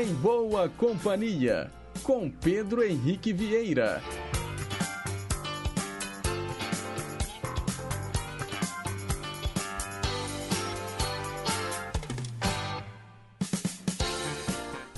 Em 0.00 0.14
Boa 0.14 0.66
Companhia, 0.66 1.70
com 2.02 2.30
Pedro 2.30 2.82
Henrique 2.82 3.34
Vieira. 3.34 4.02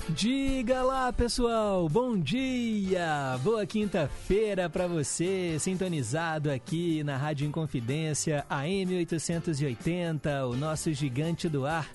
Diga 0.07 0.81
lá, 0.83 1.11
pessoal. 1.11 1.89
Bom 1.89 2.17
dia. 2.17 3.37
Boa 3.43 3.65
quinta-feira 3.65 4.69
para 4.69 4.87
você, 4.87 5.57
sintonizado 5.59 6.49
aqui 6.49 7.03
na 7.03 7.17
Rádio 7.17 7.45
Inconfidência, 7.45 8.45
AM 8.49 8.95
880, 8.95 10.47
o 10.47 10.55
nosso 10.55 10.93
gigante 10.93 11.49
do 11.49 11.65
ar. 11.65 11.89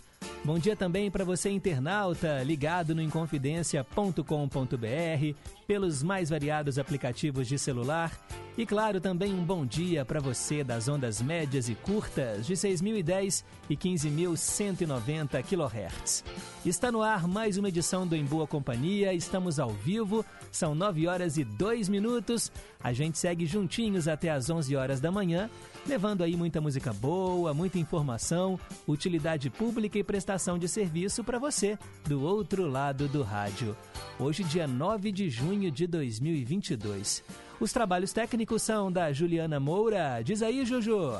Bom 0.44 0.58
dia 0.58 0.74
também 0.74 1.10
para 1.10 1.24
você, 1.24 1.50
internauta, 1.50 2.42
ligado 2.42 2.94
no 2.94 3.02
inconfidencia.com.br, 3.02 5.36
pelos 5.66 6.02
mais 6.02 6.30
variados 6.30 6.78
aplicativos 6.78 7.46
de 7.46 7.58
celular. 7.58 8.12
E 8.56 8.64
claro, 8.64 9.00
também 9.00 9.34
um 9.34 9.44
bom 9.44 9.66
dia 9.66 10.04
para 10.04 10.20
você 10.20 10.64
das 10.64 10.88
ondas 10.88 11.20
médias 11.20 11.68
e 11.68 11.74
curtas 11.74 12.46
de 12.46 12.54
6.010 12.54 13.44
e 13.68 13.76
15.190 13.76 15.42
kHz. 15.42 16.24
Está 16.64 16.90
no 16.90 17.02
ar 17.02 17.28
mais 17.28 17.56
uma 17.56 17.68
edição 17.68 18.06
do 18.06 18.16
Em 18.16 18.24
Boa 18.24 18.46
Companhia, 18.46 19.12
estamos 19.12 19.60
ao 19.60 19.70
vivo, 19.70 20.24
são 20.50 20.74
9 20.74 21.06
horas 21.06 21.36
e 21.36 21.44
2 21.44 21.88
minutos. 21.88 22.50
A 22.82 22.92
gente 22.92 23.18
segue 23.18 23.46
juntinhos 23.46 24.08
até 24.08 24.30
as 24.30 24.48
11 24.48 24.74
horas 24.76 25.00
da 25.00 25.10
manhã, 25.10 25.50
levando 25.86 26.22
aí 26.22 26.36
muita 26.36 26.60
música 26.60 26.92
boa, 26.92 27.52
muita 27.52 27.78
informação, 27.78 28.58
utilidade 28.86 29.50
pública 29.50 29.98
e 29.98 30.04
prestação 30.04 30.58
de 30.58 30.68
serviço 30.68 31.24
para 31.24 31.38
você 31.38 31.78
do 32.06 32.22
outro 32.22 32.68
lado 32.68 33.08
do 33.08 33.22
rádio. 33.22 33.76
Hoje, 34.18 34.44
dia 34.44 34.66
9 34.66 35.12
de 35.12 35.30
junho 35.30 35.70
de 35.70 35.86
2022. 35.86 37.22
Os 37.60 37.72
trabalhos 37.72 38.12
técnicos 38.12 38.62
são 38.62 38.90
da 38.90 39.12
Juliana 39.12 39.58
Moura. 39.58 40.22
Diz 40.22 40.42
aí, 40.42 40.64
Juju. 40.64 41.18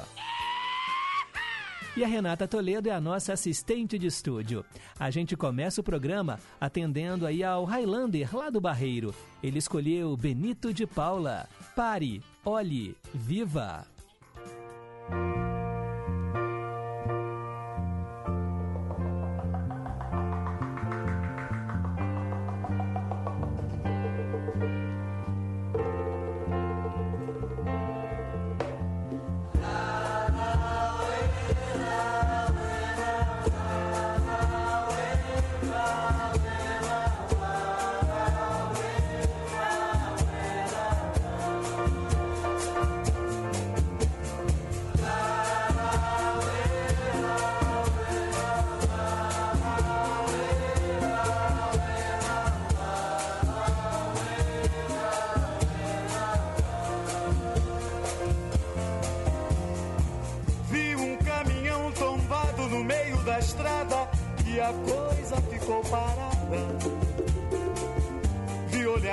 E 1.99 2.05
a 2.05 2.07
Renata 2.07 2.47
Toledo 2.47 2.89
é 2.89 2.93
a 2.93 3.01
nossa 3.01 3.33
assistente 3.33 3.99
de 3.99 4.07
estúdio. 4.07 4.65
A 5.01 5.11
gente 5.11 5.37
começa 5.37 5.81
o 5.81 5.85
programa 5.85 6.39
atendendo 6.61 7.27
aí 7.27 7.43
ao 7.43 7.65
Highlander 7.65 8.37
lá 8.37 8.51
do 8.51 8.61
Barreiro. 8.61 9.13
Ele 9.43 9.59
escolheu 9.59 10.17
Benito 10.17 10.73
de 10.73 10.87
Paula. 10.87 11.49
Pare, 11.75 12.23
olhe, 12.45 12.97
viva. 13.13 13.85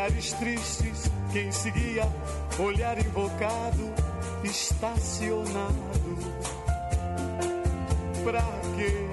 Olhares 0.05 0.33
tristes, 0.33 1.11
quem 1.31 1.51
seguia, 1.51 2.07
olhar 2.59 2.97
invocado, 2.99 3.91
estacionado. 4.43 5.75
Pra 8.23 8.43
quê? 8.75 9.09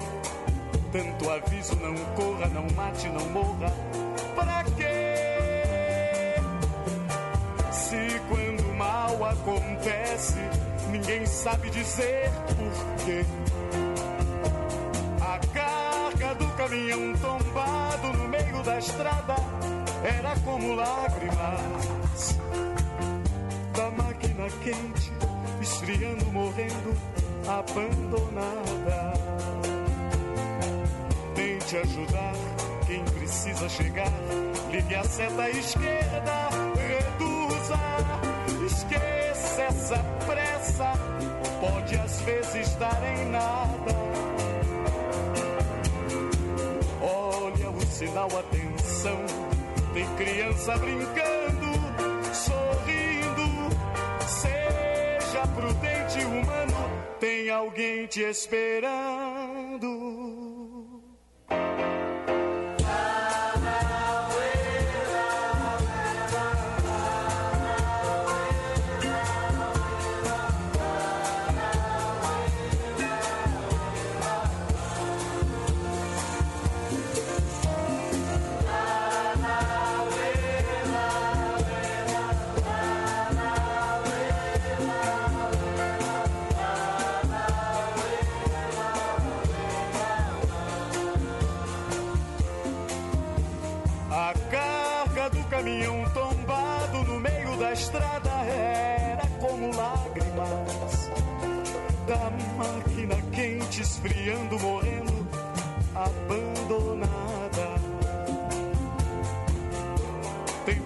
Tanto 0.91 1.29
aviso, 1.31 1.75
não 1.77 1.95
corra, 2.15 2.47
não 2.49 2.67
mate, 2.75 3.09
não 3.09 3.27
morra. 3.29 3.73
Pra 4.35 4.63
quê? 4.77 6.35
Se 7.71 8.19
quando 8.29 8.73
mal 8.75 9.25
acontece, 9.25 10.37
ninguém 10.91 11.25
sabe 11.25 11.71
dizer 11.71 12.29
porquê. 12.55 13.25
A 15.21 15.39
carga 15.53 16.35
do 16.35 16.47
caminhão 16.49 17.13
tombado 17.17 18.13
no 18.13 18.27
meio 18.27 18.61
da 18.61 18.77
estrada 18.77 19.35
era 20.03 20.35
como 20.43 20.75
lágrimas 20.75 22.37
da 23.73 23.89
máquina 23.91 24.47
quente, 24.63 25.11
esfriando, 25.61 26.25
morrendo, 26.31 26.95
abandonada. 27.47 29.13
Tente 31.35 31.77
ajudar 31.77 32.33
quem 32.85 33.03
precisa 33.05 33.69
chegar. 33.69 34.11
Ligue 34.71 34.95
a 34.95 35.03
seta 35.05 35.49
esquerda, 35.49 36.49
reduza, 36.75 37.79
esqueça 38.65 39.61
essa 39.63 39.97
pressa. 40.27 40.93
Pode 41.61 41.95
às 41.95 42.21
vezes 42.21 42.75
dar 42.75 43.01
em 43.03 43.25
nada. 43.31 43.93
Olha 47.01 47.69
o 47.69 47.81
sinal, 47.85 48.27
atenção. 48.27 49.52
Tem 49.93 50.05
criança 50.15 50.75
brincando, 50.77 51.71
sorrindo. 52.33 53.69
Seja 54.27 55.47
prudente, 55.55 56.25
humano. 56.25 56.89
Tem 57.19 57.49
alguém 57.51 58.07
te 58.07 58.21
esperando. 58.21 59.83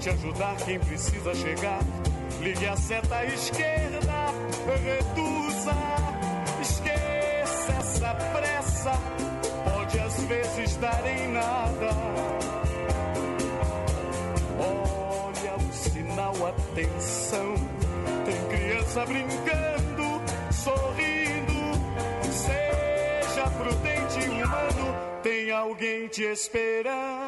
Ajudar 0.10 0.56
quem 0.58 0.80
precisa 0.80 1.36
chegar. 1.36 1.80
Ligue 2.40 2.66
a 2.66 2.78
seta 2.78 3.26
esquerda, 3.26 4.34
reduza, 4.84 5.74
esqueça 6.62 7.74
essa 7.78 8.16
pressa. 8.16 8.92
Pode 9.66 10.00
às 10.00 10.24
vezes 10.24 10.76
dar 10.78 11.06
em 11.06 11.28
nada. 11.34 11.90
Olha 14.60 15.56
o 15.58 15.74
sinal, 15.74 16.36
atenção. 16.48 17.56
Tem 18.26 18.60
criança 18.60 19.06
brincando, 19.06 20.22
sorrindo. 20.54 22.32
Seja 22.32 23.50
prudente, 23.50 24.30
humano. 24.30 24.96
Tem 25.22 25.52
alguém 25.52 26.08
te 26.08 26.24
esperando. 26.24 27.27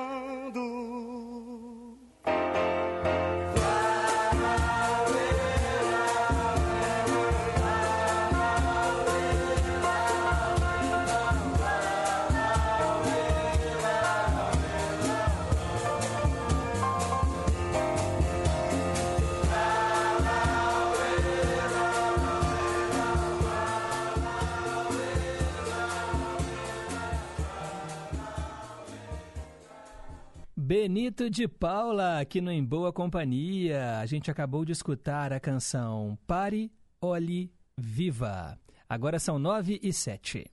De 31.28 31.48
Paula, 31.48 32.20
aqui 32.20 32.40
no 32.40 32.52
Em 32.52 32.64
Boa 32.64 32.94
Companhia. 32.94 34.00
A 34.00 34.06
gente 34.06 34.32
acabou 34.32 34.64
de 34.64 34.72
escutar 34.72 35.34
a 35.34 35.40
canção 35.40 36.18
Pare, 36.26 36.72
Olhe, 37.02 37.52
Viva. 37.76 38.58
Agora 38.88 39.20
são 39.20 39.38
nove 39.38 39.80
e 39.84 39.92
sete. 39.92 40.50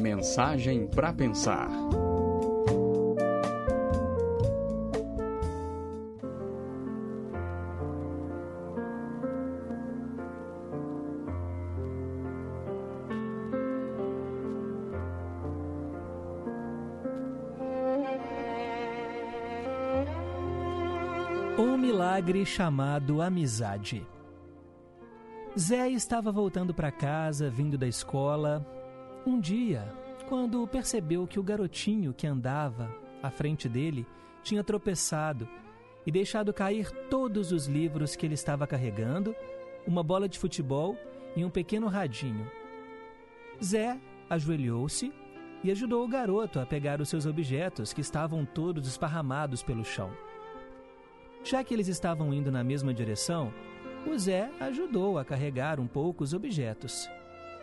Mensagem 0.00 0.88
para 0.88 1.12
pensar. 1.12 1.68
Milagre 22.02 22.44
chamado 22.44 23.22
amizade. 23.22 24.04
Zé 25.56 25.88
estava 25.88 26.32
voltando 26.32 26.74
para 26.74 26.90
casa, 26.90 27.48
vindo 27.48 27.78
da 27.78 27.86
escola, 27.86 28.66
um 29.24 29.38
dia, 29.38 29.84
quando 30.28 30.66
percebeu 30.66 31.28
que 31.28 31.38
o 31.38 31.44
garotinho 31.44 32.12
que 32.12 32.26
andava 32.26 32.92
à 33.22 33.30
frente 33.30 33.68
dele 33.68 34.04
tinha 34.42 34.64
tropeçado 34.64 35.48
e 36.04 36.10
deixado 36.10 36.52
cair 36.52 36.90
todos 37.08 37.52
os 37.52 37.68
livros 37.68 38.16
que 38.16 38.26
ele 38.26 38.34
estava 38.34 38.66
carregando, 38.66 39.32
uma 39.86 40.02
bola 40.02 40.28
de 40.28 40.40
futebol 40.40 40.98
e 41.36 41.44
um 41.44 41.50
pequeno 41.50 41.86
radinho. 41.86 42.50
Zé 43.62 43.96
ajoelhou-se 44.28 45.12
e 45.62 45.70
ajudou 45.70 46.04
o 46.04 46.08
garoto 46.08 46.58
a 46.58 46.66
pegar 46.66 47.00
os 47.00 47.08
seus 47.08 47.26
objetos 47.26 47.92
que 47.92 48.00
estavam 48.00 48.44
todos 48.44 48.88
esparramados 48.88 49.62
pelo 49.62 49.84
chão. 49.84 50.10
Já 51.44 51.64
que 51.64 51.74
eles 51.74 51.88
estavam 51.88 52.32
indo 52.32 52.52
na 52.52 52.62
mesma 52.62 52.94
direção, 52.94 53.52
o 54.06 54.16
Zé 54.18 54.50
ajudou 54.60 55.18
a 55.18 55.24
carregar 55.24 55.80
um 55.80 55.86
pouco 55.86 56.22
os 56.22 56.32
objetos. 56.32 57.08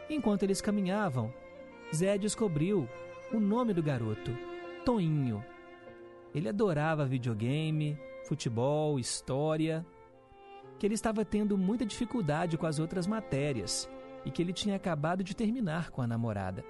Enquanto 0.09 0.43
eles 0.43 0.61
caminhavam, 0.61 1.33
Zé 1.95 2.17
descobriu 2.17 2.87
o 3.31 3.39
nome 3.39 3.73
do 3.73 3.83
garoto: 3.83 4.35
Toinho. 4.83 5.43
Ele 6.33 6.49
adorava 6.49 7.05
videogame, 7.05 7.97
futebol, 8.25 8.99
história, 8.99 9.85
que 10.77 10.85
ele 10.85 10.93
estava 10.93 11.25
tendo 11.25 11.57
muita 11.57 11.85
dificuldade 11.85 12.57
com 12.57 12.65
as 12.65 12.79
outras 12.79 13.07
matérias 13.07 13.89
e 14.25 14.31
que 14.31 14.41
ele 14.41 14.53
tinha 14.53 14.75
acabado 14.75 15.23
de 15.23 15.35
terminar 15.35 15.89
com 15.89 16.01
a 16.01 16.07
namorada. 16.07 16.63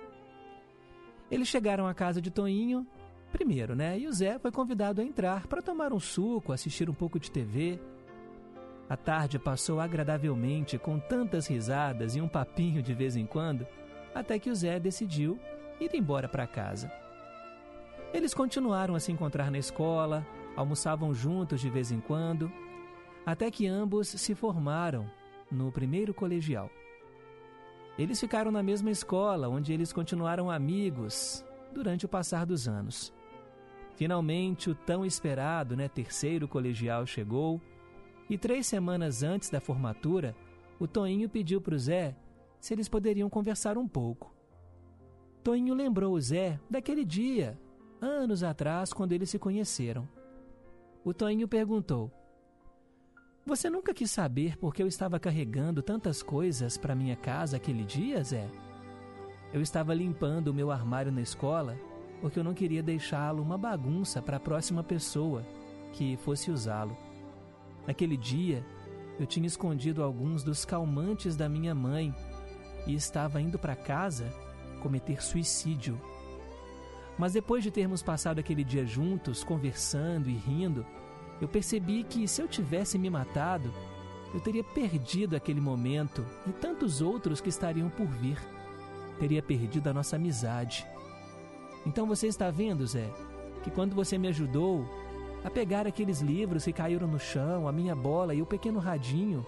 Eles 1.29 1.47
chegaram 1.47 1.87
à 1.87 1.93
casa 1.93 2.21
de 2.21 2.31
Toinho 2.31 2.87
primeiro, 3.29 3.75
né? 3.75 3.97
E 3.97 4.07
o 4.07 4.13
Zé 4.13 4.37
foi 4.39 4.51
convidado 4.51 5.01
a 5.01 5.03
entrar 5.03 5.47
para 5.47 5.61
tomar 5.61 5.93
um 5.93 5.99
suco, 5.99 6.51
assistir 6.51 6.89
um 6.89 6.93
pouco 6.93 7.19
de 7.19 7.31
TV. 7.31 7.79
A 8.89 8.97
tarde 8.97 9.37
passou 9.37 9.79
agradavelmente 9.79 10.77
com 10.77 10.99
tantas 10.99 11.47
risadas 11.47 12.15
e 12.15 12.21
um 12.21 12.27
papinho 12.27 12.81
de 12.81 12.93
vez 12.93 13.15
em 13.15 13.25
quando 13.25 13.65
até 14.13 14.39
que 14.39 14.49
o 14.49 14.55
Zé 14.55 14.79
decidiu 14.79 15.39
ir 15.79 15.91
embora 15.93 16.27
para 16.27 16.47
casa. 16.47 16.91
Eles 18.13 18.33
continuaram 18.33 18.95
a 18.95 18.99
se 18.99 19.11
encontrar 19.11 19.51
na 19.51 19.59
escola, 19.59 20.25
almoçavam 20.55 21.13
juntos 21.13 21.61
de 21.61 21.69
vez 21.69 21.91
em 21.91 21.99
quando, 21.99 22.51
até 23.25 23.51
que 23.51 23.67
ambos 23.67 24.07
se 24.07 24.33
formaram 24.33 25.09
no 25.51 25.71
primeiro 25.71 26.13
colegial. 26.13 26.69
Eles 27.97 28.19
ficaram 28.19 28.51
na 28.51 28.63
mesma 28.63 28.89
escola, 28.89 29.47
onde 29.47 29.73
eles 29.73 29.93
continuaram 29.93 30.49
amigos 30.49 31.45
durante 31.71 32.05
o 32.05 32.09
passar 32.09 32.45
dos 32.45 32.67
anos. 32.67 33.13
Finalmente, 33.99 34.69
o 34.69 34.75
tão 34.75 35.05
esperado 35.05 35.75
né, 35.75 35.89
terceiro 35.89 36.47
colegial 36.47 37.05
chegou 37.05 37.59
e 38.29 38.37
três 38.37 38.65
semanas 38.65 39.23
antes 39.23 39.49
da 39.49 39.59
formatura, 39.59 40.33
o 40.79 40.87
Toinho 40.87 41.27
pediu 41.27 41.59
para 41.59 41.75
o 41.75 41.77
Zé 41.77 42.15
se 42.61 42.73
eles 42.73 42.87
poderiam 42.87 43.29
conversar 43.29 43.77
um 43.77 43.89
pouco. 43.89 44.33
Toinho 45.43 45.73
lembrou 45.73 46.13
o 46.13 46.21
Zé 46.21 46.57
daquele 46.69 47.03
dia, 47.03 47.59
anos 47.99 48.41
atrás, 48.41 48.93
quando 48.93 49.11
eles 49.11 49.29
se 49.29 49.37
conheceram. 49.37 50.07
O 51.03 51.13
Toinho 51.13 51.45
perguntou: 51.45 52.09
Você 53.45 53.69
nunca 53.69 53.93
quis 53.93 54.09
saber 54.09 54.57
por 54.57 54.73
que 54.73 54.81
eu 54.81 54.87
estava 54.87 55.19
carregando 55.19 55.81
tantas 55.81 56.23
coisas 56.23 56.77
para 56.77 56.95
minha 56.95 57.17
casa 57.17 57.57
aquele 57.57 57.83
dia, 57.83 58.23
Zé? 58.23 58.49
Eu 59.51 59.61
estava 59.61 59.93
limpando 59.93 60.47
o 60.47 60.53
meu 60.53 60.71
armário 60.71 61.11
na 61.11 61.19
escola 61.19 61.77
porque 62.21 62.39
eu 62.39 62.43
não 62.43 62.53
queria 62.53 62.83
deixá-lo 62.83 63.41
uma 63.41 63.57
bagunça 63.57 64.21
para 64.21 64.37
a 64.37 64.39
próxima 64.39 64.83
pessoa 64.83 65.45
que 65.93 66.17
fosse 66.17 66.51
usá-lo. 66.51 66.97
Naquele 67.87 68.17
dia, 68.17 68.65
eu 69.19 69.25
tinha 69.25 69.47
escondido 69.47 70.03
alguns 70.03 70.43
dos 70.43 70.65
calmantes 70.65 71.35
da 71.35 71.49
minha 71.49 71.73
mãe 71.73 72.13
e 72.85 72.93
estava 72.93 73.41
indo 73.41 73.57
para 73.57 73.75
casa 73.75 74.33
cometer 74.81 75.21
suicídio. 75.21 75.99
Mas 77.17 77.33
depois 77.33 77.63
de 77.63 77.71
termos 77.71 78.01
passado 78.01 78.39
aquele 78.39 78.63
dia 78.63 78.85
juntos, 78.85 79.43
conversando 79.43 80.29
e 80.29 80.35
rindo, 80.35 80.85
eu 81.41 81.47
percebi 81.47 82.03
que 82.03 82.27
se 82.27 82.41
eu 82.41 82.47
tivesse 82.47 82.97
me 82.97 83.09
matado, 83.09 83.73
eu 84.33 84.39
teria 84.39 84.63
perdido 84.63 85.35
aquele 85.35 85.59
momento 85.59 86.25
e 86.47 86.51
tantos 86.51 87.01
outros 87.01 87.41
que 87.41 87.49
estariam 87.49 87.89
por 87.89 88.07
vir. 88.07 88.37
Teria 89.19 89.41
perdido 89.41 89.87
a 89.89 89.93
nossa 89.93 90.15
amizade. 90.15 90.87
Então 91.89 92.05
você 92.05 92.27
está 92.27 92.51
vendo, 92.51 92.85
Zé, 92.85 93.09
que 93.63 93.71
quando 93.71 93.95
você 93.95 94.15
me 94.15 94.27
ajudou 94.27 94.85
a 95.43 95.49
pegar 95.49 95.87
aqueles 95.87 96.21
livros 96.21 96.63
que 96.63 96.71
caíram 96.71 97.07
no 97.07 97.17
chão, 97.17 97.67
a 97.67 97.71
minha 97.71 97.95
bola 97.95 98.35
e 98.35 98.43
o 98.43 98.45
pequeno 98.45 98.77
radinho, 98.77 99.43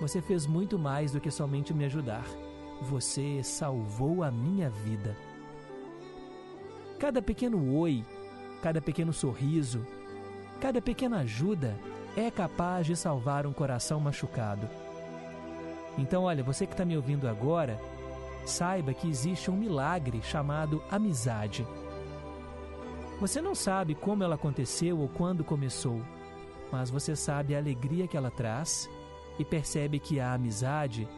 você 0.00 0.20
fez 0.20 0.44
muito 0.44 0.76
mais 0.76 1.12
do 1.12 1.20
que 1.20 1.30
somente 1.30 1.72
me 1.72 1.84
ajudar. 1.84 2.26
Você 2.82 3.44
salvou 3.44 4.24
a 4.24 4.30
minha 4.32 4.68
vida. 4.68 5.16
Cada 6.98 7.22
pequeno 7.22 7.72
oi, 7.76 8.04
cada 8.60 8.82
pequeno 8.82 9.12
sorriso, 9.12 9.86
cada 10.60 10.82
pequena 10.82 11.20
ajuda 11.20 11.78
é 12.16 12.28
capaz 12.28 12.88
de 12.88 12.96
salvar 12.96 13.46
um 13.46 13.52
coração 13.52 14.00
machucado. 14.00 14.68
Então, 15.96 16.24
olha, 16.24 16.42
você 16.42 16.66
que 16.66 16.72
está 16.72 16.84
me 16.84 16.96
ouvindo 16.96 17.28
agora, 17.28 17.80
saiba 18.44 18.92
que 18.92 19.08
existe 19.08 19.48
um 19.48 19.56
milagre 19.56 20.20
chamado 20.22 20.82
amizade. 20.90 21.64
Você 23.20 23.40
não 23.40 23.54
sabe 23.54 23.94
como 23.94 24.24
ela 24.24 24.34
aconteceu 24.34 24.98
ou 24.98 25.08
quando 25.08 25.44
começou, 25.44 26.02
mas 26.72 26.90
você 26.90 27.14
sabe 27.14 27.54
a 27.54 27.58
alegria 27.58 28.08
que 28.08 28.16
ela 28.16 28.30
traz 28.30 28.90
e 29.38 29.44
percebe 29.44 30.00
que 30.00 30.18
a 30.18 30.34
amizade 30.34 31.08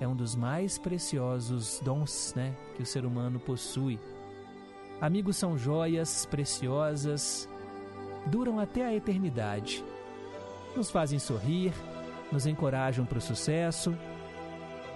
é 0.00 0.08
um 0.08 0.16
dos 0.16 0.34
mais 0.34 0.78
preciosos 0.78 1.80
dons 1.82 2.34
né, 2.34 2.54
que 2.74 2.82
o 2.82 2.86
ser 2.86 3.04
humano 3.04 3.38
possui. 3.38 4.00
Amigos 5.00 5.36
são 5.36 5.56
joias 5.56 6.26
preciosas, 6.26 7.48
duram 8.26 8.58
até 8.58 8.84
a 8.84 8.94
eternidade. 8.94 9.84
Nos 10.76 10.90
fazem 10.90 11.20
sorrir, 11.20 11.72
nos 12.32 12.46
encorajam 12.46 13.06
para 13.06 13.18
o 13.18 13.22
sucesso. 13.22 13.96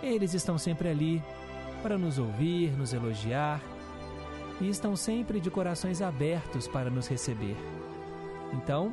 Eles 0.02 0.34
estão 0.34 0.58
sempre 0.58 0.88
ali 0.88 1.22
para 1.82 1.96
nos 1.96 2.18
ouvir, 2.18 2.76
nos 2.76 2.92
elogiar 2.92 3.60
e 4.60 4.68
estão 4.68 4.96
sempre 4.96 5.40
de 5.40 5.50
corações 5.50 6.02
abertos 6.02 6.66
para 6.66 6.90
nos 6.90 7.06
receber. 7.06 7.56
Então, 8.52 8.92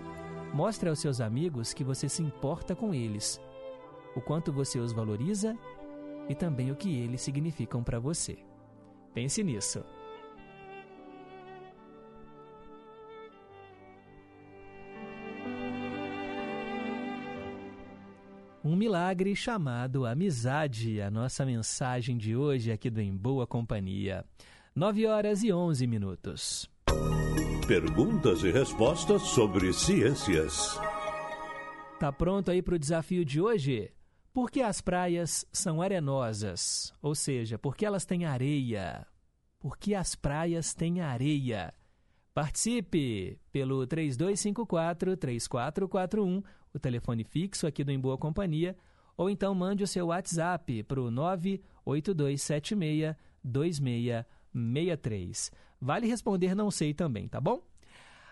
mostre 0.54 0.90
aos 0.90 1.00
seus 1.00 1.20
amigos 1.20 1.74
que 1.74 1.84
você 1.84 2.08
se 2.08 2.22
importa 2.22 2.76
com 2.76 2.94
eles, 2.94 3.42
o 4.16 4.22
quanto 4.22 4.52
você 4.52 4.80
os 4.80 4.92
valoriza 4.92 5.58
e 6.30 6.36
também 6.36 6.72
o 6.72 6.76
que 6.76 6.96
eles 6.96 7.22
significam 7.22 7.84
para 7.84 8.00
você. 8.00 8.38
Pense 9.14 9.44
nisso. 9.44 9.84
Um 18.64 18.76
milagre 18.76 19.36
chamado 19.36 20.08
amizade, 20.08 21.00
a 21.00 21.12
nossa 21.12 21.46
mensagem 21.46 22.18
de 22.18 22.36
hoje 22.36 22.72
aqui 22.72 22.90
do 22.90 23.00
Em 23.00 23.16
Boa 23.16 23.46
Companhia. 23.46 24.26
9 24.78 25.08
horas 25.08 25.42
e 25.42 25.54
11 25.54 25.88
minutos. 25.88 26.70
Perguntas 27.66 28.44
e 28.44 28.52
respostas 28.52 29.22
sobre 29.22 29.72
ciências. 29.72 30.78
Tá 31.98 32.12
pronto 32.12 32.52
aí 32.52 32.62
para 32.62 32.76
o 32.76 32.80
desafio 32.80 33.24
de 33.24 33.40
hoje? 33.40 33.90
Por 34.34 34.52
que 34.52 34.62
as 34.62 34.82
praias 34.82 35.46
são 35.54 35.82
arenosas? 35.82 36.94
Ou 37.02 37.16
seja, 37.16 37.58
por 37.58 37.74
que 37.74 37.86
elas 37.86 38.04
têm 38.04 38.26
areia? 38.26 39.08
Por 39.62 39.78
que 39.78 39.96
as 39.96 40.14
praias 40.14 40.74
têm 40.74 41.00
areia? 41.00 41.74
Participe 42.34 43.40
pelo 43.54 43.88
3254-3441, 43.88 46.44
o 46.74 46.80
telefone 46.80 47.24
fixo 47.24 47.66
aqui 47.66 47.82
do 47.82 47.94
Em 47.94 48.00
Boa 48.00 48.18
Companhia, 48.18 48.76
ou 49.16 49.30
então 49.30 49.56
mande 49.56 49.86
o 49.86 49.88
seu 49.88 50.08
WhatsApp 50.08 50.84
para 50.84 51.00
o 51.00 51.10
98276 51.10 53.80
2663. 54.56 55.52
Vale 55.80 56.08
responder 56.08 56.56
não 56.56 56.72
sei 56.72 56.94
também, 56.94 57.28
tá 57.28 57.40
bom? 57.40 57.62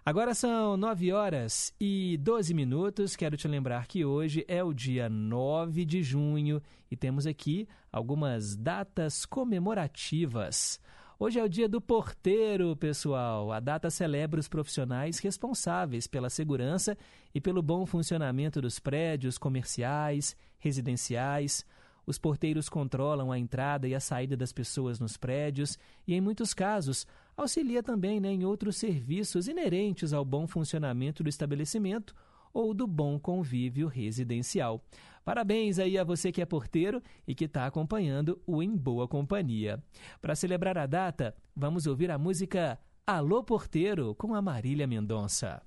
Agora 0.05 0.33
são 0.33 0.75
9 0.75 1.13
horas 1.13 1.73
e 1.79 2.17
12 2.17 2.53
minutos. 2.53 3.15
Quero 3.15 3.37
te 3.37 3.47
lembrar 3.47 3.87
que 3.87 4.03
hoje 4.03 4.43
é 4.47 4.63
o 4.63 4.73
dia 4.73 5.07
9 5.07 5.85
de 5.85 6.03
junho 6.03 6.61
e 6.91 6.97
temos 6.97 7.25
aqui 7.25 7.67
algumas 7.91 8.55
datas 8.55 9.25
comemorativas. 9.25 10.79
Hoje 11.17 11.39
é 11.39 11.43
o 11.43 11.47
dia 11.47 11.69
do 11.69 11.79
porteiro, 11.79 12.75
pessoal. 12.75 13.49
A 13.53 13.61
data 13.61 13.89
celebra 13.89 14.41
os 14.41 14.49
profissionais 14.49 15.19
responsáveis 15.19 16.05
pela 16.05 16.29
segurança 16.29 16.97
e 17.33 17.39
pelo 17.39 17.61
bom 17.61 17.85
funcionamento 17.85 18.59
dos 18.59 18.79
prédios 18.79 19.37
comerciais, 19.37 20.35
residenciais. 20.59 21.65
Os 22.05 22.17
porteiros 22.17 22.67
controlam 22.67 23.31
a 23.31 23.39
entrada 23.39 23.87
e 23.87 23.95
a 23.95 23.99
saída 23.99 24.35
das 24.35 24.51
pessoas 24.51 24.99
nos 24.99 25.17
prédios 25.17 25.77
e, 26.05 26.13
em 26.13 26.21
muitos 26.21 26.53
casos, 26.53 27.07
auxilia 27.35 27.81
também 27.81 28.19
né, 28.19 28.31
em 28.31 28.43
outros 28.45 28.75
serviços 28.75 29.47
inerentes 29.47 30.13
ao 30.13 30.25
bom 30.25 30.45
funcionamento 30.45 31.23
do 31.23 31.29
estabelecimento 31.29 32.13
ou 32.53 32.73
do 32.73 32.85
bom 32.85 33.17
convívio 33.17 33.87
residencial. 33.87 34.83
Parabéns 35.25 35.79
aí 35.79 35.97
a 35.97 36.03
você 36.03 36.31
que 36.31 36.41
é 36.41 36.45
porteiro 36.45 37.01
e 37.25 37.33
que 37.33 37.45
está 37.45 37.65
acompanhando 37.65 38.39
o 38.45 38.61
Em 38.61 38.75
Boa 38.75 39.07
Companhia. 39.07 39.81
Para 40.21 40.35
celebrar 40.35 40.77
a 40.77 40.85
data, 40.85 41.33
vamos 41.55 41.87
ouvir 41.87 42.11
a 42.11 42.17
música 42.17 42.77
Alô 43.07 43.43
Porteiro 43.43 44.13
com 44.15 44.35
a 44.35 44.41
Marília 44.41 44.85
Mendonça. 44.85 45.61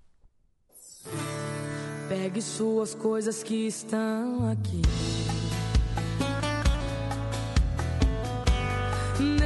Pegue 2.09 2.40
suas 2.40 2.95
coisas 2.95 3.43
que 3.43 3.66
estão 3.66 4.49
aqui. 4.49 4.83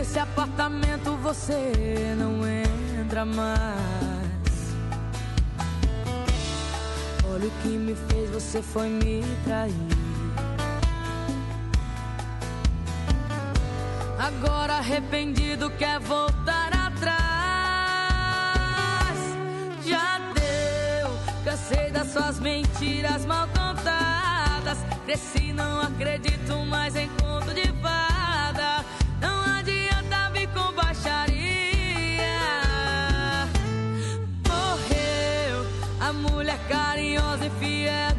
Nesse 0.01 0.19
apartamento 0.19 1.15
você 1.19 2.15
não 2.17 2.41
entra 2.49 3.27
mais. 3.27 3.59
Olha 7.31 7.47
o 7.47 7.51
que 7.61 7.69
me 7.69 7.95
fez, 7.95 8.31
você 8.31 8.63
foi 8.63 8.89
me 8.89 9.23
trair. 9.45 9.75
Agora 14.19 14.79
arrependido 14.79 15.69
quer 15.73 16.01
voltar 16.01 16.73
atrás. 16.73 17.21
Já 19.85 20.19
deu, 20.33 21.11
cansei 21.45 21.91
das 21.91 22.11
suas 22.11 22.41
mentiras 22.41 23.27
mal 23.27 23.47
contadas. 23.49 24.79
Cresci, 25.05 25.53
não 25.53 25.83
acredito 25.83 26.57
mais 26.65 26.97
em 26.97 27.11
conto 27.19 27.53
de 27.53 27.71
fada. 27.83 28.10
Fiel 37.59 38.10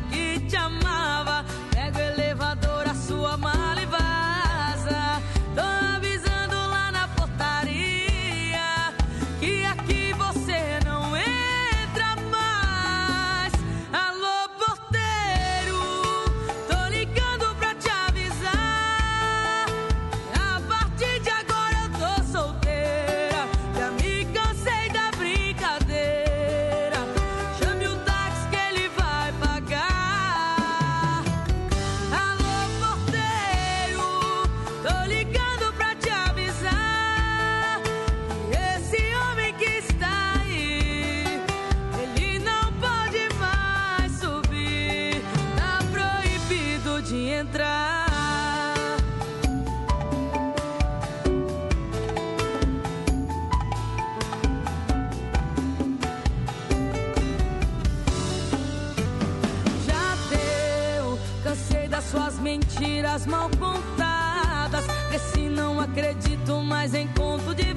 mal 63.25 63.49
contadas. 63.59 64.85
Cresci, 65.09 65.49
não 65.49 65.79
acredito 65.79 66.61
mais 66.61 66.93
em 66.93 67.07
conto 67.07 67.53
de 67.53 67.70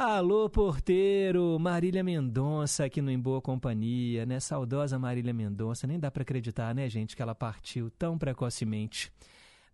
Alô, 0.00 0.48
porteiro! 0.48 1.58
Marília 1.58 2.04
Mendonça 2.04 2.84
aqui 2.84 3.02
no 3.02 3.10
Em 3.10 3.18
Boa 3.18 3.42
Companhia, 3.42 4.24
né? 4.24 4.38
Saudosa 4.38 4.96
Marília 4.96 5.34
Mendonça. 5.34 5.88
Nem 5.88 5.98
dá 5.98 6.08
para 6.08 6.22
acreditar, 6.22 6.72
né, 6.72 6.88
gente, 6.88 7.16
que 7.16 7.20
ela 7.20 7.34
partiu 7.34 7.90
tão 7.90 8.16
precocemente. 8.16 9.10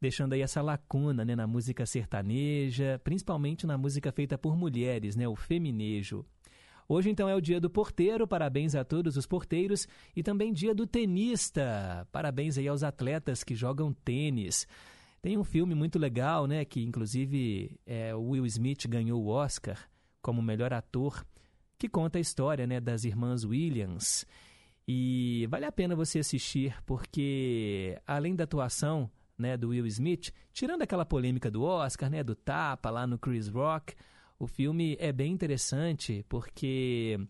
Deixando 0.00 0.32
aí 0.32 0.40
essa 0.40 0.62
lacuna, 0.62 1.26
né, 1.26 1.36
na 1.36 1.46
música 1.46 1.84
sertaneja, 1.84 2.98
principalmente 3.04 3.66
na 3.66 3.76
música 3.76 4.10
feita 4.10 4.38
por 4.38 4.56
mulheres, 4.56 5.14
né, 5.14 5.28
o 5.28 5.36
feminejo. 5.36 6.24
Hoje, 6.88 7.10
então, 7.10 7.28
é 7.28 7.34
o 7.34 7.40
dia 7.40 7.60
do 7.60 7.68
porteiro, 7.68 8.26
parabéns 8.26 8.74
a 8.74 8.82
todos 8.82 9.18
os 9.18 9.26
porteiros, 9.26 9.86
e 10.16 10.22
também 10.22 10.54
dia 10.54 10.74
do 10.74 10.86
tenista, 10.86 12.08
parabéns 12.10 12.56
aí 12.56 12.66
aos 12.66 12.82
atletas 12.82 13.44
que 13.44 13.54
jogam 13.54 13.92
tênis. 13.92 14.66
Tem 15.20 15.36
um 15.36 15.44
filme 15.44 15.74
muito 15.74 15.98
legal, 15.98 16.46
né, 16.46 16.64
que 16.64 16.82
inclusive 16.82 17.78
é, 17.86 18.14
o 18.14 18.30
Will 18.30 18.46
Smith 18.46 18.88
ganhou 18.88 19.22
o 19.22 19.28
Oscar 19.28 19.78
como 20.24 20.40
melhor 20.40 20.72
ator, 20.72 21.22
que 21.78 21.86
conta 21.86 22.16
a 22.16 22.20
história 22.20 22.66
né, 22.66 22.80
das 22.80 23.04
irmãs 23.04 23.44
Williams. 23.44 24.24
E 24.88 25.46
vale 25.50 25.66
a 25.66 25.72
pena 25.72 25.94
você 25.94 26.18
assistir, 26.18 26.74
porque 26.86 28.00
além 28.06 28.34
da 28.34 28.44
atuação 28.44 29.10
né, 29.36 29.54
do 29.54 29.68
Will 29.68 29.86
Smith, 29.86 30.32
tirando 30.50 30.80
aquela 30.80 31.04
polêmica 31.04 31.50
do 31.50 31.62
Oscar, 31.62 32.08
né, 32.08 32.24
do 32.24 32.34
tapa 32.34 32.88
lá 32.88 33.06
no 33.06 33.18
Chris 33.18 33.48
Rock, 33.48 33.94
o 34.38 34.46
filme 34.46 34.96
é 34.98 35.12
bem 35.12 35.30
interessante 35.30 36.24
porque 36.26 37.20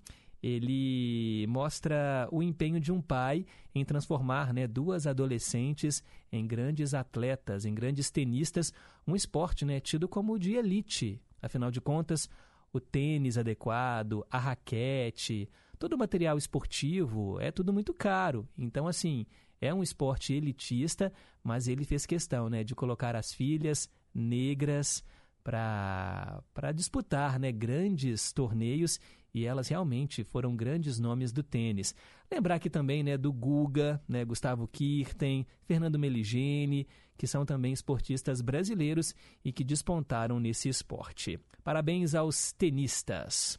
ele 0.41 1.47
mostra 1.49 2.29
o 2.31 2.45
empenho 2.45 2.79
de 2.79 2.93
um 2.93 3.01
pai 3.01 3.45
em 3.75 3.85
transformar 3.85 4.55
né, 4.55 4.69
duas 4.69 5.05
adolescentes 5.05 6.01
em 6.31 6.47
grandes 6.47 6.95
atletas, 6.95 7.65
em 7.65 7.75
grandes 7.75 8.09
tenistas, 8.09 8.73
um 9.05 9.17
esporte 9.17 9.65
né, 9.65 9.81
tido 9.81 10.07
como 10.07 10.39
de 10.39 10.55
elite. 10.55 11.21
Afinal 11.43 11.71
de 11.71 11.81
contas, 11.81 12.29
o 12.75 12.81
tênis 12.81 13.39
adequado, 13.39 14.27
a 14.31 14.39
raquete, 14.39 15.49
todo 15.79 15.95
o 15.95 15.99
material 15.99 16.37
esportivo 16.37 17.41
é 17.41 17.51
tudo 17.51 17.73
muito 17.73 17.95
caro. 17.95 18.47
Então, 18.59 18.87
assim, 18.87 19.25
É 19.61 19.73
um 19.73 19.83
esporte 19.83 20.35
elitista, 20.35 21.11
mas 21.43 21.69
ele 21.69 21.85
fez 21.85 22.05
questão 22.05 22.51
né, 22.51 22.63
de 22.63 22.75
colocar 22.75 23.17
as 23.17 23.33
filhas 23.33 23.89
negras 24.13 25.03
para 25.43 26.73
disputar 26.75 27.39
né, 27.39 27.51
grandes 27.51 28.31
torneios 28.31 29.01
e 29.33 29.47
elas 29.47 29.69
realmente 29.69 30.23
foram 30.23 30.55
grandes 30.55 30.99
nomes 30.99 31.33
do 31.33 31.43
tênis. 31.43 31.95
Lembrar 32.31 32.57
aqui 32.57 32.69
também 32.69 33.03
né, 33.03 33.17
do 33.17 33.33
Guga, 33.33 34.03
né, 34.07 34.23
Gustavo 34.23 34.69
Kirten, 34.69 35.47
Fernando 35.65 35.99
Meligeni, 35.99 36.87
que 37.17 37.27
são 37.27 37.45
também 37.45 37.73
esportistas 37.73 38.41
brasileiros 38.41 39.15
e 39.45 39.53
que 39.53 39.65
despontaram 39.65 40.39
nesse 40.41 40.69
esporte. 40.69 41.39
Parabéns 41.63 42.15
aos 42.15 42.53
tenistas. 42.53 43.59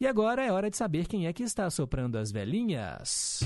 E 0.00 0.06
agora 0.06 0.44
é 0.44 0.50
hora 0.50 0.70
de 0.70 0.76
saber 0.76 1.06
quem 1.06 1.26
é 1.26 1.32
que 1.32 1.42
está 1.42 1.68
soprando 1.70 2.16
as 2.16 2.32
velhinhas. 2.32 3.40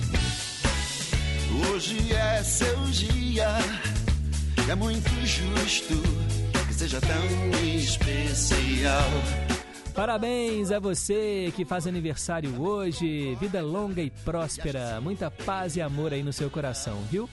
Hoje 1.70 2.12
é 2.12 2.42
seu 2.42 2.84
dia, 2.86 3.48
é 4.68 4.74
muito 4.74 5.10
justo 5.26 5.94
que 6.66 6.74
seja 6.74 7.00
tão 7.00 7.64
especial. 7.64 9.10
Parabéns 9.94 10.70
a 10.72 10.80
você 10.80 11.52
que 11.54 11.64
faz 11.64 11.86
aniversário 11.86 12.60
hoje. 12.60 13.36
Vida 13.36 13.62
longa 13.62 14.02
e 14.02 14.10
próspera. 14.10 15.00
Muita 15.00 15.30
paz 15.30 15.76
e 15.76 15.80
amor 15.80 16.12
aí 16.12 16.20
no 16.20 16.32
seu 16.32 16.50
coração, 16.50 17.00
viu? 17.10 17.30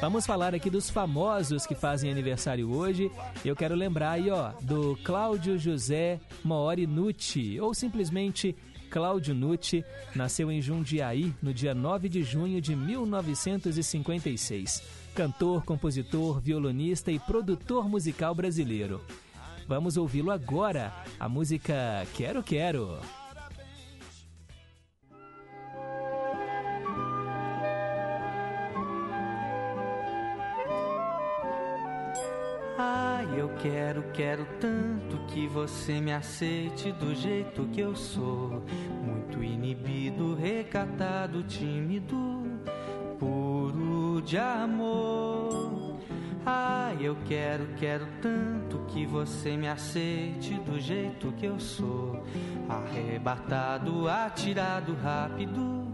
Vamos 0.00 0.24
falar 0.24 0.54
aqui 0.54 0.70
dos 0.70 0.88
famosos 0.88 1.66
que 1.66 1.74
fazem 1.74 2.10
aniversário 2.10 2.72
hoje. 2.72 3.12
Eu 3.44 3.54
quero 3.54 3.74
lembrar 3.74 4.12
aí, 4.12 4.30
ó, 4.30 4.52
do 4.62 4.96
Cláudio 5.04 5.58
José 5.58 6.18
Mori 6.42 6.86
Nucci, 6.86 7.60
ou 7.60 7.74
simplesmente 7.74 8.56
Cláudio 8.90 9.34
Nucci, 9.34 9.84
nasceu 10.14 10.50
em 10.50 10.62
Jundiaí 10.62 11.34
no 11.42 11.52
dia 11.52 11.74
9 11.74 12.08
de 12.08 12.22
junho 12.22 12.62
de 12.62 12.74
1956. 12.74 14.82
Cantor, 15.14 15.64
compositor, 15.64 16.40
violonista 16.40 17.12
e 17.12 17.18
produtor 17.18 17.86
musical 17.86 18.34
brasileiro. 18.34 19.02
Vamos 19.70 19.96
ouvi-lo 19.96 20.32
agora, 20.32 20.92
a 21.16 21.28
música 21.28 22.04
Quero 22.14 22.42
Quero. 22.42 22.98
Ai, 32.76 33.28
eu 33.40 33.48
quero, 33.62 34.02
quero 34.12 34.44
tanto 34.58 35.16
que 35.28 35.46
você 35.46 36.00
me 36.00 36.12
aceite 36.12 36.90
do 36.90 37.14
jeito 37.14 37.68
que 37.68 37.80
eu 37.80 37.94
sou. 37.94 38.64
Muito 39.04 39.40
inibido, 39.40 40.34
recatado, 40.34 41.44
tímido, 41.44 42.42
puro 43.20 44.20
de 44.22 44.36
amor. 44.36 45.89
Ai, 46.44 46.96
eu 47.00 47.16
quero, 47.26 47.66
quero 47.76 48.06
tanto 48.22 48.78
que 48.88 49.04
você 49.06 49.56
me 49.56 49.68
aceite 49.68 50.54
do 50.54 50.80
jeito 50.80 51.32
que 51.32 51.46
eu 51.46 51.60
sou. 51.60 52.24
Arrebatado, 52.68 54.08
atirado, 54.08 54.96
rápido, 55.02 55.86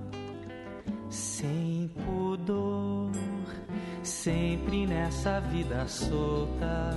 sem 1.10 1.90
pudor. 2.04 3.10
Sempre 4.02 4.86
nessa 4.86 5.40
vida 5.40 5.86
solta, 5.88 6.96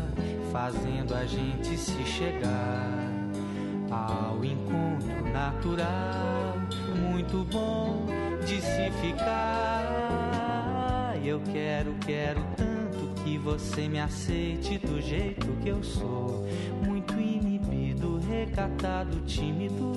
fazendo 0.52 1.16
a 1.16 1.26
gente 1.26 1.76
se 1.76 2.04
chegar 2.04 3.10
ao 3.90 4.46
encontro 4.46 5.34
natural, 5.34 6.54
muito 7.12 7.44
bom 7.52 8.06
de 8.46 8.62
se 8.62 8.92
ficar. 9.02 9.86
Eu 11.24 11.42
quero, 11.52 11.96
quero 12.06 12.42
tanto 12.56 12.79
que 13.30 13.38
você 13.38 13.88
me 13.88 14.00
aceite 14.00 14.80
do 14.80 15.00
jeito 15.00 15.46
que 15.62 15.70
eu 15.70 15.84
sou, 15.84 16.48
muito 16.84 17.14
inibido, 17.14 18.18
recatado, 18.28 19.20
tímido, 19.20 19.94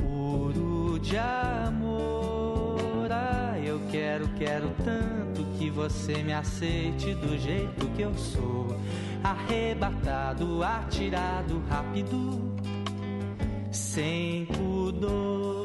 puro 0.00 1.00
de 1.00 1.18
amor. 1.18 3.10
Ah, 3.10 3.58
eu 3.58 3.80
quero, 3.90 4.28
quero 4.38 4.70
tanto 4.84 5.44
que 5.58 5.68
você 5.68 6.22
me 6.22 6.32
aceite 6.32 7.12
do 7.14 7.36
jeito 7.36 7.88
que 7.96 8.02
eu 8.02 8.14
sou, 8.14 8.68
arrebatado, 9.24 10.62
atirado, 10.62 11.60
rápido, 11.68 12.54
sem 13.72 14.46
pudor. 14.46 15.61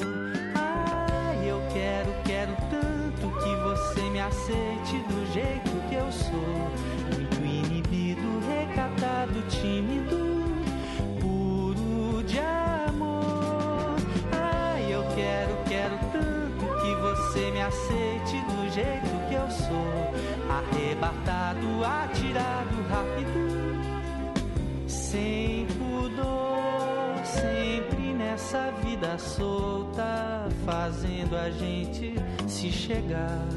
Sem 25.17 25.65
pudor, 25.79 27.25
sempre 27.25 28.13
nessa 28.13 28.71
vida 28.83 29.17
solta, 29.17 30.47
fazendo 30.63 31.35
a 31.35 31.49
gente 31.49 32.13
se 32.47 32.71
chegar 32.71 33.47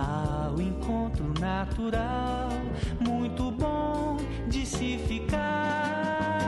ao 0.00 0.60
encontro 0.60 1.32
natural, 1.38 2.48
muito 2.98 3.52
bom 3.52 4.16
de 4.48 4.66
se 4.66 4.98
ficar. 5.06 6.42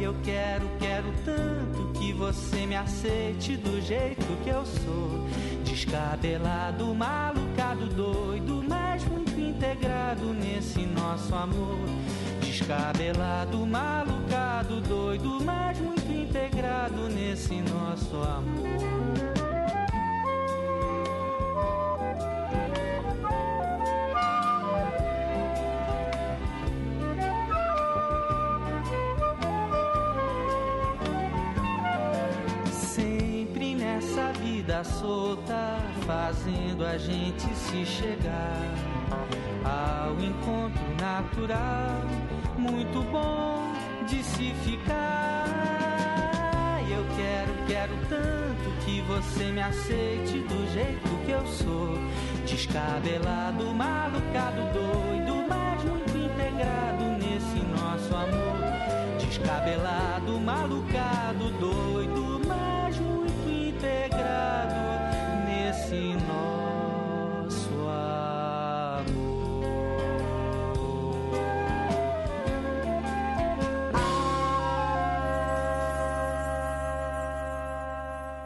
Eu 0.00 0.16
quero, 0.24 0.66
quero 0.80 1.12
tanto 1.22 1.92
que 1.98 2.12
você 2.14 2.64
me 2.66 2.74
aceite 2.74 3.56
do 3.58 3.82
jeito 3.82 4.26
que 4.42 4.48
eu 4.48 4.64
sou, 4.64 5.26
descabelado, 5.62 6.94
malucado, 6.94 7.86
doido, 7.86 8.64
mas 8.66 9.04
muito 9.04 9.38
integrado 9.38 10.32
nesse 10.32 10.86
nosso 10.86 11.34
amor. 11.34 12.11
Descabelado, 12.62 13.66
malucado, 13.66 14.80
doido, 14.82 15.42
mas 15.44 15.76
muito 15.80 16.12
integrado 16.12 17.08
nesse 17.08 17.60
nosso 17.60 18.16
amor. 18.18 18.78
Sempre 32.70 33.74
nessa 33.74 34.32
vida 34.34 34.84
solta, 34.84 35.78
fazendo 36.06 36.86
a 36.86 36.96
gente 36.96 37.42
se 37.56 37.84
chegar 37.84 38.72
ao 39.64 40.14
encontro 40.20 40.82
natural, 41.00 42.21
muito 42.62 43.02
bom 43.10 43.72
de 44.06 44.22
se 44.22 44.54
ficar. 44.64 45.48
Eu 46.88 47.04
quero, 47.16 47.52
quero 47.66 47.92
tanto 48.08 48.70
que 48.84 49.00
você 49.02 49.44
me 49.50 49.60
aceite 49.60 50.38
do 50.40 50.72
jeito 50.72 51.08
que 51.26 51.32
eu 51.32 51.44
sou, 51.46 51.98
descabelado, 52.46 53.64
malucado, 53.74 54.62
doido, 54.72 55.44
mas 55.48 55.82
muito 55.84 56.16
integrado 56.16 57.04
nesse 57.18 57.58
nosso 57.66 58.14
amor. 58.14 58.62
Descabelado, 59.18 60.38
malucado, 60.40 61.31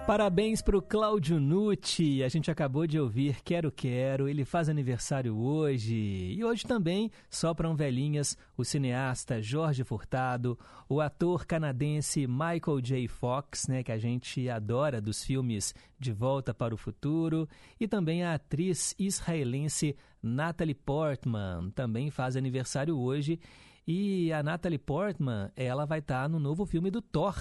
Parabéns 0.06 0.62
para 0.62 0.78
o 0.78 0.80
Cláudio 0.80 1.40
Nucci. 1.40 2.22
A 2.22 2.28
gente 2.28 2.48
acabou 2.48 2.86
de 2.86 2.96
ouvir 2.96 3.42
Quero 3.42 3.72
Quero. 3.72 4.28
Ele 4.28 4.44
faz 4.44 4.68
aniversário 4.68 5.36
hoje. 5.36 5.96
E 6.32 6.44
hoje 6.44 6.64
também 6.64 7.10
sopram 7.28 7.74
velhinhas 7.74 8.38
o 8.56 8.64
cineasta 8.64 9.42
Jorge 9.42 9.82
Furtado, 9.82 10.56
o 10.88 11.00
ator 11.00 11.44
canadense 11.44 12.24
Michael 12.28 12.80
J. 12.80 13.08
Fox, 13.08 13.66
né, 13.66 13.82
que 13.82 13.90
a 13.90 13.98
gente 13.98 14.48
adora 14.48 15.00
dos 15.00 15.24
filmes 15.24 15.74
De 15.98 16.12
Volta 16.12 16.54
para 16.54 16.72
o 16.72 16.78
Futuro, 16.78 17.48
e 17.80 17.88
também 17.88 18.22
a 18.22 18.34
atriz 18.34 18.94
israelense 18.96 19.96
Natalie 20.22 20.74
Portman, 20.74 21.72
também 21.74 22.12
faz 22.12 22.36
aniversário 22.36 22.96
hoje. 22.96 23.40
E 23.84 24.32
a 24.32 24.40
Natalie 24.40 24.78
Portman, 24.78 25.50
ela 25.56 25.84
vai 25.84 25.98
estar 25.98 26.28
no 26.28 26.38
novo 26.38 26.64
filme 26.64 26.92
do 26.92 27.02
Thor, 27.02 27.36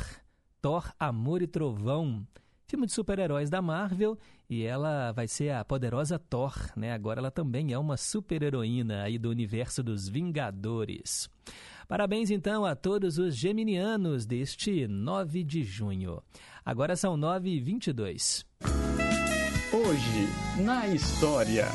Thor 0.59 0.91
Amor 0.99 1.43
e 1.43 1.47
Trovão 1.47 2.25
filme 2.67 2.85
de 2.85 2.93
super-heróis 2.93 3.49
da 3.49 3.61
Marvel, 3.61 4.17
e 4.49 4.63
ela 4.63 5.11
vai 5.11 5.27
ser 5.27 5.51
a 5.51 5.63
poderosa 5.63 6.17
Thor, 6.17 6.53
né? 6.75 6.91
Agora 6.93 7.19
ela 7.19 7.31
também 7.31 7.73
é 7.73 7.77
uma 7.77 7.97
super-heroína 7.97 9.03
aí 9.03 9.17
do 9.17 9.29
universo 9.29 9.83
dos 9.83 10.07
Vingadores. 10.07 11.29
Parabéns 11.87 12.31
então 12.31 12.65
a 12.65 12.75
todos 12.75 13.17
os 13.17 13.35
geminianos 13.35 14.25
deste 14.25 14.87
9 14.87 15.43
de 15.43 15.63
junho. 15.63 16.21
Agora 16.65 16.95
são 16.95 17.15
9h22. 17.15 18.43
Hoje, 19.71 20.63
na 20.63 20.87
história. 20.87 21.67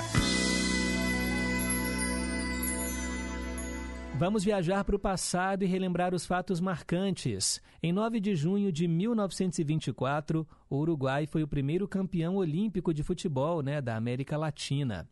Vamos 4.20 4.44
viajar 4.44 4.84
para 4.84 4.94
o 4.94 4.98
passado 4.98 5.62
e 5.64 5.66
relembrar 5.66 6.14
os 6.14 6.26
fatos 6.26 6.60
marcantes. 6.60 7.58
Em 7.82 7.90
9 7.90 8.20
de 8.20 8.34
junho 8.34 8.70
de 8.70 8.86
1924, 8.86 10.46
o 10.68 10.76
Uruguai 10.76 11.26
foi 11.26 11.42
o 11.42 11.48
primeiro 11.48 11.88
campeão 11.88 12.36
olímpico 12.36 12.92
de 12.92 13.02
futebol 13.02 13.62
né, 13.62 13.80
da 13.80 13.96
América 13.96 14.36
Latina. 14.36 15.08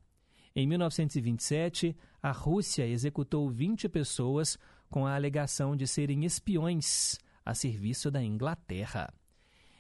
Em 0.54 0.66
1927, 0.66 1.96
a 2.22 2.30
Rússia 2.32 2.86
executou 2.86 3.48
20 3.48 3.88
pessoas 3.88 4.58
com 4.90 5.06
a 5.06 5.14
alegação 5.14 5.74
de 5.74 5.86
serem 5.86 6.26
espiões 6.26 7.16
a 7.42 7.54
serviço 7.54 8.10
da 8.10 8.22
Inglaterra. 8.22 9.10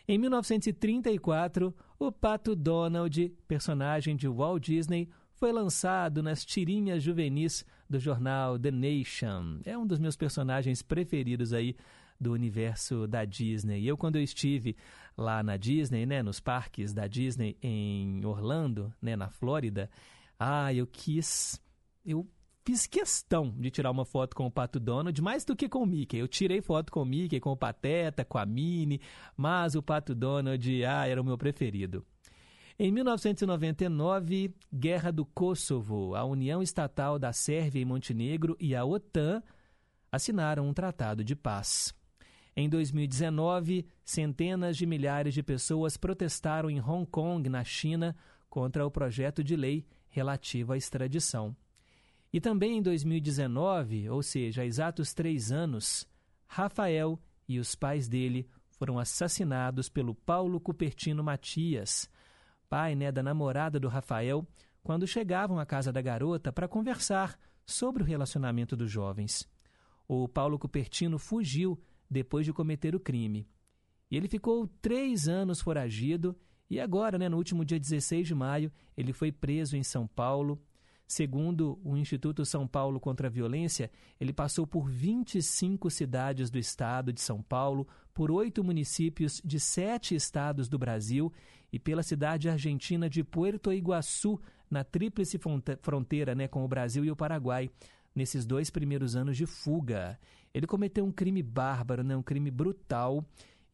Em 0.08 0.16
1934, 0.16 1.76
o 1.98 2.10
Pato 2.10 2.56
Donald, 2.56 3.28
personagem 3.46 4.16
de 4.16 4.26
Walt 4.26 4.64
Disney, 4.64 5.06
foi 5.34 5.52
lançado 5.52 6.22
nas 6.22 6.46
tirinhas 6.46 7.02
juvenis 7.02 7.62
do 7.88 7.98
jornal 7.98 8.58
The 8.58 8.70
Nation. 8.70 9.60
É 9.64 9.76
um 9.76 9.86
dos 9.86 9.98
meus 9.98 10.16
personagens 10.16 10.82
preferidos 10.82 11.52
aí 11.52 11.76
do 12.20 12.32
universo 12.32 13.06
da 13.06 13.24
Disney. 13.24 13.86
Eu, 13.86 13.96
quando 13.96 14.16
eu 14.16 14.22
estive 14.22 14.76
lá 15.16 15.42
na 15.42 15.56
Disney, 15.56 16.04
né, 16.04 16.22
nos 16.22 16.40
parques 16.40 16.92
da 16.92 17.06
Disney 17.06 17.56
em 17.62 18.24
Orlando, 18.24 18.92
né, 19.00 19.16
na 19.16 19.28
Flórida, 19.28 19.90
ah, 20.38 20.72
eu 20.72 20.86
quis, 20.86 21.60
eu 22.04 22.26
fiz 22.64 22.86
questão 22.86 23.54
de 23.56 23.70
tirar 23.70 23.90
uma 23.90 24.04
foto 24.04 24.36
com 24.36 24.46
o 24.46 24.50
Pato 24.50 24.78
Donald, 24.78 25.20
mais 25.22 25.44
do 25.44 25.56
que 25.56 25.68
com 25.68 25.82
o 25.82 25.86
Mickey. 25.86 26.18
Eu 26.18 26.28
tirei 26.28 26.60
foto 26.60 26.92
com 26.92 27.02
o 27.02 27.06
Mickey, 27.06 27.40
com 27.40 27.50
o 27.50 27.56
Pateta, 27.56 28.24
com 28.24 28.38
a 28.38 28.44
Minnie, 28.44 29.00
mas 29.36 29.74
o 29.74 29.82
Pato 29.82 30.14
Donald, 30.14 30.84
ah, 30.84 31.06
era 31.06 31.20
o 31.20 31.24
meu 31.24 31.38
preferido. 31.38 32.04
Em 32.80 32.92
1999, 32.92 34.54
Guerra 34.72 35.10
do 35.10 35.26
Kosovo, 35.26 36.14
a 36.14 36.24
União 36.24 36.62
Estatal 36.62 37.18
da 37.18 37.32
Sérvia 37.32 37.82
e 37.82 37.84
Montenegro 37.84 38.56
e 38.60 38.72
a 38.72 38.84
OTAN 38.84 39.42
assinaram 40.12 40.68
um 40.68 40.72
tratado 40.72 41.24
de 41.24 41.34
paz. 41.34 41.92
Em 42.54 42.68
2019, 42.68 43.84
centenas 44.04 44.76
de 44.76 44.86
milhares 44.86 45.34
de 45.34 45.42
pessoas 45.42 45.96
protestaram 45.96 46.70
em 46.70 46.80
Hong 46.80 47.04
Kong, 47.04 47.48
na 47.48 47.64
China, 47.64 48.14
contra 48.48 48.86
o 48.86 48.90
projeto 48.92 49.42
de 49.42 49.56
lei 49.56 49.84
relativo 50.08 50.72
à 50.72 50.76
extradição. 50.76 51.56
E 52.32 52.40
também 52.40 52.78
em 52.78 52.82
2019, 52.82 54.08
ou 54.08 54.22
seja, 54.22 54.62
há 54.62 54.64
exatos 54.64 55.12
três 55.12 55.50
anos, 55.50 56.06
Rafael 56.46 57.18
e 57.48 57.58
os 57.58 57.74
pais 57.74 58.06
dele 58.06 58.48
foram 58.70 59.00
assassinados 59.00 59.88
pelo 59.88 60.14
Paulo 60.14 60.60
Cupertino 60.60 61.24
Matias, 61.24 62.08
pai 62.68 62.94
né, 62.94 63.10
da 63.10 63.22
namorada 63.22 63.78
do 63.80 63.88
Rafael, 63.88 64.46
quando 64.82 65.06
chegavam 65.06 65.58
à 65.58 65.66
casa 65.66 65.92
da 65.92 66.00
garota 66.00 66.52
para 66.52 66.68
conversar 66.68 67.38
sobre 67.66 68.02
o 68.02 68.06
relacionamento 68.06 68.76
dos 68.76 68.90
jovens. 68.90 69.48
O 70.06 70.28
Paulo 70.28 70.58
Cupertino 70.58 71.18
fugiu 71.18 71.78
depois 72.10 72.46
de 72.46 72.52
cometer 72.52 72.94
o 72.94 73.00
crime. 73.00 73.46
E 74.10 74.16
ele 74.16 74.28
ficou 74.28 74.66
três 74.80 75.28
anos 75.28 75.60
foragido 75.60 76.36
e 76.70 76.80
agora, 76.80 77.18
né, 77.18 77.28
no 77.28 77.36
último 77.36 77.64
dia 77.64 77.78
16 77.78 78.26
de 78.26 78.34
maio, 78.34 78.72
ele 78.96 79.12
foi 79.12 79.32
preso 79.32 79.76
em 79.76 79.82
São 79.82 80.06
Paulo 80.06 80.60
Segundo 81.08 81.80
o 81.82 81.96
Instituto 81.96 82.44
São 82.44 82.68
Paulo 82.68 83.00
contra 83.00 83.28
a 83.28 83.30
Violência, 83.30 83.90
ele 84.20 84.30
passou 84.30 84.66
por 84.66 84.90
25 84.90 85.90
cidades 85.90 86.50
do 86.50 86.58
estado 86.58 87.14
de 87.14 87.22
São 87.22 87.42
Paulo, 87.42 87.88
por 88.12 88.30
oito 88.30 88.62
municípios 88.62 89.40
de 89.42 89.58
sete 89.58 90.14
estados 90.14 90.68
do 90.68 90.78
Brasil 90.78 91.32
e 91.72 91.78
pela 91.78 92.02
cidade 92.02 92.48
argentina 92.48 93.08
de 93.08 93.22
Puerto 93.22 93.72
Iguaçu, 93.72 94.40
na 94.70 94.84
tríplice 94.84 95.38
fronteira 95.80 96.34
né, 96.34 96.46
com 96.46 96.64
o 96.64 96.68
Brasil 96.68 97.04
e 97.04 97.10
o 97.10 97.16
Paraguai, 97.16 97.70
nesses 98.14 98.44
dois 98.44 98.70
primeiros 98.70 99.16
anos 99.16 99.36
de 99.36 99.46
fuga. 99.46 100.18
Ele 100.52 100.66
cometeu 100.66 101.04
um 101.04 101.12
crime 101.12 101.42
bárbaro, 101.42 102.02
né, 102.02 102.16
um 102.16 102.22
crime 102.22 102.50
brutal 102.50 103.24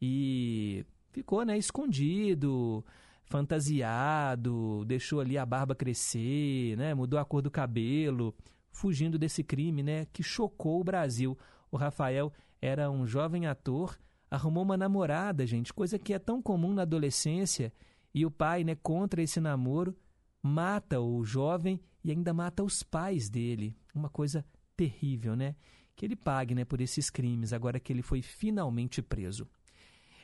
e 0.01 0.85
ficou 1.11 1.43
né, 1.43 1.57
escondido 1.57 2.83
fantasiado, 3.25 4.85
deixou 4.85 5.19
ali 5.19 5.37
a 5.37 5.45
barba 5.45 5.75
crescer, 5.75 6.77
né? 6.77 6.93
mudou 6.93 7.19
a 7.19 7.25
cor 7.25 7.41
do 7.41 7.51
cabelo, 7.51 8.35
fugindo 8.71 9.17
desse 9.17 9.43
crime 9.43 9.81
né? 9.81 10.05
que 10.13 10.23
chocou 10.23 10.79
o 10.79 10.83
Brasil. 10.83 11.37
O 11.71 11.77
Rafael 11.77 12.31
era 12.61 12.89
um 12.89 13.05
jovem 13.05 13.47
ator, 13.47 13.97
arrumou 14.29 14.63
uma 14.63 14.77
namorada, 14.77 15.45
gente, 15.45 15.73
coisa 15.73 15.99
que 15.99 16.13
é 16.13 16.19
tão 16.19 16.41
comum 16.41 16.73
na 16.73 16.83
adolescência, 16.83 17.71
e 18.13 18.25
o 18.25 18.31
pai, 18.31 18.63
né, 18.63 18.75
contra 18.75 19.21
esse 19.21 19.39
namoro, 19.39 19.95
mata 20.41 20.99
o 21.01 21.23
jovem 21.25 21.81
e 22.03 22.11
ainda 22.11 22.33
mata 22.33 22.63
os 22.63 22.83
pais 22.83 23.29
dele. 23.29 23.75
Uma 23.93 24.09
coisa 24.09 24.45
terrível, 24.77 25.35
né? 25.35 25.55
Que 25.95 26.05
ele 26.05 26.15
pague 26.15 26.53
né, 26.53 26.63
por 26.63 26.79
esses 26.79 27.09
crimes, 27.09 27.51
agora 27.51 27.79
que 27.79 27.91
ele 27.91 28.01
foi 28.01 28.21
finalmente 28.21 29.01
preso. 29.01 29.47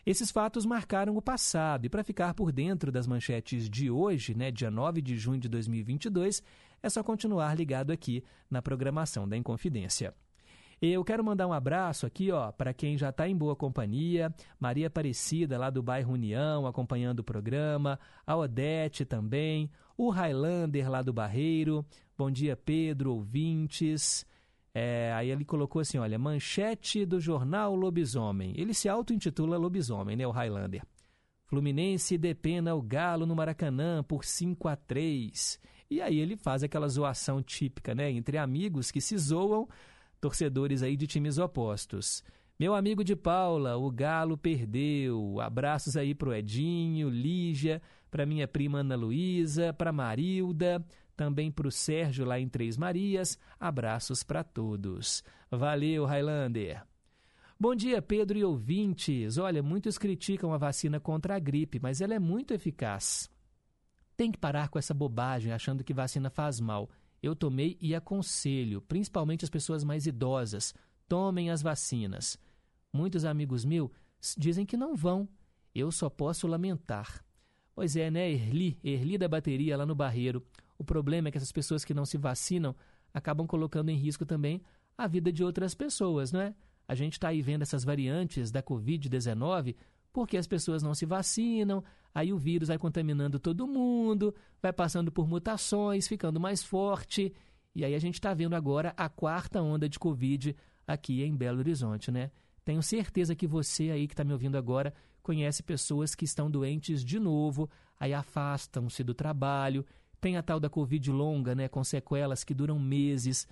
Esses 0.06 0.32
fatos 0.32 0.66
marcaram 0.66 1.16
o 1.16 1.22
passado 1.22 1.86
e 1.86 1.90
para 1.90 2.04
ficar 2.04 2.34
por 2.34 2.52
dentro 2.52 2.92
das 2.92 3.06
manchetes 3.06 3.70
de 3.70 3.90
hoje, 3.90 4.34
né, 4.36 4.50
dia 4.52 4.72
9 4.72 5.02
de 5.02 5.16
junho 5.16 5.40
de 5.40 5.48
2022, 5.48 6.42
é 6.82 6.90
só 6.90 7.04
continuar 7.04 7.56
ligado 7.56 7.92
aqui 7.92 8.24
na 8.50 8.62
programação 8.62 9.28
da 9.28 9.38
Inconfidência. 9.38 10.14
Eu 10.82 11.04
quero 11.04 11.24
mandar 11.24 11.46
um 11.46 11.54
abraço 11.54 12.08
aqui, 12.08 12.32
ó, 12.32 12.52
para 12.52 12.74
quem 12.74 12.98
já 12.98 13.10
está 13.10 13.30
em 13.30 13.36
boa 13.36 13.56
companhia, 13.56 14.34
Maria 14.60 14.88
Aparecida, 14.88 15.56
lá 15.56 15.70
do 15.70 15.84
bairro 15.84 16.14
União, 16.14 16.66
acompanhando 16.66 17.20
o 17.20 17.24
programa, 17.24 18.00
a 18.26 18.36
Odete 18.36 19.06
também, 19.06 19.70
o 19.96 20.10
Highlander, 20.10 20.90
lá 20.90 21.04
do 21.04 21.14
Barreiro, 21.14 21.86
bom 22.18 22.32
dia, 22.32 22.58
Pedro, 22.58 23.14
ouvintes, 23.14 24.26
é, 24.74 25.12
aí 25.14 25.30
ele 25.30 25.46
colocou 25.46 25.82
assim: 25.82 25.98
olha, 25.98 26.18
manchete 26.18 27.06
do 27.06 27.20
jornal 27.20 27.76
Lobisomem. 27.76 28.54
Ele 28.58 28.74
se 28.74 28.90
auto-intitula 28.90 29.58
Lobisomem, 29.58 30.16
né? 30.16 30.26
O 30.26 30.32
Highlander. 30.32 30.82
Fluminense 31.46 32.18
depena 32.18 32.74
o 32.74 32.82
Galo 32.82 33.26
no 33.26 33.36
Maracanã 33.36 34.02
por 34.02 34.24
5 34.24 34.70
a 34.70 34.76
3 34.78 35.60
E 35.90 36.02
aí 36.02 36.18
ele 36.18 36.38
faz 36.38 36.64
aquela 36.64 36.88
zoação 36.88 37.44
típica, 37.44 37.94
né? 37.94 38.10
Entre 38.10 38.38
amigos 38.38 38.90
que 38.90 39.02
se 39.02 39.18
zoam, 39.18 39.68
torcedores 40.22 40.84
aí 40.84 40.96
de 40.96 41.08
times 41.08 41.40
opostos. 41.40 42.24
Meu 42.60 42.76
amigo 42.76 43.04
de 43.04 43.16
Paula, 43.16 43.76
o 43.76 43.90
Galo 43.90 44.38
perdeu. 44.38 45.42
Abraços 45.42 45.98
aí 45.98 46.14
pro 46.14 46.34
Edinho, 46.34 47.10
Lígia, 47.10 47.82
para 48.12 48.24
minha 48.24 48.48
prima 48.48 48.80
Ana 48.80 48.96
Luísa, 48.96 49.74
para 49.74 49.92
Marilda, 49.92 50.86
também 51.18 51.52
para 51.52 51.68
o 51.68 51.72
Sérgio 51.72 52.24
lá 52.24 52.40
em 52.40 52.48
Três 52.48 52.78
Marias. 52.78 53.38
Abraços 53.60 54.22
para 54.22 54.44
todos. 54.44 55.24
Valeu, 55.50 56.06
Highlander. 56.06 56.84
Bom 57.60 57.76
dia, 57.76 58.00
Pedro 58.00 58.38
e 58.38 58.44
ouvintes. 58.44 59.40
Olha, 59.40 59.64
muitos 59.64 59.98
criticam 59.98 60.54
a 60.54 60.58
vacina 60.58 61.00
contra 61.00 61.36
a 61.36 61.40
gripe, 61.40 61.80
mas 61.82 62.00
ela 62.00 62.14
é 62.14 62.20
muito 62.20 62.54
eficaz. 62.54 63.28
Tem 64.16 64.32
que 64.32 64.38
parar 64.38 64.70
com 64.70 64.78
essa 64.78 64.94
bobagem 64.94 65.52
achando 65.52 65.84
que 65.84 65.96
vacina 65.96 66.30
faz 66.30 66.60
mal. 66.60 66.90
Eu 67.22 67.36
tomei 67.36 67.78
e 67.80 67.94
aconselho, 67.94 68.82
principalmente 68.82 69.46
as 69.46 69.50
pessoas 69.50 69.84
mais 69.84 70.08
idosas, 70.08 70.74
tomem 71.08 71.50
as 71.52 71.62
vacinas. 71.62 72.38
Muitos 72.92 73.26
amigos 73.26 73.64
meus 73.64 73.92
dizem 74.38 74.66
que 74.66 74.78
não 74.78 74.96
vão. 74.96 75.28
Eu 75.74 75.92
só 75.92 76.10
posso 76.10 76.48
lamentar. 76.48 77.24
Pois 77.74 77.96
é, 77.96 78.12
né, 78.12 78.30
Erli, 78.30 78.78
Erli 78.84 79.18
da 79.18 79.28
bateria 79.28 79.78
lá 79.78 79.86
no 79.86 79.96
Barreiro. 79.96 80.46
O 80.78 80.84
problema 80.84 81.28
é 81.28 81.32
que 81.32 81.38
essas 81.38 81.52
pessoas 81.52 81.86
que 81.86 81.94
não 81.94 82.06
se 82.06 82.18
vacinam 82.18 82.76
acabam 83.14 83.46
colocando 83.48 83.90
em 83.90 83.96
risco 83.96 84.26
também 84.26 84.62
a 84.98 85.08
vida 85.08 85.32
de 85.32 85.44
outras 85.44 85.74
pessoas, 85.74 86.32
não 86.32 86.42
é? 86.42 86.54
A 86.88 86.96
gente 86.96 87.14
está 87.14 87.30
aí 87.30 87.42
vendo 87.42 87.62
essas 87.62 87.84
variantes 87.84 88.52
da 88.52 88.62
Covid-19 88.62 89.76
porque 90.12 90.38
as 90.38 90.48
pessoas 90.48 90.84
não 90.84 90.94
se 90.94 91.06
vacinam, 91.06 91.84
aí 92.14 92.34
o 92.34 92.38
vírus 92.38 92.68
vai 92.68 92.78
contaminando 92.78 93.40
todo 93.40 93.68
mundo, 93.68 94.34
vai 94.62 94.74
passando 94.74 95.12
por 95.12 95.28
mutações, 95.28 96.08
ficando 96.08 96.40
mais 96.40 96.64
forte. 96.64 97.34
E 97.74 97.86
aí 97.86 97.96
a 97.96 98.00
gente 98.00 98.16
está 98.16 98.34
vendo 98.34 98.56
agora 98.56 98.94
a 98.98 99.08
quarta 99.08 99.62
onda 99.62 99.88
de 99.88 99.98
Covid 99.98 100.56
aqui 100.86 101.24
em 101.24 101.36
Belo 101.36 101.60
Horizonte, 101.60 102.12
né? 102.12 102.32
Tenho 102.64 102.84
certeza 102.84 103.36
que 103.36 103.48
você 103.48 103.90
aí 103.90 104.08
que 104.08 104.14
está 104.14 104.24
me 104.24 104.34
ouvindo 104.34 104.58
agora 104.58 104.94
conhece 105.22 105.64
pessoas 105.64 106.16
que 106.16 106.26
estão 106.26 106.50
doentes 106.50 107.04
de 107.04 107.20
novo, 107.20 107.70
aí 108.00 108.14
afastam-se 108.14 109.04
do 109.04 109.14
trabalho, 109.14 109.86
tem 110.20 110.38
a 110.38 110.44
tal 110.44 110.60
da 110.60 110.70
Covid 110.70 111.12
longa, 111.12 111.56
né, 111.56 111.68
com 111.68 111.84
sequelas 111.84 112.44
que 112.44 112.54
duram 112.54 112.80
meses. 112.80 113.48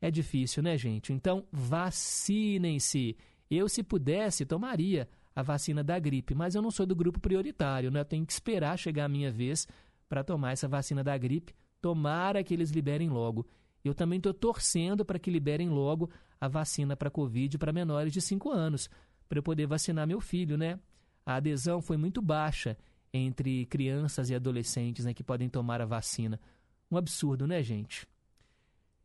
É 0.00 0.10
difícil, 0.10 0.62
né, 0.62 0.76
gente? 0.76 1.12
Então, 1.12 1.44
vacinem-se. 1.52 3.16
Eu, 3.50 3.68
se 3.68 3.82
pudesse, 3.82 4.46
tomaria 4.46 5.08
a 5.38 5.42
vacina 5.42 5.84
da 5.84 5.96
gripe, 6.00 6.34
mas 6.34 6.56
eu 6.56 6.60
não 6.60 6.68
sou 6.68 6.84
do 6.84 6.96
grupo 6.96 7.20
prioritário, 7.20 7.92
né? 7.92 8.00
Eu 8.00 8.04
tenho 8.04 8.26
que 8.26 8.32
esperar 8.32 8.76
chegar 8.76 9.04
a 9.04 9.08
minha 9.08 9.30
vez 9.30 9.68
para 10.08 10.24
tomar 10.24 10.50
essa 10.50 10.66
vacina 10.66 11.04
da 11.04 11.16
gripe. 11.16 11.54
Tomara 11.80 12.42
que 12.42 12.52
eles 12.52 12.70
liberem 12.70 13.08
logo. 13.08 13.46
Eu 13.84 13.94
também 13.94 14.16
estou 14.16 14.34
torcendo 14.34 15.04
para 15.04 15.16
que 15.16 15.30
liberem 15.30 15.68
logo 15.68 16.10
a 16.40 16.48
vacina 16.48 16.96
para 16.96 17.08
Covid 17.08 17.56
para 17.56 17.72
menores 17.72 18.12
de 18.12 18.20
5 18.20 18.50
anos, 18.50 18.90
para 19.28 19.38
eu 19.38 19.42
poder 19.44 19.68
vacinar 19.68 20.08
meu 20.08 20.20
filho, 20.20 20.58
né? 20.58 20.76
A 21.24 21.36
adesão 21.36 21.80
foi 21.80 21.96
muito 21.96 22.20
baixa 22.20 22.76
entre 23.12 23.64
crianças 23.66 24.30
e 24.30 24.34
adolescentes 24.34 25.04
né, 25.04 25.14
que 25.14 25.22
podem 25.22 25.48
tomar 25.48 25.80
a 25.80 25.86
vacina. 25.86 26.40
Um 26.90 26.96
absurdo, 26.96 27.46
né, 27.46 27.62
gente? 27.62 28.08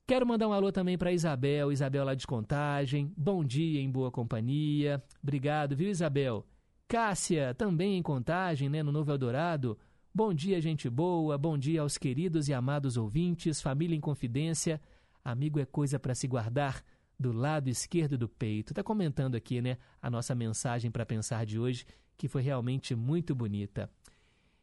Quero 0.06 0.28
mandar 0.28 0.50
um 0.50 0.54
alô 0.54 0.70
também 0.70 0.98
para 0.98 1.14
Isabel, 1.14 1.72
Isabel 1.72 2.04
lá 2.04 2.14
de 2.14 2.28
Contagem. 2.28 3.14
Bom 3.16 3.42
dia 3.42 3.80
em 3.80 3.90
boa 3.90 4.12
companhia. 4.12 5.02
Obrigado, 5.22 5.78
viu, 5.78 5.90
Isabel? 5.90 6.46
Cássia, 6.90 7.54
também 7.54 7.98
em 7.98 8.02
Contagem, 8.02 8.68
né, 8.68 8.84
no 8.84 8.92
Novo 8.92 9.10
Eldorado. 9.10 9.78
Bom 10.14 10.34
dia, 10.34 10.60
gente 10.60 10.90
boa. 10.90 11.38
Bom 11.38 11.58
dia 11.58 11.80
aos 11.80 11.98
queridos 11.98 12.50
e 12.50 12.54
amados 12.54 12.98
ouvintes, 12.98 13.62
família 13.62 13.96
em 13.96 14.02
confidência. 14.02 14.82
Amigo 15.24 15.58
é 15.58 15.66
coisa 15.66 15.98
para 15.98 16.14
se 16.14 16.28
guardar 16.28 16.84
do 17.18 17.32
lado 17.32 17.70
esquerdo 17.70 18.18
do 18.18 18.28
peito. 18.28 18.74
Tá 18.74 18.84
comentando 18.84 19.36
aqui, 19.36 19.62
né, 19.62 19.78
a 20.02 20.10
nossa 20.10 20.36
mensagem 20.36 20.92
para 20.92 21.06
pensar 21.06 21.46
de 21.46 21.58
hoje, 21.58 21.86
que 22.18 22.28
foi 22.28 22.42
realmente 22.42 22.94
muito 22.94 23.34
bonita. 23.34 23.90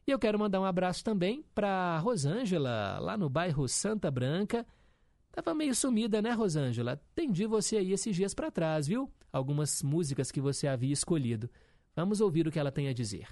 E 0.07 0.11
eu 0.11 0.19
quero 0.19 0.39
mandar 0.39 0.61
um 0.61 0.67
abraço 0.67 1.03
também 1.03 1.43
para 1.55 1.99
Rosângela, 2.01 2.99
lá 2.99 3.17
no 3.17 3.31
bairro 3.31 3.67
Santa 3.67 4.11
Branca. 4.11 4.67
Tava 5.33 5.55
meio 5.55 5.75
sumida, 5.75 6.21
né, 6.21 6.33
Rosângela? 6.33 6.93
Atendi 6.93 7.47
você 7.47 7.77
aí 7.77 7.93
esses 7.93 8.15
dias 8.17 8.35
para 8.35 8.51
trás, 8.51 8.87
viu? 8.87 9.11
Algumas 9.33 9.83
músicas 9.83 10.31
que 10.31 10.41
você 10.41 10.67
havia 10.67 10.93
escolhido. 10.93 11.49
Vamos 11.95 12.21
ouvir 12.21 12.47
o 12.47 12.51
que 12.51 12.59
ela 12.59 12.73
tem 12.73 12.89
a 12.89 12.93
dizer. 12.93 13.29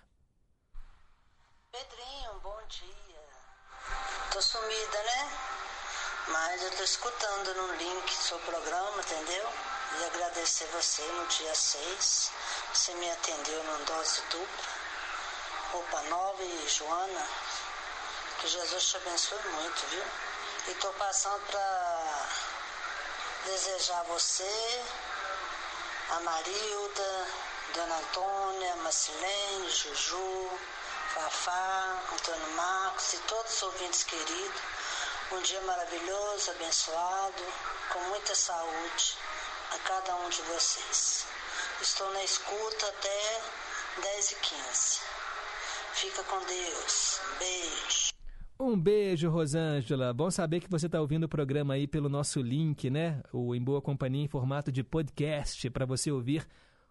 Pedrinho, 1.72 2.40
bom 2.40 2.60
dia. 2.68 3.20
Tô 4.32 4.40
sumida, 4.40 5.02
né? 5.02 5.30
Mas 6.32 6.62
eu 6.62 6.70
tô 6.76 6.82
escutando 6.84 7.54
no 7.54 7.76
link 7.76 8.12
seu 8.12 8.38
programa, 8.40 9.00
entendeu? 9.00 9.48
E 10.00 10.04
agradecer 10.04 10.66
você 10.66 11.02
no 11.02 11.26
dia 11.26 11.54
6. 11.54 12.32
Você 12.74 12.94
me 12.94 13.10
atendeu 13.10 13.64
numa 13.64 13.84
dose 13.86 14.20
dupla. 14.30 14.78
Roupa 15.72 16.02
Nova 16.10 16.44
e 16.44 16.68
Joana. 16.68 17.26
Que 18.40 18.48
Jesus 18.48 18.84
te 18.88 18.96
abençoe 18.98 19.38
muito, 19.52 19.86
viu? 19.90 20.27
E 20.68 20.74
tô 20.74 20.92
passando 20.92 21.40
para 21.46 22.28
desejar 23.46 24.00
a 24.00 24.02
você, 24.02 24.84
a 26.10 26.20
Marilda, 26.20 27.26
Dona 27.72 27.96
Antônia, 27.96 28.76
Macilene, 28.76 29.70
Juju, 29.70 30.50
Fafá, 31.14 32.02
Antônio 32.12 32.50
Marcos 32.50 33.14
e 33.14 33.18
todos 33.20 33.54
os 33.54 33.62
ouvintes 33.62 34.04
queridos. 34.04 34.60
Um 35.32 35.40
dia 35.40 35.60
maravilhoso, 35.62 36.50
abençoado, 36.50 37.44
com 37.90 38.00
muita 38.00 38.34
saúde 38.34 39.16
a 39.70 39.78
cada 39.88 40.16
um 40.16 40.28
de 40.28 40.42
vocês. 40.42 41.24
Estou 41.80 42.10
na 42.10 42.22
escuta 42.24 42.88
até 42.88 43.42
10 44.02 44.32
e 44.32 44.34
15. 44.34 45.00
Fica 45.94 46.22
com 46.24 46.38
Deus. 46.44 47.20
Beijo. 47.38 48.17
Um 48.60 48.76
beijo, 48.76 49.30
Rosângela. 49.30 50.12
Bom 50.12 50.32
saber 50.32 50.58
que 50.58 50.68
você 50.68 50.86
está 50.86 51.00
ouvindo 51.00 51.24
o 51.24 51.28
programa 51.28 51.74
aí 51.74 51.86
pelo 51.86 52.08
nosso 52.08 52.42
link, 52.42 52.90
né? 52.90 53.22
O 53.32 53.54
Em 53.54 53.62
Boa 53.62 53.80
Companhia 53.80 54.24
em 54.24 54.28
formato 54.28 54.72
de 54.72 54.82
podcast 54.82 55.70
para 55.70 55.86
você 55.86 56.10
ouvir 56.10 56.44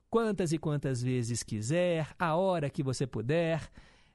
quantas 0.10 0.54
e 0.54 0.58
quantas 0.58 1.04
vezes 1.04 1.44
quiser, 1.44 2.08
a 2.18 2.38
hora 2.38 2.70
que 2.70 2.82
você 2.82 3.06
puder. 3.06 3.70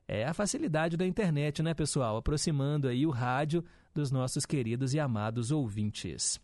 É 0.09 0.25
a 0.25 0.33
facilidade 0.33 0.97
da 0.97 1.07
internet, 1.07 1.63
né, 1.63 1.75
pessoal? 1.75 2.17
Aproximando 2.17 2.89
aí 2.89 3.07
o 3.07 3.11
rádio 3.11 3.63
dos 3.95 4.11
nossos 4.11 4.47
queridos 4.47 4.95
e 4.95 4.99
amados 4.99 5.51
ouvintes. 5.51 6.41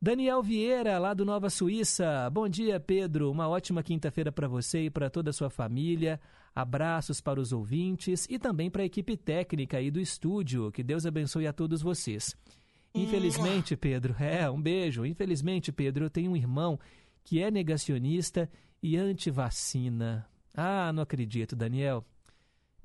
Daniel 0.00 0.42
Vieira, 0.42 0.98
lá 0.98 1.14
do 1.14 1.24
Nova 1.24 1.48
Suíça. 1.48 2.28
Bom 2.30 2.46
dia, 2.50 2.78
Pedro. 2.78 3.30
Uma 3.30 3.48
ótima 3.48 3.82
quinta-feira 3.82 4.30
para 4.30 4.46
você 4.46 4.84
e 4.84 4.90
para 4.90 5.08
toda 5.08 5.30
a 5.30 5.32
sua 5.32 5.48
família. 5.48 6.20
Abraços 6.54 7.20
para 7.20 7.40
os 7.40 7.52
ouvintes 7.52 8.26
e 8.28 8.38
também 8.38 8.70
para 8.70 8.82
a 8.82 8.86
equipe 8.86 9.16
técnica 9.16 9.78
aí 9.78 9.90
do 9.90 10.00
estúdio. 10.00 10.72
Que 10.72 10.82
Deus 10.82 11.06
abençoe 11.06 11.46
a 11.46 11.52
todos 11.52 11.82
vocês. 11.82 12.36
Infelizmente, 12.94 13.76
Pedro, 13.76 14.14
é, 14.20 14.50
um 14.50 14.60
beijo. 14.60 15.04
Infelizmente, 15.04 15.70
Pedro, 15.70 16.06
eu 16.06 16.10
tenho 16.10 16.32
um 16.32 16.36
irmão 16.36 16.78
que 17.24 17.42
é 17.42 17.50
negacionista 17.50 18.50
e 18.82 18.96
anti-vacina. 18.96 20.26
Ah, 20.54 20.92
não 20.92 21.02
acredito, 21.02 21.54
Daniel. 21.54 22.04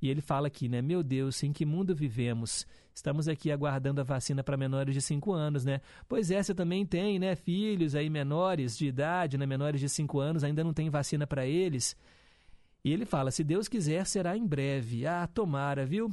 E 0.02 0.10
ele 0.10 0.20
fala 0.20 0.48
aqui, 0.48 0.68
né? 0.68 0.82
Meu 0.82 1.02
Deus, 1.02 1.42
em 1.44 1.54
que 1.54 1.66
mundo 1.66 1.96
vivemos? 1.96 2.68
Estamos 2.94 3.28
aqui 3.30 3.50
aguardando 3.50 4.02
a 4.02 4.04
vacina 4.04 4.44
para 4.44 4.58
menores 4.58 4.94
de 4.94 5.02
5 5.02 5.32
anos, 5.32 5.64
né? 5.64 5.80
Pois 6.10 6.30
é, 6.30 6.44
você 6.44 6.54
também 6.54 6.86
tem, 6.86 7.18
né? 7.18 7.36
Filhos 7.36 7.96
aí 7.96 8.10
menores 8.10 8.78
de 8.78 8.86
idade, 8.86 9.38
né? 9.38 9.46
Menores 9.46 9.80
de 9.80 9.88
5 9.88 10.20
anos, 10.20 10.44
ainda 10.44 10.64
não 10.64 10.74
tem 10.74 10.90
vacina 10.90 11.26
para 11.26 11.48
eles. 11.48 11.96
E 12.84 12.92
ele 12.92 13.06
fala: 13.06 13.32
se 13.32 13.44
Deus 13.44 13.68
quiser, 13.68 14.06
será 14.06 14.38
em 14.38 14.46
breve. 14.46 15.06
Ah, 15.06 15.28
tomara, 15.28 15.86
viu? 15.86 16.12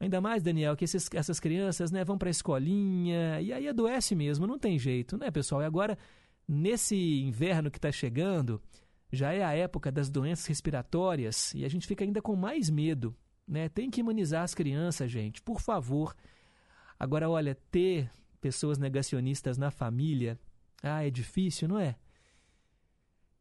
Ainda 0.00 0.20
mais, 0.20 0.42
Daniel, 0.42 0.76
que 0.76 0.84
esses, 0.84 1.08
essas 1.12 1.40
crianças 1.40 1.90
né, 1.90 2.04
vão 2.04 2.16
para 2.16 2.28
a 2.28 2.30
escolinha 2.30 3.40
e 3.40 3.52
aí 3.52 3.66
adoece 3.66 4.14
mesmo, 4.14 4.46
não 4.46 4.58
tem 4.58 4.78
jeito, 4.78 5.16
né, 5.16 5.28
pessoal? 5.28 5.60
E 5.60 5.64
agora, 5.64 5.98
nesse 6.46 7.20
inverno 7.22 7.68
que 7.68 7.78
está 7.78 7.90
chegando, 7.90 8.62
já 9.10 9.32
é 9.32 9.42
a 9.42 9.54
época 9.54 9.90
das 9.90 10.08
doenças 10.08 10.46
respiratórias 10.46 11.52
e 11.52 11.64
a 11.64 11.68
gente 11.68 11.86
fica 11.86 12.04
ainda 12.04 12.22
com 12.22 12.36
mais 12.36 12.70
medo 12.70 13.16
né? 13.48 13.68
Tem 13.68 13.90
que 13.90 14.00
imunizar 14.00 14.42
as 14.42 14.54
crianças, 14.54 15.10
gente, 15.10 15.40
por 15.40 15.60
favor. 15.60 16.14
Agora, 16.98 17.30
olha, 17.30 17.56
ter 17.70 18.10
pessoas 18.40 18.78
negacionistas 18.78 19.56
na 19.56 19.70
família, 19.70 20.38
ah, 20.82 21.04
é 21.04 21.10
difícil, 21.10 21.66
não 21.66 21.78
é? 21.78 21.96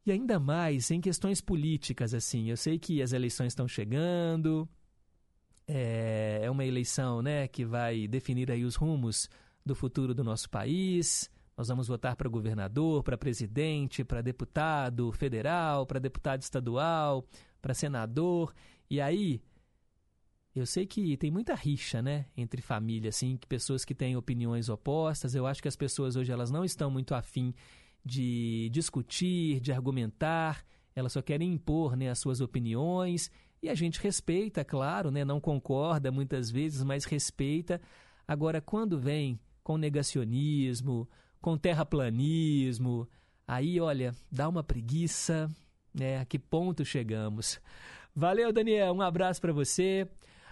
E 0.08 0.12
ainda 0.12 0.40
mais 0.40 0.90
em 0.90 1.02
questões 1.02 1.42
políticas, 1.42 2.14
assim. 2.14 2.50
Eu 2.50 2.56
sei 2.56 2.80
que 2.80 3.02
as 3.02 3.12
eleições 3.12 3.48
estão 3.48 3.68
chegando, 3.68 4.66
é, 5.68 6.40
é 6.44 6.50
uma 6.50 6.64
eleição 6.64 7.22
né, 7.22 7.46
que 7.50 7.66
vai 7.66 8.08
definir 8.08 8.50
aí 8.50 8.64
os 8.64 8.76
rumos 8.76 9.30
do 9.66 9.76
futuro 9.76 10.16
do 10.16 10.24
nosso 10.24 10.50
país. 10.50 11.30
Nós 11.58 11.68
vamos 11.68 11.90
votar 11.90 12.16
para 12.16 12.30
governador, 12.30 13.04
para 13.04 13.18
presidente, 13.18 14.06
para 14.06 14.22
deputado 14.22 15.12
federal, 15.12 15.86
para 15.86 16.00
deputado 16.00 16.42
estadual, 16.42 17.28
para 17.62 17.74
senador. 17.74 18.54
E 18.90 19.02
aí, 19.02 19.42
eu 20.56 20.66
sei 20.66 20.88
que 20.88 21.18
tem 21.18 21.30
muita 21.30 21.54
rixa, 21.54 22.02
né, 22.02 22.28
entre 22.38 22.62
família, 22.62 23.10
assim, 23.10 23.36
que 23.36 23.46
pessoas 23.46 23.84
que 23.84 23.94
têm 23.94 24.16
opiniões 24.16 24.70
opostas. 24.70 25.36
Eu 25.36 25.46
acho 25.46 25.62
que 25.62 25.68
as 25.68 25.76
pessoas 25.76 26.16
hoje 26.16 26.32
elas 26.32 26.50
não 26.50 26.64
estão 26.64 26.90
muito 26.90 27.14
afim 27.14 27.54
de 28.08 28.70
discutir, 28.72 29.60
de 29.60 29.72
argumentar. 29.72 30.66
Elas 30.96 31.12
só 31.12 31.22
querem 31.22 31.54
impor, 31.54 31.96
né, 31.96 32.10
as 32.10 32.18
suas 32.18 32.42
opiniões. 32.42 33.30
E 33.62 33.70
a 33.70 33.76
gente 33.76 34.02
respeita, 34.02 34.64
claro, 34.64 35.12
né, 35.12 35.26
não 35.26 35.40
concorda 35.40 36.12
muitas 36.12 36.50
vezes, 36.50 36.84
mas 36.84 37.06
respeita. 37.06 37.82
Agora, 38.28 38.62
quando 38.62 39.00
vem 39.00 39.40
com 39.64 39.78
negacionismo, 39.78 41.08
com 41.42 41.58
terraplanismo, 41.58 43.08
aí, 43.48 43.80
olha, 43.80 44.16
dá 44.32 44.48
uma 44.48 44.64
preguiça, 44.64 45.50
né? 45.94 46.20
A 46.20 46.26
que 46.26 46.40
ponto 46.40 46.86
chegamos? 46.86 47.60
Valeu, 48.16 48.52
Daniel. 48.52 48.94
Um 48.94 49.02
abraço 49.02 49.42
para 49.42 49.54
você. 49.54 50.08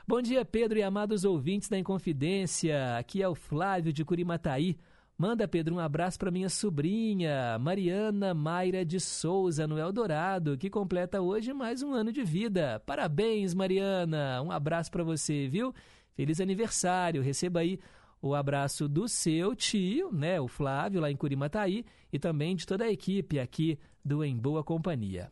Bom 0.07 0.21
dia, 0.21 0.45
Pedro 0.45 0.77
e 0.77 0.83
amados 0.83 1.23
ouvintes 1.23 1.67
da 1.67 1.79
Inconfidência. 1.79 2.97
Aqui 2.97 3.23
é 3.23 3.27
o 3.27 3.33
Flávio 3.33 3.91
de 3.91 4.05
Curimataí. 4.05 4.77
Manda, 5.17 5.47
Pedro, 5.47 5.75
um 5.75 5.79
abraço 5.79 6.19
para 6.19 6.29
minha 6.29 6.49
sobrinha, 6.49 7.57
Mariana 7.57 8.33
Mayra 8.33 8.83
de 8.83 8.99
Souza, 8.99 9.65
no 9.65 9.79
Eldorado, 9.79 10.57
que 10.57 10.69
completa 10.69 11.21
hoje 11.21 11.53
mais 11.53 11.81
um 11.81 11.93
ano 11.93 12.11
de 12.11 12.21
vida. 12.21 12.83
Parabéns, 12.85 13.53
Mariana. 13.53 14.41
Um 14.41 14.51
abraço 14.51 14.91
para 14.91 15.05
você, 15.05 15.47
viu? 15.47 15.73
Feliz 16.15 16.41
aniversário. 16.41 17.21
Receba 17.21 17.61
aí 17.61 17.79
o 18.21 18.35
abraço 18.35 18.89
do 18.89 19.07
seu 19.07 19.55
tio, 19.55 20.11
né, 20.11 20.41
o 20.41 20.49
Flávio, 20.49 20.99
lá 20.99 21.09
em 21.09 21.15
Curimataí, 21.15 21.85
e 22.11 22.19
também 22.19 22.53
de 22.53 22.67
toda 22.67 22.83
a 22.83 22.91
equipe 22.91 23.39
aqui 23.39 23.79
do 24.03 24.21
Em 24.21 24.35
Boa 24.35 24.65
Companhia. 24.65 25.31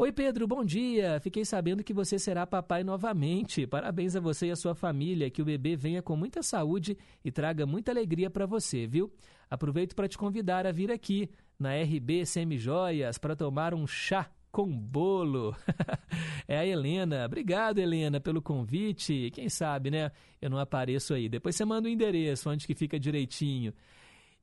Oi, 0.00 0.12
Pedro, 0.12 0.46
bom 0.46 0.64
dia. 0.64 1.18
Fiquei 1.18 1.44
sabendo 1.44 1.82
que 1.82 1.92
você 1.92 2.20
será 2.20 2.46
papai 2.46 2.84
novamente. 2.84 3.66
Parabéns 3.66 4.14
a 4.14 4.20
você 4.20 4.46
e 4.46 4.50
a 4.52 4.56
sua 4.56 4.72
família. 4.72 5.28
Que 5.28 5.42
o 5.42 5.44
bebê 5.44 5.74
venha 5.74 6.00
com 6.00 6.14
muita 6.14 6.40
saúde 6.40 6.96
e 7.24 7.32
traga 7.32 7.66
muita 7.66 7.90
alegria 7.90 8.30
para 8.30 8.46
você, 8.46 8.86
viu? 8.86 9.12
Aproveito 9.50 9.96
para 9.96 10.06
te 10.06 10.16
convidar 10.16 10.68
a 10.68 10.70
vir 10.70 10.92
aqui 10.92 11.28
na 11.58 11.74
RB 11.74 12.24
Semijoias 12.24 13.18
para 13.18 13.34
tomar 13.34 13.74
um 13.74 13.88
chá 13.88 14.30
com 14.52 14.70
bolo. 14.70 15.52
é 16.46 16.58
a 16.58 16.64
Helena. 16.64 17.26
Obrigado, 17.26 17.80
Helena, 17.80 18.20
pelo 18.20 18.40
convite. 18.40 19.32
Quem 19.32 19.48
sabe, 19.48 19.90
né? 19.90 20.12
Eu 20.40 20.48
não 20.48 20.60
apareço 20.60 21.12
aí. 21.12 21.28
Depois 21.28 21.56
você 21.56 21.64
manda 21.64 21.88
o 21.88 21.90
endereço, 21.90 22.48
onde 22.48 22.68
que 22.68 22.74
fica 22.76 23.00
direitinho. 23.00 23.74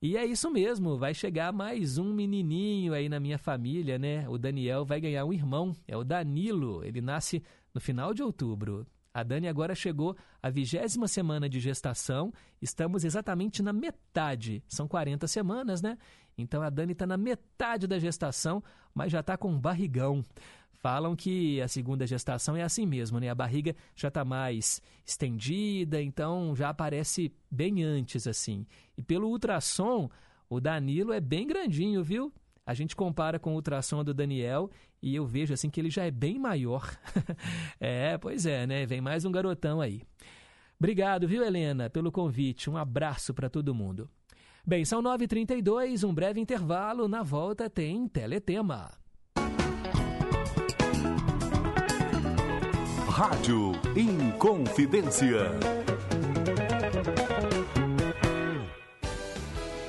E 0.01 0.17
é 0.17 0.25
isso 0.25 0.51
mesmo, 0.51 0.97
vai 0.97 1.13
chegar 1.13 1.53
mais 1.53 1.97
um 1.97 2.13
menininho 2.13 2.93
aí 2.93 3.07
na 3.07 3.19
minha 3.19 3.37
família, 3.37 3.97
né? 3.97 4.27
O 4.27 4.37
Daniel 4.37 4.85
vai 4.85 4.99
ganhar 4.99 5.25
um 5.25 5.33
irmão, 5.33 5.73
é 5.87 5.95
o 5.95 6.03
Danilo. 6.03 6.83
Ele 6.83 7.01
nasce 7.01 7.41
no 7.73 7.79
final 7.79 8.13
de 8.13 8.21
outubro. 8.21 8.85
A 9.13 9.23
Dani 9.23 9.47
agora 9.47 9.73
chegou 9.73 10.15
à 10.43 10.49
vigésima 10.49 11.07
semana 11.07 11.47
de 11.47 11.61
gestação, 11.61 12.33
estamos 12.61 13.05
exatamente 13.05 13.63
na 13.63 13.71
metade, 13.71 14.61
são 14.67 14.89
40 14.89 15.25
semanas, 15.25 15.81
né? 15.81 15.97
Então 16.37 16.61
a 16.61 16.69
Dani 16.69 16.91
está 16.91 17.07
na 17.07 17.15
metade 17.15 17.87
da 17.87 17.97
gestação, 17.97 18.61
mas 18.93 19.13
já 19.13 19.21
está 19.21 19.37
com 19.37 19.49
um 19.49 19.59
barrigão. 19.59 20.23
Falam 20.85 21.15
que 21.15 21.59
a 21.61 21.67
segunda 21.67 22.05
gestação 22.05 22.55
é 22.55 22.61
assim 22.61 22.85
mesmo, 22.85 23.19
né? 23.19 23.27
A 23.27 23.33
barriga 23.33 23.75
já 23.95 24.09
está 24.09 24.23
mais 24.23 24.79
estendida, 25.03 25.99
então 25.99 26.55
já 26.55 26.69
aparece 26.69 27.33
bem 27.49 27.83
antes, 27.83 28.27
assim. 28.27 28.67
E 28.95 29.01
pelo 29.01 29.29
ultrassom, 29.29 30.07
o 30.47 30.59
Danilo 30.59 31.11
é 31.11 31.19
bem 31.19 31.47
grandinho, 31.47 32.03
viu? 32.03 32.31
A 32.63 32.75
gente 32.75 32.95
compara 32.95 33.39
com 33.39 33.53
o 33.53 33.55
ultrassom 33.55 34.03
do 34.03 34.13
Daniel 34.13 34.69
e 35.01 35.15
eu 35.15 35.25
vejo 35.25 35.55
assim 35.55 35.71
que 35.71 35.81
ele 35.81 35.89
já 35.89 36.03
é 36.03 36.11
bem 36.11 36.37
maior. 36.37 36.87
é, 37.81 38.15
pois 38.19 38.45
é, 38.45 38.67
né? 38.67 38.85
Vem 38.85 39.01
mais 39.01 39.25
um 39.25 39.31
garotão 39.31 39.81
aí. 39.81 40.03
Obrigado, 40.79 41.27
viu, 41.27 41.43
Helena, 41.43 41.89
pelo 41.89 42.11
convite. 42.11 42.69
Um 42.69 42.77
abraço 42.77 43.33
para 43.33 43.49
todo 43.49 43.73
mundo. 43.73 44.07
Bem, 44.63 44.85
são 44.85 45.01
9h32, 45.01 46.07
um 46.07 46.13
breve 46.13 46.39
intervalo. 46.39 47.07
Na 47.07 47.23
volta 47.23 47.67
tem 47.71 48.07
Teletema. 48.07 49.03
Rádio 53.17 53.71
Inconfidência. 53.95 55.49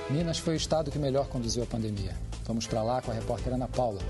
Minas 0.09 0.39
foi 0.39 0.55
o 0.55 0.57
estado 0.57 0.93
que 0.93 0.99
melhor 1.01 1.27
conduziu 1.27 1.65
a 1.65 1.67
pandemia. 1.67 2.17
Vamos 2.45 2.69
para 2.69 2.85
lá 2.85 3.03
com 3.03 3.11
a 3.11 3.15
repórter 3.15 3.53
Ana 3.53 3.67
Paula. 3.67 4.01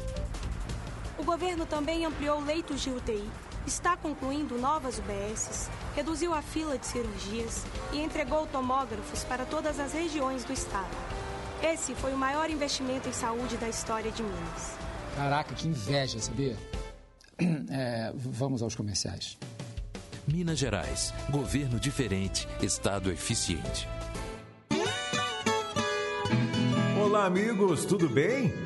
O 1.19 1.25
governo 1.25 1.65
também 1.65 2.05
ampliou 2.05 2.45
leitos 2.45 2.83
de 2.83 2.91
UTI, 2.91 3.25
está 3.67 3.97
concluindo 3.97 4.59
novas 4.59 4.99
UBSs, 4.99 5.71
reduziu 5.95 6.35
a 6.35 6.43
fila 6.43 6.77
de 6.77 6.85
cirurgias 6.85 7.65
e 7.95 8.03
entregou 8.03 8.47
tomógrafos 8.47 9.25
para 9.25 9.47
todas 9.47 9.81
as 9.81 9.95
regiões 9.95 10.45
do 10.45 10.53
estado. 10.53 10.95
Esse 11.63 11.95
foi 11.95 12.13
o 12.13 12.19
maior 12.19 12.51
investimento 12.51 13.09
em 13.09 13.13
saúde 13.13 13.57
da 13.57 13.67
história 13.67 14.13
de 14.13 14.23
Minas. 14.23 14.77
Caraca, 15.17 15.55
que 15.55 15.69
inveja, 15.69 16.19
sabia? 16.19 16.55
É, 17.69 18.13
vamos 18.15 18.63
aos 18.63 18.75
comerciais. 18.75 19.37
Minas 20.27 20.59
Gerais. 20.59 21.13
Governo 21.31 21.79
diferente. 21.79 22.49
Estado 22.63 23.13
eficiente. 23.13 23.87
Olá, 26.99 27.27
amigos, 27.27 27.85
tudo 27.85 28.09
bem? 28.09 28.66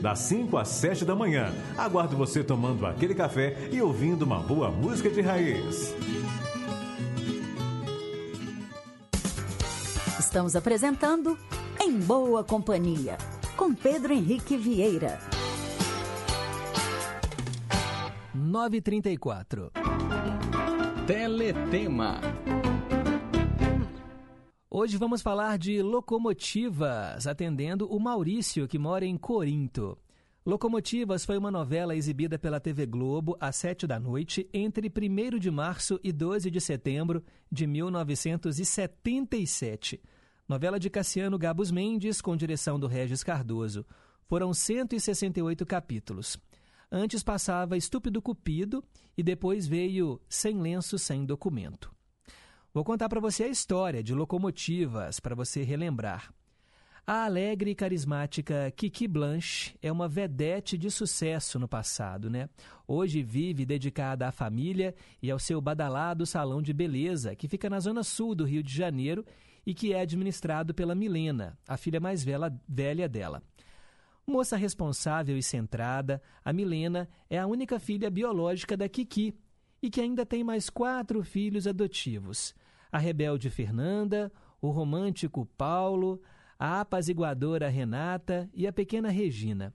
das 0.01 0.19
5 0.19 0.57
às 0.57 0.67
7 0.67 1.05
da 1.05 1.15
manhã. 1.15 1.53
Aguardo 1.77 2.17
você 2.17 2.43
tomando 2.43 2.85
aquele 2.85 3.13
café 3.13 3.69
e 3.71 3.81
ouvindo 3.81 4.23
uma 4.23 4.39
boa 4.39 4.69
música 4.71 5.09
de 5.09 5.21
raiz. 5.21 5.95
Estamos 10.19 10.55
apresentando 10.55 11.37
Em 11.79 11.99
Boa 11.99 12.43
Companhia, 12.43 13.17
com 13.55 13.73
Pedro 13.73 14.13
Henrique 14.13 14.57
Vieira. 14.57 15.19
934. 18.33 19.71
Teletema. 21.05 22.21
Hoje 24.73 24.95
vamos 24.95 25.21
falar 25.21 25.57
de 25.57 25.81
locomotivas, 25.81 27.27
atendendo 27.27 27.93
o 27.93 27.99
Maurício, 27.99 28.69
que 28.69 28.79
mora 28.79 29.05
em 29.05 29.17
Corinto. 29.17 29.97
Locomotivas 30.45 31.25
foi 31.25 31.37
uma 31.37 31.51
novela 31.51 31.93
exibida 31.93 32.39
pela 32.39 32.57
TV 32.57 32.85
Globo 32.85 33.35
às 33.37 33.57
sete 33.57 33.85
da 33.85 33.99
noite 33.99 34.49
entre 34.53 34.89
1 34.89 35.39
de 35.39 35.51
março 35.51 35.99
e 36.01 36.13
12 36.13 36.49
de 36.49 36.61
setembro 36.61 37.21
de 37.51 37.67
1977. 37.67 40.01
Novela 40.47 40.79
de 40.79 40.89
Cassiano 40.89 41.37
Gabus 41.37 41.69
Mendes, 41.69 42.21
com 42.21 42.37
direção 42.37 42.79
do 42.79 42.87
Regis 42.87 43.25
Cardoso. 43.25 43.85
Foram 44.25 44.53
168 44.53 45.65
capítulos. 45.65 46.37
Antes 46.89 47.21
passava 47.21 47.75
Estúpido 47.75 48.21
Cupido 48.21 48.81
e 49.17 49.23
depois 49.23 49.67
veio 49.67 50.21
Sem 50.29 50.61
Lenço, 50.61 50.97
Sem 50.97 51.25
Documento. 51.25 51.91
Vou 52.73 52.85
contar 52.85 53.09
para 53.09 53.19
você 53.19 53.43
a 53.43 53.49
história 53.49 54.01
de 54.01 54.15
locomotivas 54.15 55.19
para 55.19 55.35
você 55.35 55.61
relembrar. 55.61 56.33
A 57.05 57.25
alegre 57.25 57.71
e 57.71 57.75
carismática 57.75 58.71
Kiki 58.71 59.09
Blanche 59.09 59.75
é 59.81 59.91
uma 59.91 60.07
vedete 60.07 60.77
de 60.77 60.89
sucesso 60.89 61.59
no 61.59 61.67
passado, 61.67 62.29
né? 62.29 62.47
Hoje 62.87 63.21
vive 63.21 63.65
dedicada 63.65 64.25
à 64.25 64.31
família 64.31 64.95
e 65.21 65.29
ao 65.29 65.37
seu 65.37 65.59
badalado 65.59 66.25
salão 66.25 66.61
de 66.61 66.71
beleza, 66.71 67.35
que 67.35 67.45
fica 67.45 67.69
na 67.69 67.81
zona 67.81 68.03
sul 68.03 68.33
do 68.33 68.45
Rio 68.45 68.63
de 68.63 68.73
Janeiro 68.73 69.25
e 69.65 69.73
que 69.73 69.91
é 69.91 69.99
administrado 69.99 70.73
pela 70.73 70.95
Milena, 70.95 71.57
a 71.67 71.75
filha 71.75 71.99
mais 71.99 72.23
velha, 72.23 72.57
velha 72.69 73.09
dela. 73.09 73.43
Moça 74.25 74.55
responsável 74.55 75.37
e 75.37 75.43
centrada, 75.43 76.21
a 76.45 76.53
Milena 76.53 77.09
é 77.29 77.37
a 77.37 77.47
única 77.47 77.79
filha 77.79 78.09
biológica 78.09 78.77
da 78.77 78.87
Kiki 78.87 79.35
e 79.81 79.89
que 79.89 80.01
ainda 80.01 80.25
tem 80.25 80.43
mais 80.43 80.69
quatro 80.69 81.23
filhos 81.23 81.65
adotivos: 81.65 82.53
a 82.91 82.97
rebelde 82.97 83.49
Fernanda, 83.49 84.31
o 84.61 84.69
romântico 84.69 85.45
Paulo, 85.57 86.21
a 86.59 86.81
apaziguadora 86.81 87.69
Renata 87.69 88.49
e 88.53 88.67
a 88.67 88.73
pequena 88.73 89.09
Regina. 89.09 89.73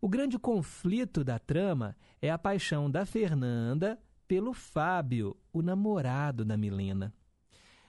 O 0.00 0.08
grande 0.08 0.38
conflito 0.38 1.24
da 1.24 1.38
trama 1.38 1.96
é 2.20 2.30
a 2.30 2.38
paixão 2.38 2.90
da 2.90 3.04
Fernanda 3.06 3.98
pelo 4.28 4.52
Fábio, 4.52 5.36
o 5.52 5.62
namorado 5.62 6.44
da 6.44 6.56
Milena. 6.56 7.12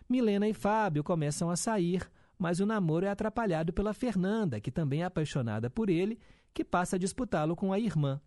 Milena 0.10 0.48
e 0.48 0.54
Fábio 0.54 1.04
começam 1.04 1.52
a 1.52 1.56
sair, 1.56 2.10
mas 2.38 2.60
o 2.60 2.66
namoro 2.66 3.06
é 3.06 3.10
atrapalhado 3.10 3.74
pela 3.74 3.94
Fernanda, 3.94 4.60
que 4.60 4.72
também 4.72 5.02
é 5.02 5.06
apaixonada 5.06 5.70
por 5.70 5.90
ele, 5.90 6.18
que 6.54 6.64
passa 6.64 6.96
a 6.96 7.00
disputá-lo 7.00 7.56
com 7.56 7.74
a 7.74 7.78
irmã. 7.78 8.20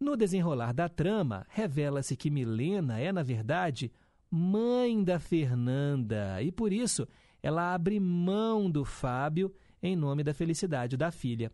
No 0.00 0.16
desenrolar 0.16 0.72
da 0.72 0.88
trama, 0.88 1.46
revela-se 1.50 2.16
que 2.16 2.30
Milena 2.30 2.98
é, 2.98 3.12
na 3.12 3.22
verdade, 3.22 3.92
mãe 4.30 5.04
da 5.04 5.20
Fernanda 5.20 6.42
e, 6.42 6.50
por 6.50 6.72
isso, 6.72 7.06
ela 7.42 7.74
abre 7.74 8.00
mão 8.00 8.70
do 8.70 8.82
Fábio 8.82 9.52
em 9.82 9.94
nome 9.94 10.24
da 10.24 10.32
felicidade 10.32 10.96
da 10.96 11.10
filha. 11.10 11.52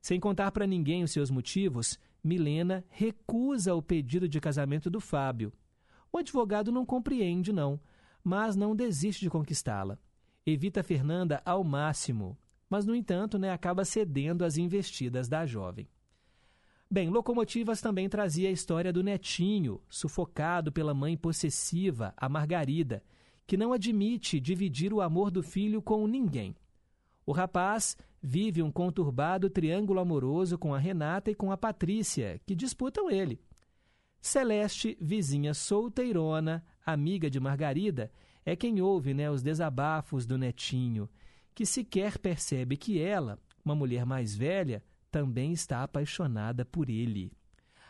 Sem 0.00 0.18
contar 0.18 0.50
para 0.52 0.66
ninguém 0.66 1.02
os 1.02 1.10
seus 1.10 1.30
motivos, 1.30 1.98
Milena 2.24 2.82
recusa 2.88 3.74
o 3.74 3.82
pedido 3.82 4.26
de 4.26 4.40
casamento 4.40 4.88
do 4.88 4.98
Fábio. 4.98 5.52
O 6.10 6.16
advogado 6.16 6.72
não 6.72 6.86
compreende, 6.86 7.52
não, 7.52 7.78
mas 8.24 8.56
não 8.56 8.74
desiste 8.74 9.20
de 9.20 9.30
conquistá-la. 9.30 9.98
Evita 10.46 10.82
Fernanda 10.82 11.42
ao 11.44 11.62
máximo, 11.62 12.38
mas, 12.70 12.86
no 12.86 12.94
entanto, 12.94 13.38
né, 13.38 13.50
acaba 13.50 13.84
cedendo 13.84 14.46
às 14.46 14.56
investidas 14.56 15.28
da 15.28 15.44
jovem. 15.44 15.86
Bem, 16.92 17.08
Locomotivas 17.08 17.80
também 17.80 18.06
trazia 18.06 18.50
a 18.50 18.52
história 18.52 18.92
do 18.92 19.02
netinho, 19.02 19.80
sufocado 19.88 20.70
pela 20.70 20.92
mãe 20.92 21.16
possessiva, 21.16 22.12
a 22.14 22.28
Margarida, 22.28 23.02
que 23.46 23.56
não 23.56 23.72
admite 23.72 24.38
dividir 24.38 24.92
o 24.92 25.00
amor 25.00 25.30
do 25.30 25.42
filho 25.42 25.80
com 25.80 26.06
ninguém. 26.06 26.54
O 27.24 27.32
rapaz 27.32 27.96
vive 28.20 28.62
um 28.62 28.70
conturbado 28.70 29.48
triângulo 29.48 30.00
amoroso 30.00 30.58
com 30.58 30.74
a 30.74 30.78
Renata 30.78 31.30
e 31.30 31.34
com 31.34 31.50
a 31.50 31.56
Patrícia, 31.56 32.38
que 32.44 32.54
disputam 32.54 33.10
ele. 33.10 33.40
Celeste, 34.20 34.94
vizinha 35.00 35.54
solteirona, 35.54 36.62
amiga 36.84 37.30
de 37.30 37.40
Margarida, 37.40 38.12
é 38.44 38.54
quem 38.54 38.82
ouve 38.82 39.14
né, 39.14 39.30
os 39.30 39.42
desabafos 39.42 40.26
do 40.26 40.36
netinho, 40.36 41.08
que 41.54 41.64
sequer 41.64 42.18
percebe 42.18 42.76
que 42.76 43.00
ela, 43.00 43.38
uma 43.64 43.74
mulher 43.74 44.04
mais 44.04 44.36
velha, 44.36 44.84
também 45.12 45.52
está 45.52 45.84
apaixonada 45.84 46.64
por 46.64 46.88
ele. 46.88 47.30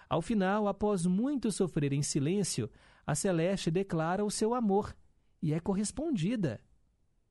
Ao 0.08 0.20
final, 0.20 0.68
após 0.68 1.06
muito 1.06 1.50
sofrer 1.50 1.92
em 1.92 2.02
silêncio, 2.02 2.68
a 3.06 3.14
Celeste 3.14 3.70
declara 3.70 4.24
o 4.24 4.30
seu 4.30 4.52
amor 4.52 4.94
e 5.40 5.54
é 5.54 5.60
correspondida. 5.60 6.60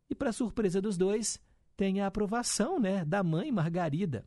E, 0.09 0.15
para 0.15 0.31
surpresa 0.31 0.81
dos 0.81 0.97
dois, 0.97 1.39
tem 1.77 2.01
a 2.01 2.07
aprovação 2.07 2.79
né, 2.79 3.05
da 3.05 3.21
mãe 3.21 3.51
Margarida. 3.51 4.25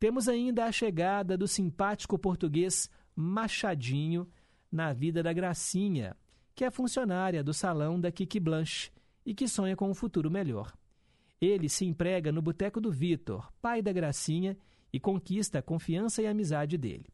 Temos 0.00 0.28
ainda 0.28 0.64
a 0.64 0.72
chegada 0.72 1.36
do 1.36 1.46
simpático 1.46 2.18
português 2.18 2.90
Machadinho 3.14 4.28
na 4.72 4.92
vida 4.92 5.22
da 5.22 5.32
Gracinha, 5.32 6.16
que 6.54 6.64
é 6.64 6.70
funcionária 6.70 7.44
do 7.44 7.54
salão 7.54 8.00
da 8.00 8.10
Kiki 8.10 8.40
Blanche 8.40 8.90
e 9.24 9.34
que 9.34 9.46
sonha 9.46 9.76
com 9.76 9.88
um 9.88 9.94
futuro 9.94 10.30
melhor. 10.30 10.72
Ele 11.44 11.68
se 11.68 11.84
emprega 11.84 12.32
no 12.32 12.40
boteco 12.40 12.80
do 12.80 12.90
Vitor, 12.90 13.52
pai 13.60 13.82
da 13.82 13.92
Gracinha, 13.92 14.56
e 14.90 14.98
conquista 14.98 15.58
a 15.58 15.62
confiança 15.62 16.22
e 16.22 16.26
amizade 16.26 16.78
dele. 16.78 17.12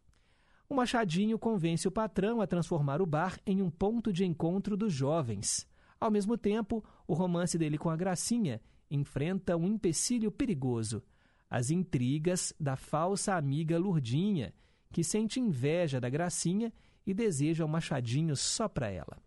O 0.69 0.75
Machadinho 0.75 1.37
convence 1.37 1.89
o 1.89 1.91
patrão 1.91 2.41
a 2.41 2.47
transformar 2.47 3.03
o 3.03 3.07
bar 3.07 3.41
em 3.45 3.61
um 3.61 3.69
ponto 3.69 4.13
de 4.13 4.25
encontro 4.25 4.77
dos 4.77 4.93
jovens. 4.93 5.67
Ao 5.99 6.13
mesmo 6.13 6.39
tempo, 6.39 6.85
o 7.09 7.15
romance 7.15 7.59
dele 7.59 7.77
com 7.77 7.91
a 7.91 7.97
Gracinha 7.97 8.61
enfrenta 8.89 9.57
um 9.57 9.67
empecilho 9.67 10.31
perigoso: 10.31 11.03
as 11.49 11.71
intrigas 11.71 12.55
da 12.61 12.77
falsa 12.77 13.35
amiga 13.35 13.79
Lurdinha, 13.79 14.55
que 14.93 15.03
sente 15.03 15.41
inveja 15.41 16.01
da 16.01 16.09
Gracinha 16.09 16.73
e 17.05 17.13
deseja 17.13 17.65
o 17.65 17.69
Machadinho 17.69 18.37
só 18.37 18.69
para 18.69 18.91
ela. 18.91 19.21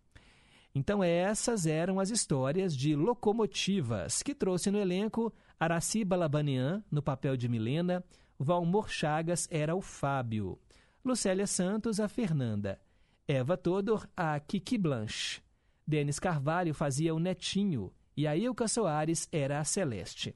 Então, 0.74 1.04
essas 1.04 1.66
eram 1.66 2.00
as 2.00 2.10
histórias 2.10 2.76
de 2.76 2.96
locomotivas 2.96 4.22
que 4.22 4.34
trouxe 4.34 4.70
no 4.70 4.78
elenco 4.78 5.32
Araci 5.58 6.04
Balabanian, 6.04 6.82
no 6.90 7.00
papel 7.00 7.36
de 7.36 7.48
Milena, 7.48 8.04
Valmor 8.38 8.90
Chagas 8.90 9.46
era 9.50 9.76
o 9.76 9.80
Fábio, 9.80 10.58
Lucélia 11.04 11.46
Santos, 11.46 12.00
a 12.00 12.08
Fernanda, 12.08 12.80
Eva 13.28 13.56
Todor, 13.56 14.08
a 14.16 14.38
Kiki 14.40 14.76
Blanche, 14.76 15.40
Denis 15.86 16.18
Carvalho 16.18 16.74
fazia 16.74 17.14
o 17.14 17.20
Netinho 17.20 17.92
e 18.16 18.26
a 18.26 18.36
Ilka 18.36 18.66
Soares 18.66 19.28
era 19.30 19.60
a 19.60 19.64
Celeste. 19.64 20.34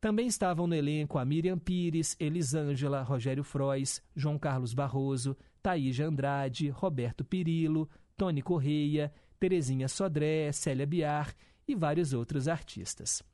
Também 0.00 0.26
estavam 0.26 0.66
no 0.66 0.74
elenco 0.74 1.18
a 1.18 1.24
Miriam 1.24 1.58
Pires, 1.58 2.16
Elisângela, 2.18 3.02
Rogério 3.02 3.44
Frois, 3.44 4.02
João 4.16 4.38
Carlos 4.38 4.74
Barroso, 4.74 5.36
Thaíja 5.62 6.06
Andrade, 6.06 6.68
Roberto 6.70 7.24
Pirillo, 7.24 7.88
Tony 8.16 8.42
Correia, 8.42 9.12
Terezinha 9.42 9.88
Sodré, 9.88 10.52
Célia 10.52 10.86
Biar 10.86 11.34
e 11.66 11.74
vários 11.74 12.12
outros 12.12 12.46
artistas. 12.46 13.24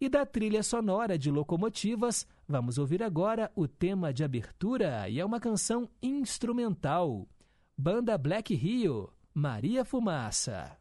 E 0.00 0.08
da 0.08 0.24
trilha 0.24 0.62
sonora 0.62 1.18
de 1.18 1.28
Locomotivas, 1.28 2.24
vamos 2.46 2.78
ouvir 2.78 3.02
agora 3.02 3.50
o 3.56 3.66
tema 3.66 4.14
de 4.14 4.22
abertura 4.22 5.08
e 5.08 5.18
é 5.18 5.24
uma 5.24 5.40
canção 5.40 5.90
instrumental. 6.00 7.28
Banda 7.76 8.16
Black 8.16 8.54
Rio, 8.54 9.12
Maria 9.34 9.84
Fumaça. 9.84 10.78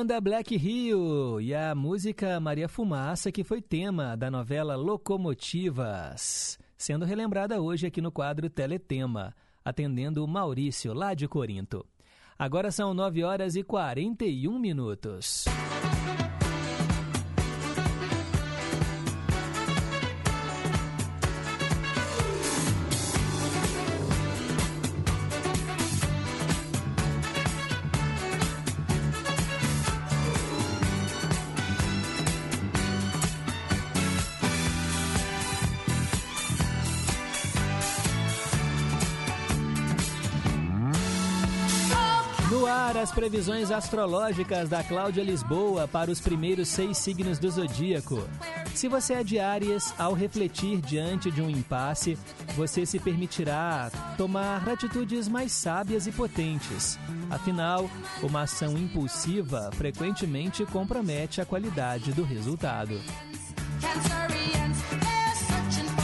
Banda 0.00 0.18
Black 0.18 0.56
Rio 0.56 1.42
e 1.42 1.54
a 1.54 1.74
música 1.74 2.40
Maria 2.40 2.70
Fumaça, 2.70 3.30
que 3.30 3.44
foi 3.44 3.60
tema 3.60 4.16
da 4.16 4.30
novela 4.30 4.74
Locomotivas, 4.74 6.58
sendo 6.74 7.04
relembrada 7.04 7.60
hoje 7.60 7.86
aqui 7.86 8.00
no 8.00 8.10
quadro 8.10 8.48
Teletema, 8.48 9.36
atendendo 9.62 10.26
Maurício, 10.26 10.94
lá 10.94 11.12
de 11.12 11.28
Corinto. 11.28 11.84
Agora 12.38 12.70
são 12.70 12.94
9 12.94 13.22
horas 13.24 13.56
e 13.56 13.62
41 13.62 14.58
minutos. 14.58 15.44
As 43.00 43.10
previsões 43.10 43.70
astrológicas 43.70 44.68
da 44.68 44.84
Cláudia 44.84 45.24
Lisboa 45.24 45.88
para 45.88 46.10
os 46.10 46.20
primeiros 46.20 46.68
seis 46.68 46.98
signos 46.98 47.38
do 47.38 47.50
zodíaco. 47.50 48.22
Se 48.74 48.88
você 48.88 49.14
é 49.14 49.24
de 49.24 49.38
Áries, 49.38 49.94
ao 49.98 50.12
refletir 50.12 50.82
diante 50.82 51.30
de 51.30 51.40
um 51.40 51.48
impasse, 51.48 52.18
você 52.54 52.84
se 52.84 52.98
permitirá 52.98 53.90
tomar 54.18 54.68
atitudes 54.68 55.28
mais 55.28 55.50
sábias 55.50 56.06
e 56.06 56.12
potentes. 56.12 56.98
Afinal, 57.30 57.88
uma 58.22 58.42
ação 58.42 58.76
impulsiva 58.76 59.70
frequentemente 59.72 60.66
compromete 60.66 61.40
a 61.40 61.46
qualidade 61.46 62.12
do 62.12 62.22
resultado. 62.22 63.00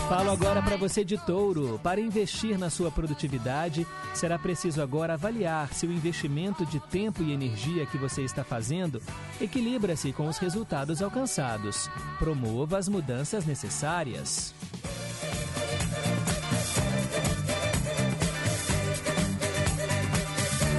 Falo 0.08 0.30
agora 0.30 0.62
para 0.62 0.76
você 0.76 1.04
de 1.04 1.18
touro. 1.18 1.80
Para 1.82 2.00
investir 2.00 2.56
na 2.56 2.70
sua 2.70 2.92
produtividade, 2.92 3.84
será 4.14 4.38
preciso 4.38 4.80
agora 4.80 5.14
avaliar 5.14 5.74
se 5.74 5.84
o 5.84 5.92
investimento 5.92 6.64
de 6.64 6.78
tempo 6.78 7.24
e 7.24 7.32
energia 7.32 7.84
que 7.86 7.98
você 7.98 8.22
está 8.22 8.44
fazendo 8.44 9.02
equilibra-se 9.40 10.12
com 10.12 10.28
os 10.28 10.38
resultados 10.38 11.02
alcançados. 11.02 11.90
Promova 12.20 12.78
as 12.78 12.88
mudanças 12.88 13.44
necessárias. 13.44 14.54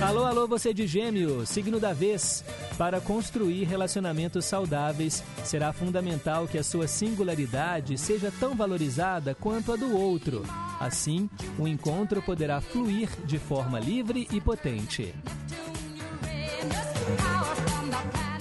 Alô, 0.08 0.24
alô, 0.24 0.48
você 0.48 0.74
de 0.74 0.88
gêmeo, 0.88 1.46
signo 1.46 1.82
da 1.82 1.92
vez. 1.92 2.42
Para 2.78 3.02
construir 3.02 3.66
relacionamentos 3.66 4.46
saudáveis, 4.46 5.22
será 5.44 5.74
fundamental 5.74 6.48
que 6.48 6.58
a 6.58 6.64
sua 6.64 6.88
singularidade 6.88 7.98
seja 7.98 8.32
tão 8.40 8.56
valorizada 8.56 9.36
quanto 9.36 9.74
a 9.74 9.76
do 9.76 9.98
outro. 9.98 10.44
Assim, 10.80 11.30
o 11.60 11.68
encontro 11.68 12.22
poderá 12.22 12.62
fluir 12.62 13.10
de 13.26 13.38
forma 13.38 13.82
livre 13.82 14.30
e 14.32 14.40
potente. 14.40 15.14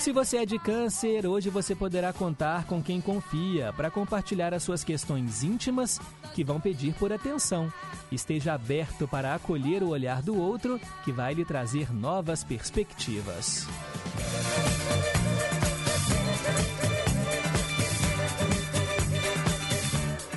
Se 0.07 0.13
você 0.13 0.37
é 0.37 0.47
de 0.47 0.57
câncer, 0.57 1.27
hoje 1.27 1.51
você 1.51 1.75
poderá 1.75 2.13
contar 2.13 2.65
com 2.67 2.81
quem 2.81 3.01
confia 3.01 3.73
para 3.73 3.91
compartilhar 3.91 4.55
as 4.55 4.63
suas 4.63 4.85
questões 4.85 5.43
íntimas 5.43 6.01
que 6.33 6.45
vão 6.45 6.61
pedir 6.61 6.95
por 6.95 7.13
atenção. 7.13 7.73
Esteja 8.13 8.55
aberto 8.55 9.09
para 9.09 9.35
acolher 9.35 9.83
o 9.83 9.89
olhar 9.89 10.23
do 10.23 10.41
outro, 10.41 10.81
que 11.05 11.11
vai 11.11 11.35
lhe 11.35 11.45
trazer 11.45 11.93
novas 11.93 12.45
perspectivas. 12.45 13.67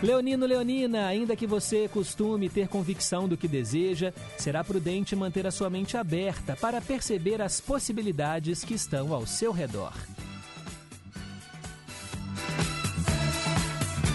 Leonino 0.01 0.45
Leonina, 0.45 1.07
ainda 1.07 1.35
que 1.35 1.45
você 1.45 1.89
costume 1.89 2.47
ter 2.47 2.69
convicção 2.69 3.27
do 3.27 3.35
que 3.35 3.49
deseja, 3.49 4.13
será 4.37 4.63
prudente 4.63 5.13
manter 5.13 5.45
a 5.45 5.51
sua 5.51 5.69
mente 5.69 5.97
aberta 5.97 6.55
para 6.55 6.79
perceber 6.79 7.41
as 7.41 7.59
possibilidades 7.59 8.63
que 8.63 8.73
estão 8.73 9.13
ao 9.13 9.27
seu 9.27 9.51
redor. 9.51 9.93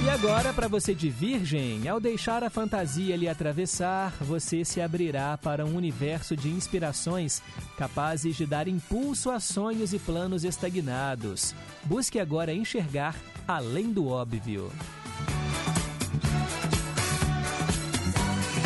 E 0.02 0.08
agora, 0.10 0.52
para 0.52 0.68
você 0.68 0.94
de 0.94 1.08
Virgem, 1.08 1.86
ao 1.88 1.98
deixar 1.98 2.44
a 2.44 2.50
fantasia 2.50 3.16
lhe 3.16 3.28
atravessar, 3.28 4.12
você 4.20 4.64
se 4.64 4.80
abrirá 4.80 5.38
para 5.38 5.64
um 5.64 5.76
universo 5.76 6.36
de 6.36 6.48
inspirações 6.48 7.42
capazes 7.76 8.36
de 8.36 8.44
dar 8.46 8.68
impulso 8.68 9.30
a 9.30 9.40
sonhos 9.40 9.92
e 9.92 9.98
planos 9.98 10.44
estagnados. 10.44 11.54
Busque 11.84 12.18
agora 12.18 12.52
enxergar 12.52 13.16
além 13.46 13.92
do 13.92 14.08
óbvio. 14.08 14.70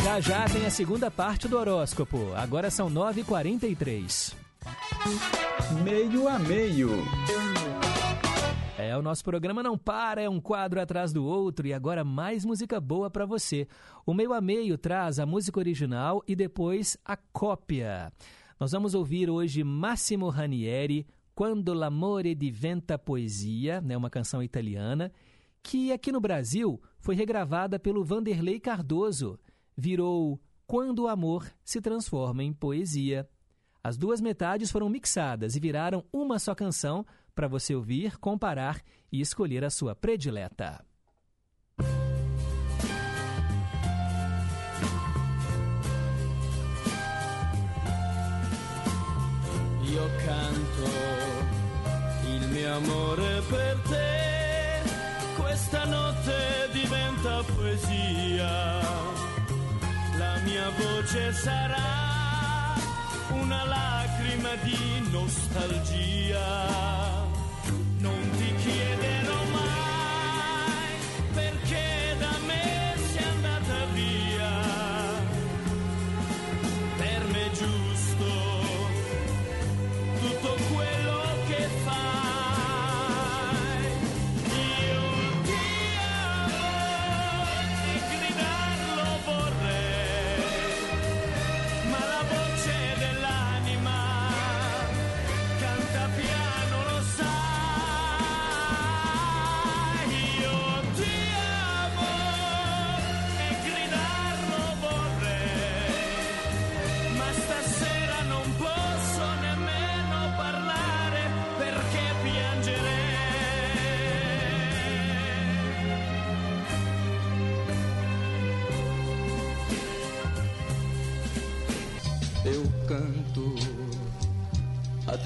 Já 0.09 0.19
já 0.19 0.45
tem 0.45 0.65
a 0.65 0.71
segunda 0.71 1.11
parte 1.11 1.47
do 1.47 1.55
horóscopo. 1.55 2.33
Agora 2.33 2.71
são 2.71 2.89
9h43. 2.89 4.33
Meio 5.83 6.27
a 6.27 6.39
meio. 6.39 6.89
É, 8.75 8.97
o 8.97 9.03
nosso 9.03 9.23
programa 9.23 9.61
não 9.61 9.77
para, 9.77 10.19
é 10.19 10.27
um 10.27 10.41
quadro 10.41 10.81
atrás 10.81 11.13
do 11.13 11.23
outro 11.23 11.67
e 11.67 11.73
agora 11.73 12.03
mais 12.03 12.43
música 12.43 12.81
boa 12.81 13.11
para 13.11 13.23
você. 13.23 13.67
O 14.03 14.11
meio 14.11 14.33
a 14.33 14.41
meio 14.41 14.79
traz 14.79 15.19
a 15.19 15.27
música 15.27 15.59
original 15.59 16.23
e 16.27 16.35
depois 16.35 16.97
a 17.05 17.15
cópia. 17.15 18.11
Nós 18.59 18.71
vamos 18.71 18.95
ouvir 18.95 19.29
hoje 19.29 19.63
Massimo 19.63 20.27
Ranieri, 20.29 21.05
Quando 21.35 21.71
l'amore 21.71 22.33
diventa 22.33 22.97
poesia, 22.97 23.79
né, 23.79 23.95
uma 23.95 24.09
canção 24.09 24.41
italiana, 24.41 25.11
que 25.61 25.91
aqui 25.91 26.11
no 26.11 26.19
Brasil 26.19 26.81
foi 26.99 27.13
regravada 27.13 27.77
pelo 27.77 28.03
Vanderlei 28.03 28.59
Cardoso 28.59 29.39
virou 29.79 30.39
Quando 30.67 31.03
o 31.03 31.07
Amor 31.07 31.49
se 31.63 31.81
Transforma 31.81 32.43
em 32.43 32.53
Poesia. 32.53 33.27
As 33.81 33.97
duas 33.97 34.19
metades 34.19 34.69
foram 34.69 34.89
mixadas 34.89 35.55
e 35.55 35.59
viraram 35.59 36.03
uma 36.11 36.37
só 36.37 36.53
canção 36.53 37.05
para 37.33 37.47
você 37.47 37.73
ouvir, 37.73 38.17
comparar 38.17 38.81
e 39.11 39.21
escolher 39.21 39.63
a 39.63 39.69
sua 39.69 39.95
predileta. 39.95 40.85
Io 49.91 50.03
canto 50.25 50.83
il 52.27 52.47
mio 52.49 52.73
amore 52.75 53.41
per 53.49 53.77
te, 53.87 55.41
questa 55.41 55.85
notte 55.85 56.69
diventa 56.73 57.43
poesia 57.55 58.38
voce 61.09 61.33
sarà 61.33 62.75
una 63.31 63.63
lacrima 63.65 64.53
di 64.61 65.09
nostalgia. 65.09 66.98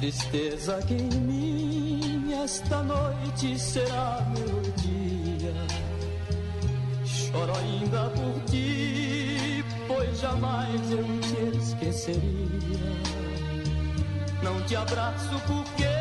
Tristeza 0.03 0.81
que 0.85 0.95
em 0.95 1.19
mim 1.21 2.33
esta 2.43 2.83
noite 2.83 3.57
será 3.57 4.27
melodia. 4.35 5.53
Choro 7.05 7.53
ainda 7.57 8.09
por 8.09 8.43
ti, 8.51 9.63
pois 9.87 10.19
jamais 10.19 10.91
eu 10.91 11.05
te 11.21 11.57
esqueceria. 11.57 12.21
Não 14.43 14.61
te 14.63 14.75
abraço 14.75 15.41
porque 15.47 15.92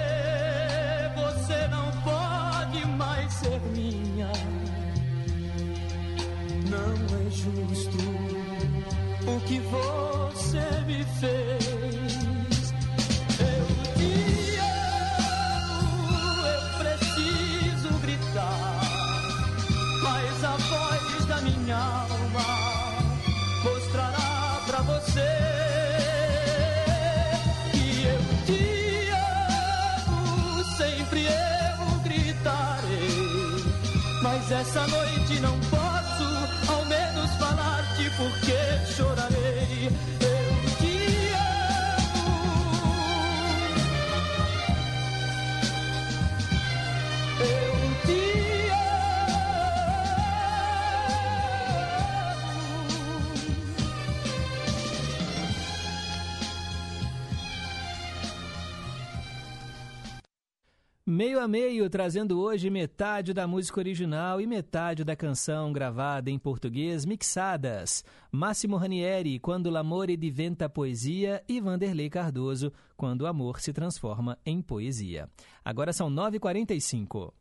a 61.42 61.48
meio, 61.48 61.90
trazendo 61.90 62.40
hoje 62.40 62.70
metade 62.70 63.34
da 63.34 63.48
música 63.48 63.80
original 63.80 64.40
e 64.40 64.46
metade 64.46 65.02
da 65.02 65.16
canção 65.16 65.72
gravada 65.72 66.30
em 66.30 66.38
português 66.38 67.04
mixadas. 67.04 68.04
Máximo 68.30 68.76
Ranieri, 68.76 69.40
Quando 69.40 69.68
l'amore 69.68 70.16
diventa 70.16 70.68
poesia, 70.68 71.42
e 71.48 71.60
Vanderlei 71.60 72.08
Cardoso, 72.08 72.72
Quando 72.96 73.22
o 73.22 73.26
amor 73.26 73.60
se 73.60 73.72
transforma 73.72 74.38
em 74.46 74.62
poesia. 74.62 75.28
Agora 75.64 75.92
são 75.92 76.08
9h45. 76.08 77.32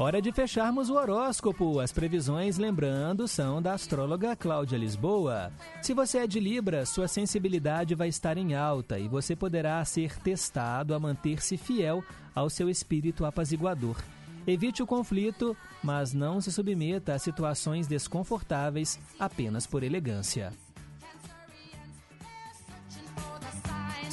Hora 0.00 0.22
de 0.22 0.30
fecharmos 0.30 0.90
o 0.90 0.94
horóscopo. 0.94 1.80
As 1.80 1.90
previsões, 1.90 2.56
lembrando, 2.56 3.26
são 3.26 3.60
da 3.60 3.72
astróloga 3.72 4.36
Cláudia 4.36 4.78
Lisboa. 4.78 5.52
Se 5.82 5.92
você 5.92 6.18
é 6.18 6.26
de 6.28 6.38
Libra, 6.38 6.86
sua 6.86 7.08
sensibilidade 7.08 7.96
vai 7.96 8.06
estar 8.06 8.38
em 8.38 8.54
alta 8.54 8.96
e 8.96 9.08
você 9.08 9.34
poderá 9.34 9.84
ser 9.84 10.16
testado 10.20 10.94
a 10.94 11.00
manter-se 11.00 11.56
fiel 11.56 12.04
ao 12.32 12.48
seu 12.48 12.70
espírito 12.70 13.24
apaziguador. 13.24 13.96
Evite 14.46 14.84
o 14.84 14.86
conflito, 14.86 15.56
mas 15.82 16.14
não 16.14 16.40
se 16.40 16.52
submeta 16.52 17.14
a 17.14 17.18
situações 17.18 17.88
desconfortáveis 17.88 19.00
apenas 19.18 19.66
por 19.66 19.82
elegância. 19.82 20.52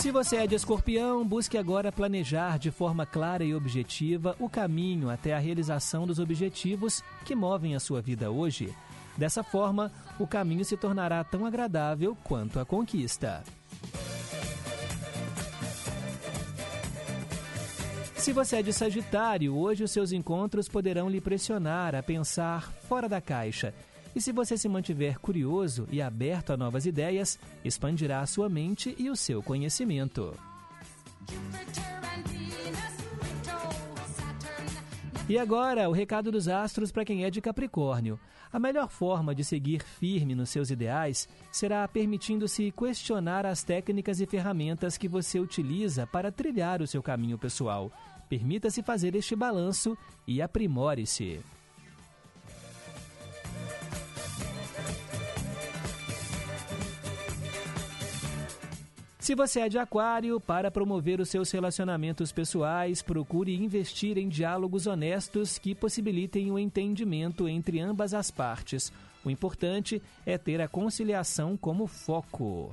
Se 0.06 0.12
você 0.12 0.36
é 0.36 0.46
de 0.46 0.54
escorpião, 0.54 1.28
busque 1.28 1.58
agora 1.58 1.92
planejar 1.92 2.60
de 2.60 2.70
forma 2.70 3.08
clara 3.08 3.44
e 3.44 3.56
objetiva 3.56 4.36
o 4.40 4.48
caminho 4.48 5.10
até 5.10 5.34
a 5.34 5.40
realização 5.40 6.06
dos 6.06 6.20
objetivos 6.20 7.04
que 7.26 7.34
movem 7.34 7.74
a 7.74 7.80
sua 7.80 8.04
vida 8.04 8.30
hoje. 8.30 8.72
Dessa 9.18 9.42
forma, 9.42 9.92
o 10.20 10.28
caminho 10.28 10.64
se 10.64 10.78
tornará 10.78 11.24
tão 11.24 11.44
agradável 11.44 12.16
quanto 12.24 12.60
a 12.60 12.66
conquista. 12.66 13.44
Se 18.16 18.32
você 18.32 18.58
é 18.58 18.62
de 18.62 18.74
Sagitário, 18.74 19.58
hoje 19.58 19.84
os 19.84 19.90
seus 19.90 20.12
encontros 20.12 20.70
poderão 20.70 21.10
lhe 21.10 21.20
pressionar 21.20 21.96
a 21.96 22.04
pensar 22.04 22.72
fora 22.88 23.10
da 23.10 23.20
caixa 23.20 23.74
e 24.16 24.22
se 24.22 24.32
você 24.32 24.58
se 24.58 24.70
mantiver 24.70 25.20
curioso 25.20 25.88
e 25.92 26.02
aberto 26.02 26.54
a 26.54 26.58
novas 26.58 26.86
ideias, 26.86 27.38
expandirá 27.64 28.22
a 28.22 28.26
sua 28.26 28.48
mente 28.48 28.96
e 28.98 29.10
o 29.10 29.16
seu 29.16 29.44
conhecimento. 29.44 30.34
E 35.28 35.38
agora, 35.40 35.90
o 35.90 35.92
recado 35.92 36.32
dos 36.32 36.48
astros 36.48 36.92
para 36.92 37.04
quem 37.04 37.26
é 37.26 37.32
de 37.32 37.42
Capricórnio. 37.42 38.20
A 38.54 38.60
melhor 38.60 38.88
forma 38.90 39.36
de 39.36 39.44
seguir 39.44 39.84
firme 39.84 40.34
nos 40.34 40.50
seus 40.50 40.70
ideais 40.70 41.28
será 41.52 41.86
permitindo-se 41.88 42.72
questionar 42.72 43.46
as 43.46 43.64
técnicas 43.64 44.22
e 44.22 44.26
ferramentas 44.26 44.98
que 44.98 45.10
você 45.10 45.40
utiliza 45.40 46.08
para 46.08 46.32
trilhar 46.32 46.82
o 46.82 46.88
seu 46.88 47.04
caminho 47.04 47.38
pessoal. 47.38 47.92
Permita-se 48.30 48.82
fazer 48.82 49.14
este 49.16 49.36
balanço 49.36 49.98
e 50.26 50.42
aprimore-se. 50.42 51.42
Se 59.26 59.34
você 59.34 59.62
é 59.62 59.68
de 59.68 59.80
Aquário, 59.80 60.40
para 60.40 60.70
promover 60.70 61.20
os 61.20 61.30
seus 61.30 61.50
relacionamentos 61.50 62.32
pessoais, 62.32 63.02
procure 63.02 63.56
investir 63.56 64.20
em 64.20 64.30
diálogos 64.30 64.86
honestos 64.86 65.58
que 65.58 65.74
possibilitem 65.74 66.52
o 66.52 66.60
entendimento 66.60 67.50
entre 67.50 67.80
ambas 67.80 68.14
as 68.14 68.30
partes. 68.30 68.94
O 69.26 69.32
importante 69.32 70.00
é 70.28 70.38
ter 70.38 70.62
a 70.62 70.68
conciliação 70.68 71.58
como 71.58 71.88
foco. 71.88 72.70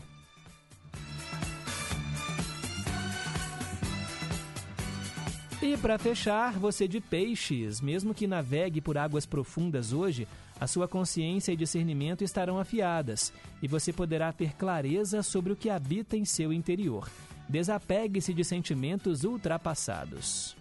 E 5.65 5.77
para 5.77 5.97
fechar, 5.97 6.59
você 6.59 6.89
de 6.89 7.01
peixes, 7.01 7.81
mesmo 7.81 8.13
que 8.13 8.27
navegue 8.27 8.81
por 8.81 8.99
águas 8.99 9.25
profundas 9.25 9.93
hoje, 9.93 10.27
a 10.61 10.67
sua 10.67 10.89
consciência 10.89 11.53
e 11.53 11.57
discernimento 11.57 12.25
estarão 12.25 12.59
afiadas 12.59 13.33
e 13.63 13.69
você 13.69 13.93
poderá 13.93 14.33
ter 14.33 14.57
clareza 14.57 15.23
sobre 15.23 15.53
o 15.53 15.57
que 15.57 15.71
habita 15.71 16.17
em 16.17 16.25
seu 16.25 16.53
interior. 16.53 17.09
Desapegue-se 17.49 18.35
de 18.35 18.43
sentimentos 18.43 19.23
ultrapassados. 19.23 20.57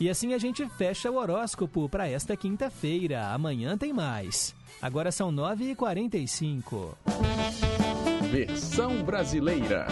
E 0.00 0.08
assim 0.08 0.32
a 0.32 0.38
gente 0.38 0.66
fecha 0.70 1.10
o 1.10 1.16
horóscopo 1.16 1.86
para 1.86 2.08
esta 2.08 2.34
quinta-feira. 2.34 3.28
Amanhã 3.28 3.76
tem 3.76 3.92
mais. 3.92 4.54
Agora 4.80 5.12
são 5.12 5.30
9h45. 5.30 7.67
Versão 8.38 9.02
brasileira. 9.02 9.88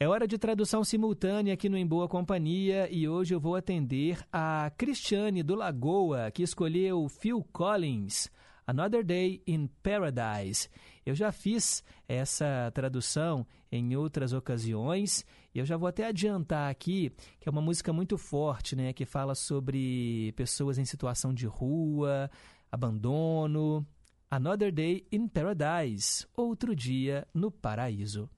É 0.00 0.08
hora 0.08 0.26
de 0.26 0.38
tradução 0.38 0.82
simultânea 0.82 1.52
aqui 1.52 1.68
no 1.68 1.76
Em 1.76 1.86
Boa 1.86 2.08
Companhia 2.08 2.88
e 2.90 3.06
hoje 3.06 3.34
eu 3.34 3.38
vou 3.38 3.54
atender 3.54 4.24
a 4.32 4.72
Cristiane 4.74 5.42
do 5.42 5.54
Lagoa, 5.54 6.30
que 6.30 6.42
escolheu 6.42 7.06
Phil 7.10 7.44
Collins, 7.52 8.30
Another 8.66 9.04
Day 9.04 9.42
in 9.46 9.66
Paradise. 9.82 10.70
Eu 11.04 11.14
já 11.14 11.30
fiz 11.30 11.84
essa 12.08 12.72
tradução 12.72 13.46
em 13.70 13.94
outras 13.94 14.32
ocasiões 14.32 15.26
e 15.54 15.58
eu 15.58 15.66
já 15.66 15.76
vou 15.76 15.88
até 15.88 16.06
adiantar 16.06 16.70
aqui 16.70 17.12
que 17.38 17.46
é 17.46 17.52
uma 17.52 17.60
música 17.60 17.92
muito 17.92 18.16
forte, 18.16 18.74
né, 18.74 18.94
que 18.94 19.04
fala 19.04 19.34
sobre 19.34 20.32
pessoas 20.36 20.78
em 20.78 20.86
situação 20.86 21.34
de 21.34 21.44
rua, 21.44 22.30
abandono, 22.72 23.86
Another 24.36 24.72
Day 24.72 25.06
in 25.12 25.28
Paradise, 25.28 26.26
Outro 26.36 26.74
Dia 26.74 27.24
no 27.32 27.52
Paraíso. 27.52 28.28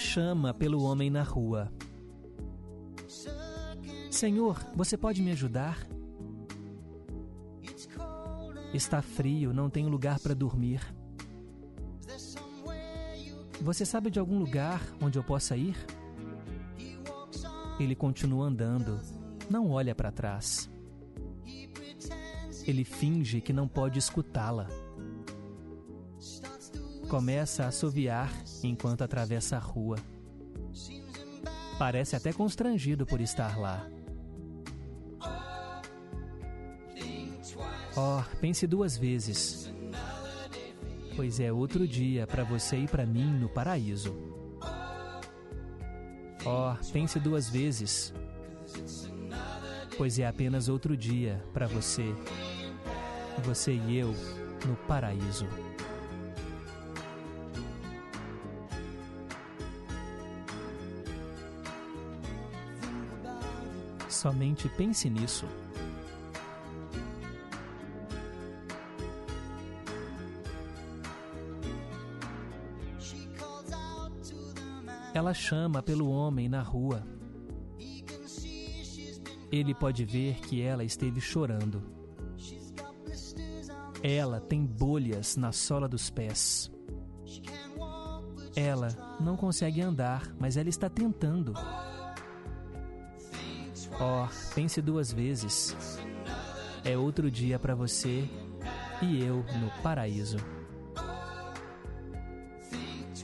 Chama 0.00 0.54
pelo 0.54 0.82
homem 0.82 1.10
na 1.10 1.22
rua. 1.22 1.70
Senhor, 4.10 4.58
você 4.74 4.96
pode 4.96 5.22
me 5.22 5.30
ajudar? 5.30 5.78
Está 8.72 9.02
frio, 9.02 9.52
não 9.52 9.68
tenho 9.68 9.88
lugar 9.88 10.18
para 10.18 10.34
dormir. 10.34 10.80
Você 13.60 13.84
sabe 13.84 14.10
de 14.10 14.18
algum 14.18 14.38
lugar 14.38 14.80
onde 15.02 15.18
eu 15.18 15.22
possa 15.22 15.56
ir? 15.56 15.76
Ele 17.78 17.94
continua 17.94 18.46
andando, 18.46 19.00
não 19.48 19.70
olha 19.70 19.94
para 19.94 20.10
trás. 20.10 20.70
Ele 22.66 22.84
finge 22.84 23.40
que 23.40 23.52
não 23.52 23.68
pode 23.68 23.98
escutá-la 23.98 24.68
começa 27.10 27.64
a 27.64 27.68
assoviar 27.68 28.30
enquanto 28.68 29.02
atravessa 29.02 29.56
a 29.56 29.60
rua. 29.60 29.96
Parece 31.78 32.16
até 32.16 32.32
constrangido 32.32 33.06
por 33.06 33.20
estar 33.20 33.58
lá. 33.58 33.88
Oh, 37.96 38.22
pense 38.40 38.66
duas 38.66 38.96
vezes, 38.96 39.72
pois 41.16 41.40
é 41.40 41.52
outro 41.52 41.88
dia 41.88 42.26
para 42.26 42.44
você 42.44 42.76
e 42.76 42.86
para 42.86 43.04
mim 43.04 43.26
no 43.38 43.48
paraíso. 43.48 44.16
Oh, 46.46 46.74
pense 46.92 47.18
duas 47.18 47.50
vezes, 47.50 48.14
pois 49.98 50.18
é 50.18 50.26
apenas 50.26 50.68
outro 50.68 50.96
dia 50.96 51.44
para 51.52 51.66
você 51.66 52.14
Você 53.42 53.72
e 53.72 53.96
eu 53.98 54.14
no 54.66 54.76
paraíso. 54.86 55.46
Somente 64.20 64.68
pense 64.68 65.08
nisso. 65.08 65.46
Ela 75.14 75.32
chama 75.32 75.82
pelo 75.82 76.10
homem 76.10 76.50
na 76.50 76.60
rua. 76.60 77.02
Ele 79.50 79.74
pode 79.74 80.04
ver 80.04 80.38
que 80.40 80.60
ela 80.60 80.84
esteve 80.84 81.18
chorando. 81.18 81.82
Ela 84.02 84.38
tem 84.38 84.66
bolhas 84.66 85.34
na 85.38 85.50
sola 85.50 85.88
dos 85.88 86.10
pés. 86.10 86.70
Ela 88.54 88.88
não 89.18 89.34
consegue 89.34 89.80
andar, 89.80 90.30
mas 90.38 90.58
ela 90.58 90.68
está 90.68 90.90
tentando. 90.90 91.54
Oh, 94.02 94.26
pense 94.54 94.80
duas 94.80 95.12
vezes. 95.12 95.76
É 96.82 96.96
outro 96.96 97.30
dia 97.30 97.58
para 97.58 97.74
você 97.74 98.26
e 99.02 99.22
eu 99.22 99.44
no 99.60 99.70
paraíso. 99.82 100.38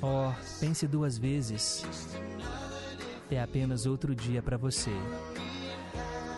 Oh, 0.02 0.30
pense 0.60 0.86
duas 0.86 1.16
vezes. 1.16 1.82
É 3.30 3.40
apenas 3.40 3.86
outro 3.86 4.14
dia 4.14 4.42
para 4.42 4.58
você. 4.58 4.90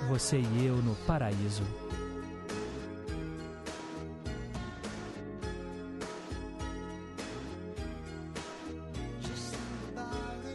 Você 0.09 0.39
e 0.39 0.67
eu 0.67 0.77
no 0.77 0.95
paraíso. 1.05 1.65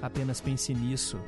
Apenas 0.01 0.39
pense 0.39 0.73
nisso. 0.73 1.19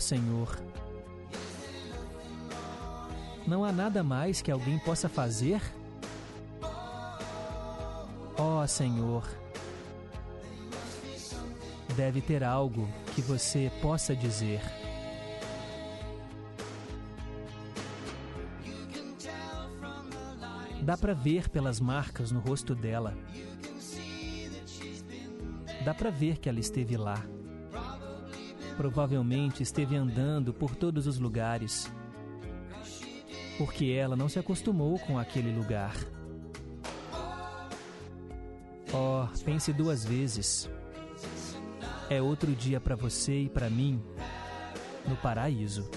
Senhor, 0.00 0.58
não 3.46 3.64
há 3.64 3.72
nada 3.72 4.02
mais 4.02 4.40
que 4.40 4.50
alguém 4.50 4.78
possa 4.78 5.08
fazer? 5.08 5.60
Ó 8.38 8.62
oh, 8.62 8.66
Senhor, 8.66 9.28
deve 11.96 12.20
ter 12.20 12.42
algo 12.42 12.88
que 13.14 13.20
você 13.20 13.70
possa 13.82 14.16
dizer. 14.16 14.60
Dá 20.82 20.96
para 20.96 21.12
ver 21.12 21.48
pelas 21.48 21.78
marcas 21.78 22.32
no 22.32 22.40
rosto 22.40 22.74
dela. 22.74 23.16
Dá 25.84 25.94
para 25.94 26.10
ver 26.10 26.38
que 26.38 26.48
ela 26.48 26.60
esteve 26.60 26.96
lá. 26.96 27.22
Provavelmente 28.80 29.62
esteve 29.62 29.94
andando 29.94 30.54
por 30.54 30.74
todos 30.74 31.06
os 31.06 31.18
lugares. 31.18 31.92
Porque 33.58 33.88
ela 33.88 34.16
não 34.16 34.26
se 34.26 34.38
acostumou 34.38 34.98
com 35.00 35.18
aquele 35.18 35.54
lugar. 35.54 35.94
Oh, 38.90 39.26
pense 39.44 39.70
duas 39.74 40.02
vezes. 40.02 40.70
É 42.08 42.22
outro 42.22 42.52
dia 42.52 42.80
para 42.80 42.96
você 42.96 43.42
e 43.42 43.48
para 43.50 43.68
mim 43.68 44.02
no 45.06 45.14
paraíso. 45.16 45.90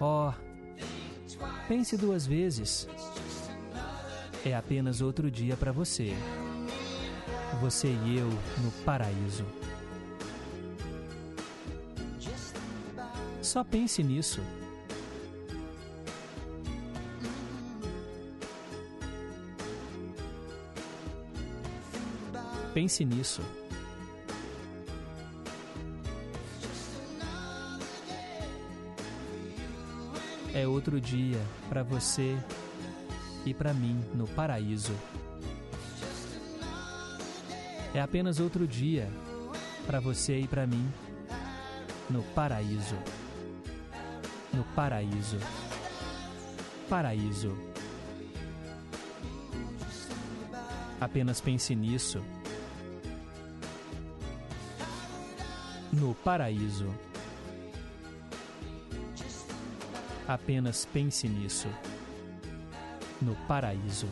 Oh, 0.00 0.32
pense 1.66 1.96
duas 1.96 2.24
vezes. 2.24 2.86
É 4.46 4.54
apenas 4.54 5.00
outro 5.00 5.28
dia 5.32 5.56
para 5.56 5.72
você. 5.72 6.14
Você 7.60 7.88
e 7.88 8.18
eu 8.18 8.28
no 8.62 8.70
paraíso. 8.84 9.63
Só 13.54 13.62
pense 13.62 14.02
nisso. 14.02 14.40
Pense 22.74 23.04
nisso. 23.04 23.42
É 30.52 30.66
outro 30.66 31.00
dia 31.00 31.38
para 31.68 31.84
você 31.84 32.36
e 33.46 33.54
para 33.54 33.72
mim 33.72 34.04
no 34.16 34.26
paraíso. 34.26 34.96
É 37.94 38.00
apenas 38.00 38.40
outro 38.40 38.66
dia 38.66 39.08
para 39.86 40.00
você 40.00 40.40
e 40.40 40.48
para 40.48 40.66
mim 40.66 40.92
no 42.10 42.24
paraíso. 42.34 42.96
No 44.54 44.62
paraíso. 44.74 45.38
Paraíso. 46.88 47.56
Apenas 51.00 51.40
pense 51.40 51.74
nisso. 51.74 52.22
No 55.92 56.14
paraíso. 56.14 56.86
Apenas 60.28 60.86
pense 60.86 61.28
nisso. 61.28 61.68
No 63.20 63.34
paraíso. 63.48 64.06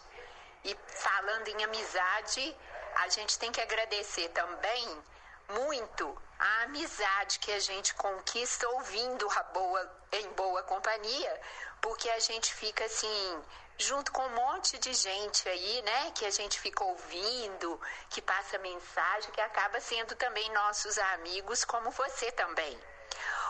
E 0.64 0.78
falando 0.86 1.48
em 1.48 1.64
amizade, 1.64 2.56
a 2.98 3.08
gente 3.10 3.40
tem 3.40 3.52
que 3.52 3.60
agradecer 3.60 4.30
também 4.30 5.04
muito 5.50 6.16
a 6.38 6.62
amizade 6.66 7.40
que 7.40 7.52
a 7.52 7.60
gente 7.60 7.96
conquista 7.96 8.70
ouvindo 8.70 9.28
a 9.32 9.44
boa, 9.46 9.92
em 10.12 10.30
boa 10.34 10.62
companhia, 10.62 11.42
porque 11.82 12.08
a 12.12 12.20
gente 12.20 12.54
fica 12.54 12.86
assim, 12.86 13.44
junto 13.80 14.12
com 14.12 14.22
um 14.22 14.36
monte 14.36 14.78
de 14.78 14.94
gente 14.94 15.50
aí, 15.50 15.82
né, 15.82 16.12
que 16.12 16.24
a 16.24 16.30
gente 16.30 16.60
fica 16.60 16.84
ouvindo, 16.84 17.82
que 18.12 18.22
passa 18.22 18.60
mensagem, 18.60 19.32
que 19.32 19.42
acaba 19.42 19.80
sendo 19.80 20.16
também 20.16 20.52
nossos 20.52 21.00
amigos, 21.00 21.66
como 21.66 21.90
você 21.90 22.32
também. 22.32 22.80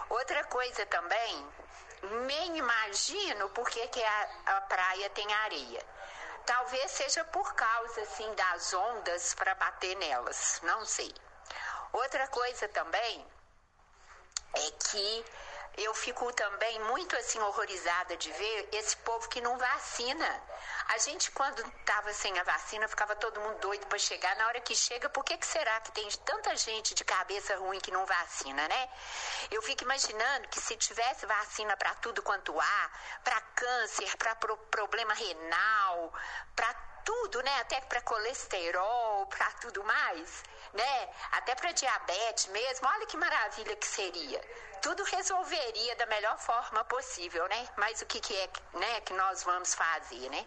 Outra 0.09 0.43
coisa 0.45 0.85
também, 0.87 1.47
nem 2.25 2.57
imagino 2.57 3.49
por 3.49 3.69
que, 3.69 3.87
que 3.89 4.03
a, 4.03 4.29
a 4.57 4.61
praia 4.61 5.09
tem 5.11 5.31
areia. 5.33 5.85
Talvez 6.45 6.91
seja 6.91 7.23
por 7.25 7.53
causa 7.53 8.01
assim 8.01 8.33
das 8.33 8.73
ondas 8.73 9.35
para 9.35 9.53
bater 9.55 9.95
nelas, 9.97 10.59
não 10.63 10.83
sei. 10.85 11.13
Outra 11.93 12.27
coisa 12.27 12.67
também 12.69 13.25
é 14.55 14.71
que 14.71 15.25
eu 15.77 15.93
fico 15.93 16.31
também 16.33 16.79
muito 16.81 17.15
assim 17.15 17.39
horrorizada 17.39 18.17
de 18.17 18.31
ver 18.31 18.69
esse 18.73 18.97
povo 18.97 19.29
que 19.29 19.41
não 19.41 19.57
vacina. 19.57 20.43
A 20.89 20.97
gente 20.97 21.31
quando 21.31 21.59
estava 21.59 22.11
sem 22.13 22.37
a 22.37 22.43
vacina 22.43 22.87
ficava 22.87 23.15
todo 23.15 23.39
mundo 23.39 23.59
doido 23.59 23.85
para 23.87 23.97
chegar. 23.99 24.35
Na 24.35 24.47
hora 24.47 24.59
que 24.59 24.75
chega, 24.75 25.09
por 25.09 25.23
que, 25.23 25.37
que 25.37 25.45
será 25.45 25.79
que 25.81 25.91
tem 25.91 26.09
tanta 26.25 26.55
gente 26.55 26.93
de 26.95 27.03
cabeça 27.05 27.55
ruim 27.57 27.79
que 27.79 27.91
não 27.91 28.05
vacina, 28.05 28.67
né? 28.67 28.89
Eu 29.51 29.61
fico 29.61 29.83
imaginando 29.83 30.47
que 30.49 30.59
se 30.59 30.75
tivesse 30.75 31.25
vacina 31.25 31.77
para 31.77 31.93
tudo 31.95 32.21
quanto 32.21 32.59
há, 32.59 32.91
para 33.23 33.39
câncer, 33.41 34.17
para 34.17 34.35
pro 34.35 34.57
problema 34.57 35.13
renal, 35.13 36.13
para 36.55 36.73
tudo, 37.05 37.41
né? 37.41 37.59
Até 37.59 37.79
para 37.81 38.01
colesterol, 38.01 39.25
para 39.27 39.51
tudo 39.61 39.83
mais, 39.83 40.43
né? 40.73 41.09
Até 41.31 41.55
para 41.55 41.71
diabetes 41.71 42.47
mesmo. 42.47 42.87
Olha 42.87 43.05
que 43.05 43.17
maravilha 43.17 43.75
que 43.75 43.87
seria. 43.87 44.41
Tudo 44.81 45.03
resolveria 45.03 45.95
da 45.97 46.05
melhor 46.05 46.37
forma 46.39 46.83
possível, 46.85 47.47
né? 47.49 47.67
Mas 47.77 48.01
o 48.01 48.05
que, 48.05 48.19
que 48.19 48.33
é, 48.33 48.49
né, 48.79 49.01
que 49.01 49.13
nós 49.13 49.43
vamos 49.43 49.73
fazer, 49.73 50.29
né? 50.29 50.45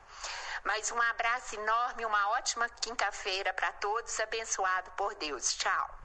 Mas 0.65 0.91
um 0.91 1.01
abraço 1.03 1.55
enorme, 1.57 2.07
uma 2.07 2.31
ótima 2.31 2.69
quinta-feira 2.69 3.53
para 3.53 3.73
todos, 3.73 4.19
abençoado 4.21 4.91
por 4.93 5.15
Deus. 5.17 5.55
Tchau. 5.55 5.99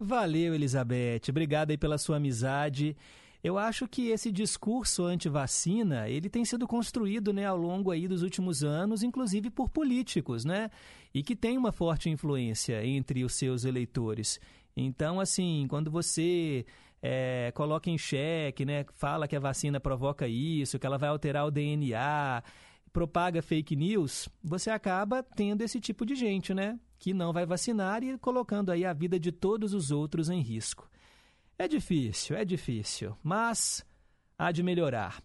Valeu, 0.00 0.54
Elizabeth. 0.54 1.22
Obrigado 1.28 1.70
aí 1.70 1.78
pela 1.78 1.98
sua 1.98 2.16
amizade. 2.16 2.96
Eu 3.42 3.58
acho 3.58 3.88
que 3.88 4.10
esse 4.10 4.30
discurso 4.30 5.04
anti-vacina, 5.04 6.08
ele 6.08 6.28
tem 6.28 6.44
sido 6.44 6.66
construído 6.68 7.32
né, 7.32 7.44
ao 7.44 7.56
longo 7.56 7.90
aí 7.90 8.06
dos 8.06 8.22
últimos 8.22 8.62
anos, 8.62 9.02
inclusive 9.02 9.50
por 9.50 9.68
políticos, 9.68 10.44
né? 10.44 10.70
E 11.12 11.24
que 11.24 11.34
tem 11.34 11.58
uma 11.58 11.72
forte 11.72 12.08
influência 12.08 12.86
entre 12.86 13.24
os 13.24 13.34
seus 13.34 13.64
eleitores. 13.64 14.38
Então, 14.76 15.18
assim, 15.18 15.66
quando 15.68 15.90
você 15.90 16.64
é, 17.02 17.50
coloca 17.52 17.90
em 17.90 17.98
xeque, 17.98 18.64
né, 18.64 18.86
fala 18.94 19.26
que 19.26 19.34
a 19.34 19.40
vacina 19.40 19.80
provoca 19.80 20.28
isso, 20.28 20.78
que 20.78 20.86
ela 20.86 20.96
vai 20.96 21.08
alterar 21.08 21.44
o 21.44 21.50
DNA, 21.50 22.44
propaga 22.92 23.42
fake 23.42 23.74
news, 23.74 24.28
você 24.42 24.70
acaba 24.70 25.20
tendo 25.20 25.62
esse 25.62 25.80
tipo 25.80 26.06
de 26.06 26.14
gente, 26.14 26.54
né? 26.54 26.78
Que 26.96 27.12
não 27.12 27.32
vai 27.32 27.44
vacinar 27.44 28.04
e 28.04 28.16
colocando 28.18 28.70
aí 28.70 28.84
a 28.84 28.92
vida 28.92 29.18
de 29.18 29.32
todos 29.32 29.74
os 29.74 29.90
outros 29.90 30.30
em 30.30 30.40
risco. 30.40 30.88
É 31.62 31.68
difícil, 31.68 32.36
é 32.36 32.44
difícil, 32.44 33.16
mas 33.22 33.86
há 34.36 34.50
de 34.50 34.64
melhorar. 34.64 35.22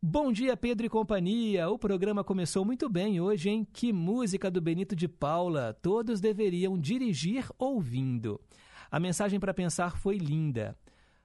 Bom 0.00 0.32
dia, 0.32 0.56
Pedro 0.56 0.86
e 0.86 0.88
companhia. 0.88 1.68
O 1.68 1.78
programa 1.78 2.24
começou 2.24 2.64
muito 2.64 2.88
bem 2.88 3.20
hoje, 3.20 3.50
hein? 3.50 3.68
Que 3.70 3.92
música 3.92 4.50
do 4.50 4.62
Benito 4.62 4.96
de 4.96 5.06
Paula. 5.06 5.76
Todos 5.82 6.22
deveriam 6.22 6.78
dirigir 6.78 7.46
ouvindo. 7.58 8.40
A 8.90 8.98
mensagem 8.98 9.38
para 9.38 9.52
pensar 9.52 9.98
foi 9.98 10.16
linda. 10.16 10.74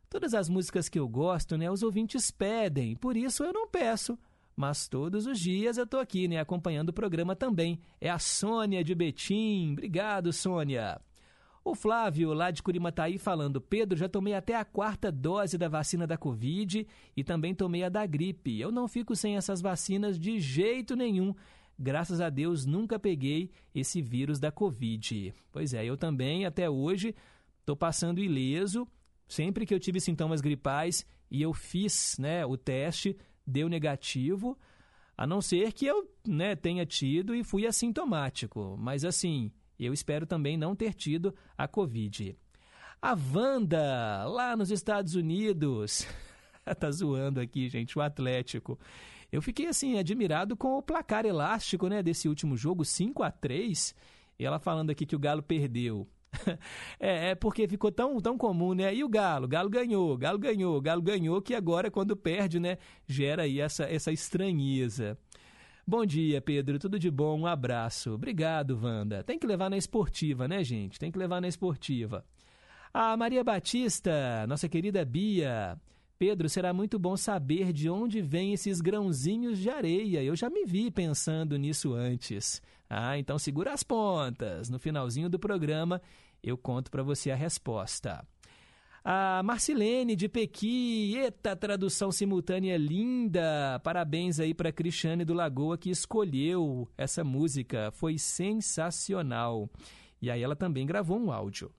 Todas 0.09 0.33
as 0.33 0.49
músicas 0.49 0.89
que 0.89 0.99
eu 0.99 1.07
gosto, 1.07 1.57
né, 1.57 1.71
os 1.71 1.81
ouvintes 1.81 2.29
pedem, 2.29 2.97
por 2.97 3.15
isso 3.15 3.45
eu 3.45 3.53
não 3.53 3.65
peço. 3.65 4.19
Mas 4.57 4.89
todos 4.89 5.25
os 5.25 5.39
dias 5.39 5.77
eu 5.77 5.85
estou 5.85 6.01
aqui, 6.01 6.27
né, 6.27 6.37
acompanhando 6.37 6.89
o 6.89 6.93
programa 6.93 7.33
também. 7.33 7.79
É 8.01 8.09
a 8.09 8.19
Sônia 8.19 8.83
de 8.83 8.93
Betim. 8.93 9.71
Obrigado, 9.71 10.33
Sônia. 10.33 10.99
O 11.63 11.75
Flávio, 11.75 12.33
lá 12.33 12.51
de 12.51 12.63
Curimataí, 12.63 13.17
falando: 13.17 13.59
Pedro, 13.59 13.97
já 13.97 14.07
tomei 14.07 14.33
até 14.33 14.55
a 14.55 14.65
quarta 14.65 15.11
dose 15.11 15.57
da 15.57 15.67
vacina 15.67 16.07
da 16.07 16.17
Covid 16.17 16.87
e 17.15 17.23
também 17.23 17.53
tomei 17.53 17.83
a 17.83 17.89
da 17.89 18.05
gripe. 18.05 18.59
Eu 18.59 18.71
não 18.71 18.87
fico 18.87 19.15
sem 19.15 19.35
essas 19.35 19.61
vacinas 19.61 20.19
de 20.19 20.39
jeito 20.39 20.95
nenhum. 20.95 21.33
Graças 21.77 22.19
a 22.19 22.29
Deus 22.29 22.65
nunca 22.65 22.99
peguei 22.99 23.51
esse 23.73 24.01
vírus 24.01 24.39
da 24.39 24.51
Covid. 24.51 25.33
Pois 25.51 25.73
é, 25.73 25.85
eu 25.85 25.95
também, 25.95 26.45
até 26.45 26.69
hoje, 26.69 27.15
estou 27.59 27.75
passando 27.75 28.19
ileso. 28.19 28.87
Sempre 29.27 29.65
que 29.65 29.73
eu 29.73 29.79
tive 29.79 29.99
sintomas 29.99 30.41
gripais 30.41 31.05
e 31.29 31.41
eu 31.41 31.53
fiz 31.53 32.17
né, 32.17 32.45
o 32.45 32.57
teste, 32.57 33.15
deu 33.45 33.69
negativo. 33.69 34.57
A 35.15 35.27
não 35.27 35.41
ser 35.41 35.71
que 35.71 35.85
eu 35.85 36.09
né, 36.27 36.55
tenha 36.55 36.85
tido 36.85 37.35
e 37.35 37.43
fui 37.43 37.67
assintomático. 37.67 38.75
Mas 38.77 39.05
assim, 39.05 39.51
eu 39.85 39.93
espero 39.93 40.25
também 40.25 40.57
não 40.57 40.75
ter 40.75 40.93
tido 40.93 41.33
a 41.57 41.67
Covid. 41.67 42.35
A 43.01 43.15
Wanda, 43.33 44.25
lá 44.25 44.57
nos 44.57 44.71
Estados 44.71 45.15
Unidos. 45.15 46.05
tá 46.79 46.91
zoando 46.91 47.39
aqui, 47.39 47.69
gente, 47.69 47.97
o 47.97 48.01
Atlético. 48.01 48.77
Eu 49.31 49.41
fiquei 49.41 49.67
assim 49.67 49.97
admirado 49.97 50.57
com 50.57 50.77
o 50.77 50.81
placar 50.81 51.25
elástico, 51.25 51.87
né, 51.87 52.01
desse 52.03 52.27
último 52.27 52.57
jogo, 52.57 52.83
5 52.83 53.23
a 53.23 53.31
3. 53.31 53.95
E 54.37 54.45
ela 54.45 54.59
falando 54.59 54.89
aqui 54.89 55.05
que 55.05 55.15
o 55.15 55.19
Galo 55.19 55.43
perdeu. 55.43 56.07
é, 56.99 57.29
é, 57.29 57.35
porque 57.35 57.67
ficou 57.67 57.91
tão, 57.91 58.19
tão 58.19 58.37
comum, 58.37 58.73
né? 58.73 58.93
E 58.93 59.03
o 59.03 59.09
Galo? 59.09 59.47
Galo 59.47 59.69
ganhou, 59.69 60.17
Galo 60.17 60.37
ganhou, 60.39 60.81
Galo 60.81 61.01
ganhou, 61.01 61.41
que 61.41 61.53
agora, 61.53 61.89
quando 61.89 62.15
perde, 62.15 62.59
né, 62.59 62.77
gera 63.07 63.43
aí 63.43 63.59
essa, 63.59 63.83
essa 63.85 64.11
estranheza. 64.11 65.17
Bom 65.89 66.05
dia, 66.05 66.39
Pedro. 66.39 66.77
Tudo 66.77 66.99
de 66.99 67.09
bom? 67.09 67.39
Um 67.39 67.47
abraço. 67.47 68.11
Obrigado, 68.11 68.79
Wanda. 68.79 69.23
Tem 69.23 69.39
que 69.39 69.47
levar 69.47 69.71
na 69.71 69.75
esportiva, 69.75 70.47
né, 70.47 70.63
gente? 70.63 70.99
Tem 70.99 71.11
que 71.11 71.17
levar 71.17 71.41
na 71.41 71.47
esportiva. 71.47 72.23
A 72.93 73.17
Maria 73.17 73.43
Batista, 73.43 74.45
nossa 74.47 74.69
querida 74.69 75.03
Bia. 75.03 75.81
Pedro, 76.19 76.47
será 76.47 76.71
muito 76.73 76.99
bom 76.99 77.17
saber 77.17 77.73
de 77.73 77.89
onde 77.89 78.21
vêm 78.21 78.53
esses 78.53 78.81
grãozinhos 78.81 79.57
de 79.57 79.67
areia. 79.71 80.21
Eu 80.21 80.35
já 80.35 80.47
me 80.47 80.63
vi 80.63 80.91
pensando 80.91 81.57
nisso 81.57 81.95
antes. 81.95 82.61
Ah, 82.87 83.17
então 83.17 83.39
segura 83.39 83.73
as 83.73 83.81
pontas. 83.81 84.69
No 84.69 84.77
finalzinho 84.77 85.27
do 85.27 85.39
programa 85.39 85.99
eu 86.43 86.55
conto 86.55 86.91
para 86.91 87.01
você 87.01 87.31
a 87.31 87.35
resposta. 87.35 88.23
A 89.03 89.41
Marcilene 89.43 90.15
de 90.15 90.27
Pequi, 90.27 91.15
eita, 91.15 91.55
tradução 91.55 92.11
simultânea 92.11 92.77
linda! 92.77 93.79
Parabéns 93.81 94.39
aí 94.39 94.53
para 94.53 94.73
Cristiane 94.73 95.23
do 95.23 95.33
Lagoa 95.33 95.77
que 95.77 95.89
escolheu 95.89 96.87
essa 96.97 97.23
música, 97.23 97.91
foi 97.91 98.17
sensacional. 98.17 99.69
E 100.21 100.29
aí 100.29 100.43
ela 100.43 100.55
também 100.55 100.85
gravou 100.85 101.17
um 101.17 101.31
áudio. 101.31 101.71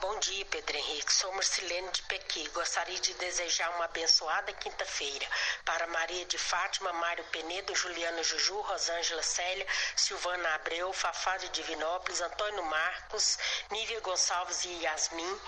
Bom 0.00 0.18
dia, 0.18 0.46
Pedro 0.46 0.78
Henrique. 0.78 1.12
Sou 1.12 1.30
Marcilene 1.32 1.90
de 1.90 2.00
Pequi. 2.04 2.48
Gostaria 2.54 2.98
de 3.00 3.12
desejar 3.14 3.68
uma 3.76 3.84
abençoada 3.84 4.50
quinta-feira 4.54 5.26
para 5.62 5.86
Maria 5.88 6.24
de 6.24 6.38
Fátima, 6.38 6.90
Mário 6.94 7.22
Penedo, 7.24 7.74
Juliana 7.74 8.22
Juju, 8.22 8.62
Rosângela 8.62 9.22
Célia, 9.22 9.66
Silvana 9.94 10.54
Abreu, 10.54 10.90
Fafá 10.94 11.36
de 11.36 11.50
Divinópolis, 11.50 12.22
Antônio 12.22 12.62
Marcos, 12.64 13.38
Nívia 13.70 14.00
Gonçalves 14.00 14.64
e 14.64 14.70
Yasmin, 14.82 15.40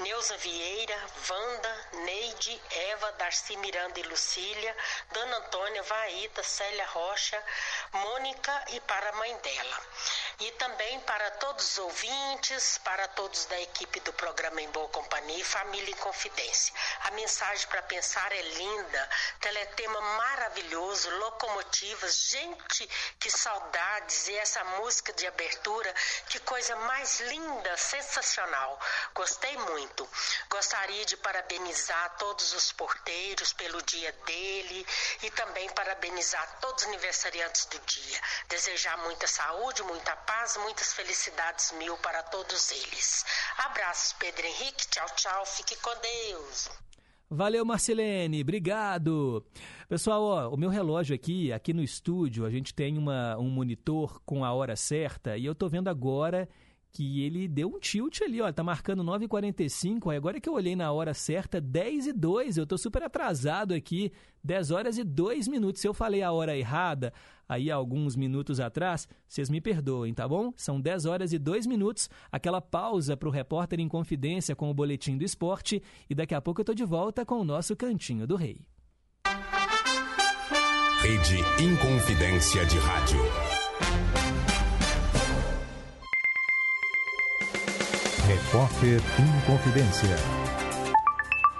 Neuza 0.00 0.36
Vieira, 0.36 1.02
Wanda, 1.30 1.88
Neide, 2.04 2.62
Eva, 2.70 3.10
Darcy 3.12 3.56
Miranda 3.56 3.98
e 4.00 4.02
Lucília, 4.02 4.76
Dona 5.12 5.38
Antônia, 5.38 5.82
Vaíta, 5.82 6.42
Célia 6.42 6.86
Rocha, 6.88 7.42
Mônica 7.90 8.64
e 8.68 8.80
para 8.80 9.08
a 9.08 9.12
mãe 9.12 9.34
dela. 9.38 9.80
E 10.40 10.50
também 10.52 11.00
para 11.00 11.30
todos 11.32 11.72
os 11.72 11.78
ouvintes, 11.78 12.78
para 12.84 13.08
todos 13.08 13.46
da 13.46 13.58
equipe 13.62 13.93
do 14.00 14.12
programa 14.12 14.60
Em 14.60 14.70
Boa 14.70 14.88
Companhia 14.88 15.40
e 15.40 15.44
Família 15.44 15.90
em 15.90 15.96
Confidência. 15.96 16.74
A 17.04 17.10
mensagem 17.12 17.66
para 17.68 17.82
pensar 17.82 18.32
é 18.32 18.42
linda, 18.42 19.10
teletema 19.40 20.00
maravilhoso, 20.00 21.10
locomotivas, 21.18 22.16
gente, 22.16 22.88
que 23.18 23.30
saudades 23.30 24.28
e 24.28 24.36
essa 24.36 24.62
música 24.64 25.12
de 25.12 25.26
abertura, 25.26 25.94
que 26.28 26.38
coisa 26.40 26.74
mais 26.76 27.20
linda, 27.20 27.76
sensacional. 27.76 28.80
Gostei 29.14 29.56
muito. 29.56 30.08
Gostaria 30.48 31.04
de 31.04 31.16
parabenizar 31.16 32.16
todos 32.18 32.52
os 32.52 32.72
porteiros 32.72 33.52
pelo 33.52 33.80
dia 33.82 34.12
dele 34.26 34.86
e 35.22 35.30
também 35.30 35.68
parabenizar 35.70 36.58
todos 36.60 36.82
os 36.82 36.88
aniversariantes 36.88 37.66
do 37.66 37.78
dia. 37.80 38.20
Desejar 38.48 38.96
muita 38.98 39.26
saúde, 39.26 39.82
muita 39.82 40.14
paz, 40.16 40.56
muitas 40.58 40.92
felicidades 40.92 41.72
mil 41.72 41.96
para 41.98 42.22
todos 42.24 42.70
eles. 42.70 43.24
Abraços, 43.84 44.14
Pedro 44.14 44.46
Henrique. 44.46 44.88
Tchau, 44.88 45.06
tchau. 45.14 45.44
Fique 45.44 45.76
com 45.82 45.90
Deus. 46.00 46.70
Valeu, 47.28 47.66
Marcelene. 47.66 48.40
Obrigado. 48.40 49.44
Pessoal, 49.90 50.22
ó, 50.22 50.48
o 50.48 50.56
meu 50.56 50.70
relógio 50.70 51.14
aqui, 51.14 51.52
aqui 51.52 51.74
no 51.74 51.82
estúdio, 51.82 52.46
a 52.46 52.50
gente 52.50 52.72
tem 52.72 52.96
uma, 52.96 53.36
um 53.36 53.50
monitor 53.50 54.22
com 54.24 54.42
a 54.42 54.54
hora 54.54 54.74
certa 54.74 55.36
e 55.36 55.44
eu 55.44 55.54
tô 55.54 55.68
vendo 55.68 55.88
agora 55.88 56.48
que 56.94 57.22
ele 57.22 57.48
deu 57.48 57.68
um 57.68 57.80
tilt 57.80 58.22
ali, 58.22 58.40
ó, 58.40 58.50
tá 58.52 58.62
marcando 58.62 59.02
9h45, 59.02 60.12
aí 60.12 60.16
agora 60.16 60.40
que 60.40 60.48
eu 60.48 60.54
olhei 60.54 60.76
na 60.76 60.92
hora 60.92 61.12
certa, 61.12 61.60
10 61.60 62.06
e 62.06 62.12
2, 62.12 62.56
eu 62.56 62.64
tô 62.64 62.78
super 62.78 63.02
atrasado 63.02 63.74
aqui, 63.74 64.12
10 64.44 64.70
horas 64.70 64.96
e 64.96 65.02
2 65.02 65.48
minutos, 65.48 65.80
se 65.80 65.88
eu 65.88 65.92
falei 65.92 66.22
a 66.22 66.30
hora 66.30 66.56
errada 66.56 67.12
aí 67.48 67.68
alguns 67.68 68.14
minutos 68.14 68.60
atrás, 68.60 69.08
vocês 69.26 69.50
me 69.50 69.60
perdoem, 69.60 70.14
tá 70.14 70.26
bom? 70.28 70.52
São 70.56 70.80
10 70.80 71.04
horas 71.06 71.32
e 71.32 71.38
2 71.38 71.66
minutos, 71.66 72.08
aquela 72.30 72.60
pausa 72.60 73.16
para 73.16 73.28
o 73.28 73.32
repórter 73.32 73.80
em 73.80 73.88
confidência 73.88 74.54
com 74.54 74.70
o 74.70 74.74
Boletim 74.74 75.18
do 75.18 75.24
Esporte, 75.24 75.82
e 76.08 76.14
daqui 76.14 76.34
a 76.34 76.40
pouco 76.40 76.60
eu 76.60 76.64
tô 76.64 76.74
de 76.74 76.84
volta 76.84 77.26
com 77.26 77.40
o 77.40 77.44
nosso 77.44 77.74
Cantinho 77.74 78.24
do 78.24 78.36
Rei. 78.36 78.60
Rede 81.02 81.38
Inconfidência 81.60 82.64
de 82.64 82.78
Rádio. 82.78 83.63
Repórter 88.54 89.00
Inconfidência. 89.18 90.16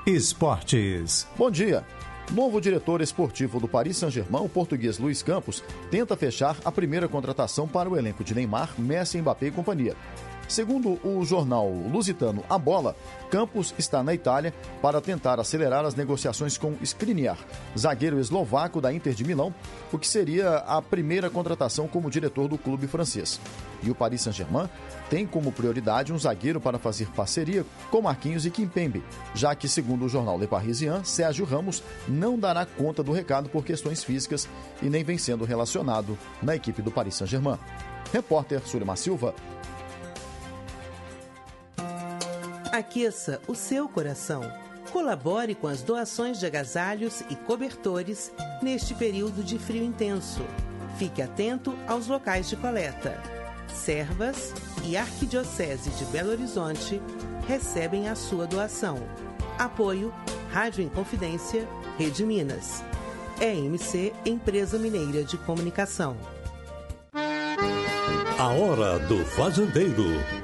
Esportes. 0.07 1.27
Bom 1.37 1.51
dia. 1.51 1.85
Novo 2.31 2.61
diretor 2.61 3.01
esportivo 3.01 3.59
do 3.59 3.67
Paris 3.67 3.97
Saint-Germain, 3.97 4.45
o 4.45 4.49
português 4.49 4.97
Luiz 4.97 5.21
Campos, 5.21 5.65
tenta 5.91 6.17
fechar 6.17 6.57
a 6.65 6.71
primeira 6.71 7.09
contratação 7.09 7.67
para 7.67 7.91
o 7.91 7.97
elenco 7.97 8.23
de 8.23 8.33
Neymar, 8.33 8.75
Messi, 8.79 9.21
Mbappé 9.21 9.47
e 9.47 9.51
companhia. 9.51 9.97
Segundo 10.49 10.99
o 11.03 11.25
jornal 11.25 11.69
lusitano 11.69 12.45
A 12.49 12.59
Bola, 12.59 12.95
Campos 13.31 13.75
está 13.79 14.03
na 14.03 14.15
Itália 14.15 14.55
para 14.81 15.01
tentar 15.01 15.41
acelerar 15.41 15.85
as 15.85 15.95
negociações 15.95 16.57
com 16.57 16.75
Skriniar, 16.83 17.39
zagueiro 17.77 18.21
eslovaco 18.21 18.81
da 18.81 18.93
Inter 18.93 19.15
de 19.15 19.25
Milão, 19.25 19.53
o 19.93 19.99
que 19.99 20.07
seria 20.07 20.59
a 20.59 20.81
primeira 20.81 21.29
contratação 21.29 21.89
como 21.89 22.11
diretor 22.11 22.47
do 22.47 22.59
clube 22.59 22.87
francês. 22.87 23.41
E 23.83 23.91
o 23.91 23.95
Paris 23.95 24.23
Saint-Germain 24.23 24.69
tem 25.11 25.27
como 25.27 25.53
prioridade 25.53 26.13
um 26.13 26.19
zagueiro 26.19 26.61
para 26.61 26.79
fazer 26.79 27.09
parceria 27.09 27.65
com 27.91 28.03
Marquinhos 28.03 28.47
e 28.47 28.51
Kimpembe, 28.51 29.03
já 29.35 29.55
que, 29.55 29.69
segundo 29.69 30.05
o 30.05 30.09
jornal 30.09 30.39
Le 30.39 30.47
Parisien, 30.47 31.05
Sérgio 31.05 31.45
Ramos 31.45 31.83
não 32.07 32.39
dará 32.39 32.65
conta 32.65 33.03
do 33.03 33.13
recado 33.13 33.49
por 33.49 33.65
questões 33.65 34.03
físicas 34.03 34.49
e 34.81 34.87
nem 34.87 35.05
vem 35.05 35.19
sendo 35.19 35.45
relacionado 35.45 36.17
na 36.43 36.55
equipe 36.55 36.81
do 36.81 36.91
Paris 36.91 37.17
Saint-Germain. 37.17 37.59
Repórter 38.13 38.63
Surima 38.65 38.97
Silva, 38.97 39.35
Aqueça 42.75 43.41
o 43.47 43.55
seu 43.55 43.89
coração. 43.89 44.43
Colabore 44.91 45.55
com 45.55 45.69
as 45.69 45.81
doações 45.81 46.41
de 46.41 46.47
agasalhos 46.47 47.21
e 47.31 47.37
cobertores 47.37 48.33
neste 48.61 48.97
período 48.97 49.45
de 49.45 49.61
frio 49.61 49.85
intenso. 49.85 50.43
Fique 50.99 51.23
atento 51.23 51.79
aos 51.87 52.09
locais 52.09 52.49
de 52.49 52.57
coleta. 52.57 53.17
Servas 53.73 54.53
e 54.85 54.97
Arquidiocese 54.97 55.91
de 55.91 56.05
Belo 56.07 56.33
Horizonte 56.33 57.01
recebem 57.47 58.09
a 58.09 58.17
sua 58.17 58.45
doação. 58.45 58.97
Apoio 59.57 60.13
Rádio 60.51 60.83
Inconfidência, 60.83 61.69
Rede 61.97 62.27
Minas. 62.27 62.83
EMC 63.41 64.13
Empresa 64.27 64.81
Mineira 64.81 65.23
de 65.23 65.39
Comunicação. 65.39 66.17
A 68.37 68.49
Hora 68.49 68.99
do 68.99 69.25
Fazendeiro. 69.27 70.44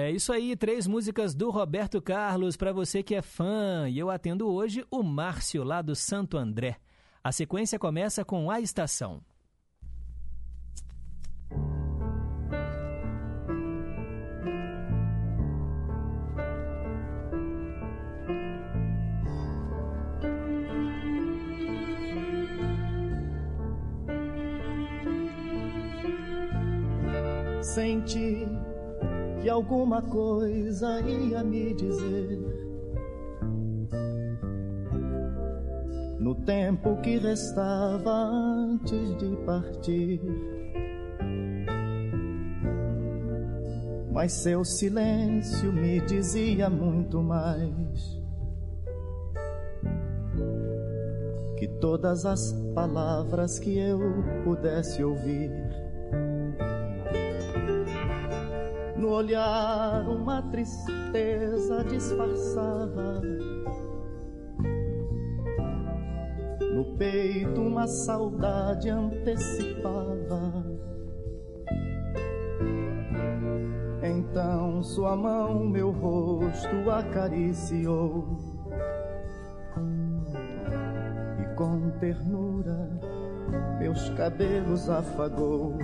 É 0.00 0.12
isso 0.12 0.32
aí, 0.32 0.54
três 0.54 0.86
músicas 0.86 1.34
do 1.34 1.50
Roberto 1.50 2.00
Carlos 2.00 2.56
para 2.56 2.72
você 2.72 3.02
que 3.02 3.16
é 3.16 3.20
fã. 3.20 3.88
E 3.88 3.98
eu 3.98 4.10
atendo 4.10 4.48
hoje 4.48 4.86
o 4.92 5.02
Márcio 5.02 5.64
lá 5.64 5.82
do 5.82 5.96
Santo 5.96 6.38
André. 6.38 6.76
A 7.22 7.32
sequência 7.32 7.80
começa 7.80 8.24
com 8.24 8.48
A 8.48 8.60
Estação. 8.60 9.20
Senti 27.60 28.57
alguma 29.48 30.02
coisa 30.02 31.00
ia 31.00 31.42
me 31.42 31.74
dizer. 31.74 32.38
No 36.18 36.34
tempo 36.34 36.96
que 37.00 37.18
restava 37.18 38.10
antes 38.10 39.16
de 39.16 39.36
partir. 39.46 40.20
Mas 44.12 44.32
seu 44.32 44.64
silêncio 44.64 45.72
me 45.72 46.00
dizia 46.00 46.68
muito 46.68 47.22
mais 47.22 48.18
que 51.58 51.66
todas 51.80 52.24
as 52.24 52.52
palavras 52.74 53.58
que 53.58 53.78
eu 53.78 53.98
pudesse 54.44 55.02
ouvir. 55.02 55.87
No 58.98 59.10
olhar 59.10 60.08
uma 60.08 60.42
tristeza 60.42 61.84
disfarçava. 61.84 63.22
No 66.74 66.96
peito 66.96 67.60
uma 67.60 67.86
saudade 67.86 68.90
antecipava. 68.90 70.64
Então 74.02 74.82
sua 74.82 75.14
mão 75.16 75.64
meu 75.64 75.92
rosto 75.92 76.90
acariciou. 76.90 78.36
E 81.40 81.54
com 81.54 81.90
ternura 82.00 82.90
meus 83.78 84.10
cabelos 84.10 84.90
afagou. 84.90 85.78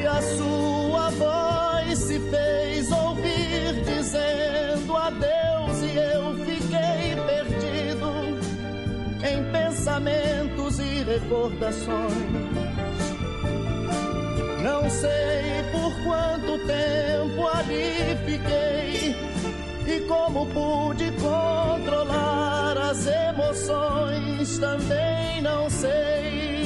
E 0.00 0.06
a 0.06 0.22
sua 0.22 1.10
voz 1.10 1.98
se 1.98 2.18
fez 2.18 2.90
ouvir 2.90 3.82
dizendo 3.84 4.96
adeus 4.96 5.82
e 5.82 5.96
eu 5.96 6.34
fiquei 6.44 7.16
perdido 7.26 8.10
em 9.22 9.52
pensamentos 9.52 10.78
e 10.78 11.04
recordações. 11.04 12.70
Não 14.62 14.88
sei 14.88 15.64
por 15.72 15.92
quanto 16.04 16.58
tempo 16.66 17.46
ali 17.48 18.16
fiquei 18.24 19.16
e 19.86 20.00
como 20.06 20.46
pude 20.46 21.10
controlar 21.12 22.78
as 22.78 23.06
emoções 23.06 24.58
também 24.58 25.42
não 25.42 25.68
sei. 25.68 26.59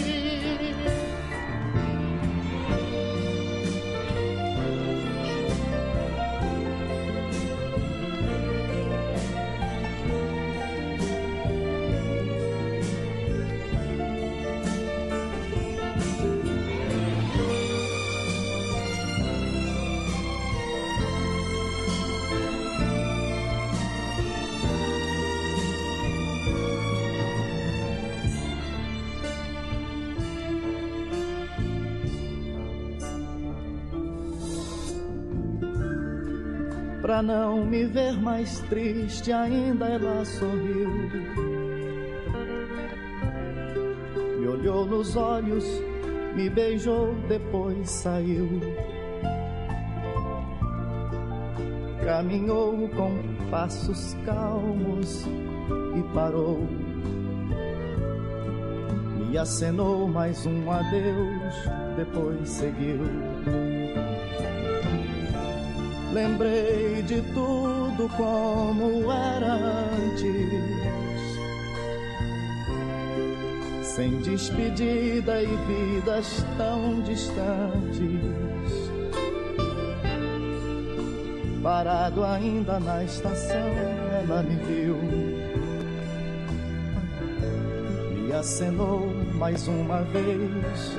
Pra 37.04 37.22
não 37.22 37.66
me 37.66 37.84
ver 37.84 38.18
mais 38.18 38.60
triste, 38.60 39.30
ainda 39.30 39.84
ela 39.84 40.24
sorriu. 40.24 40.88
Me 44.40 44.48
olhou 44.48 44.86
nos 44.86 45.14
olhos, 45.14 45.66
me 46.34 46.48
beijou, 46.48 47.14
depois 47.28 47.90
saiu. 47.90 48.48
Caminhou 52.02 52.88
com 52.88 53.18
passos 53.50 54.16
calmos 54.24 55.26
e 55.98 56.14
parou. 56.14 56.66
Me 59.28 59.36
acenou 59.36 60.08
mais 60.08 60.46
um 60.46 60.70
adeus, 60.70 61.54
depois 61.98 62.48
seguiu. 62.48 64.13
Lembrei 66.14 67.02
de 67.02 67.20
tudo 67.32 68.08
como 68.16 69.10
era 69.10 69.54
antes. 69.90 70.54
Sem 73.82 74.18
despedida 74.18 75.42
e 75.42 75.48
vidas 75.66 76.46
tão 76.56 77.00
distantes. 77.00 78.14
Parado 81.60 82.22
ainda 82.22 82.78
na 82.78 83.02
estação, 83.02 83.72
ela 84.22 84.40
me 84.44 84.54
viu. 84.54 84.96
Me 88.22 88.32
acenou 88.32 89.12
mais 89.34 89.66
uma 89.66 90.02
vez, 90.02 90.96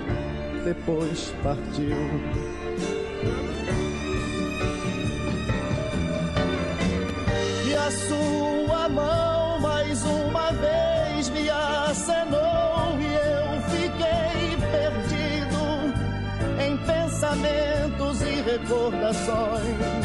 depois 0.66 1.34
partiu. 1.42 1.96
Recordações. 18.66 20.05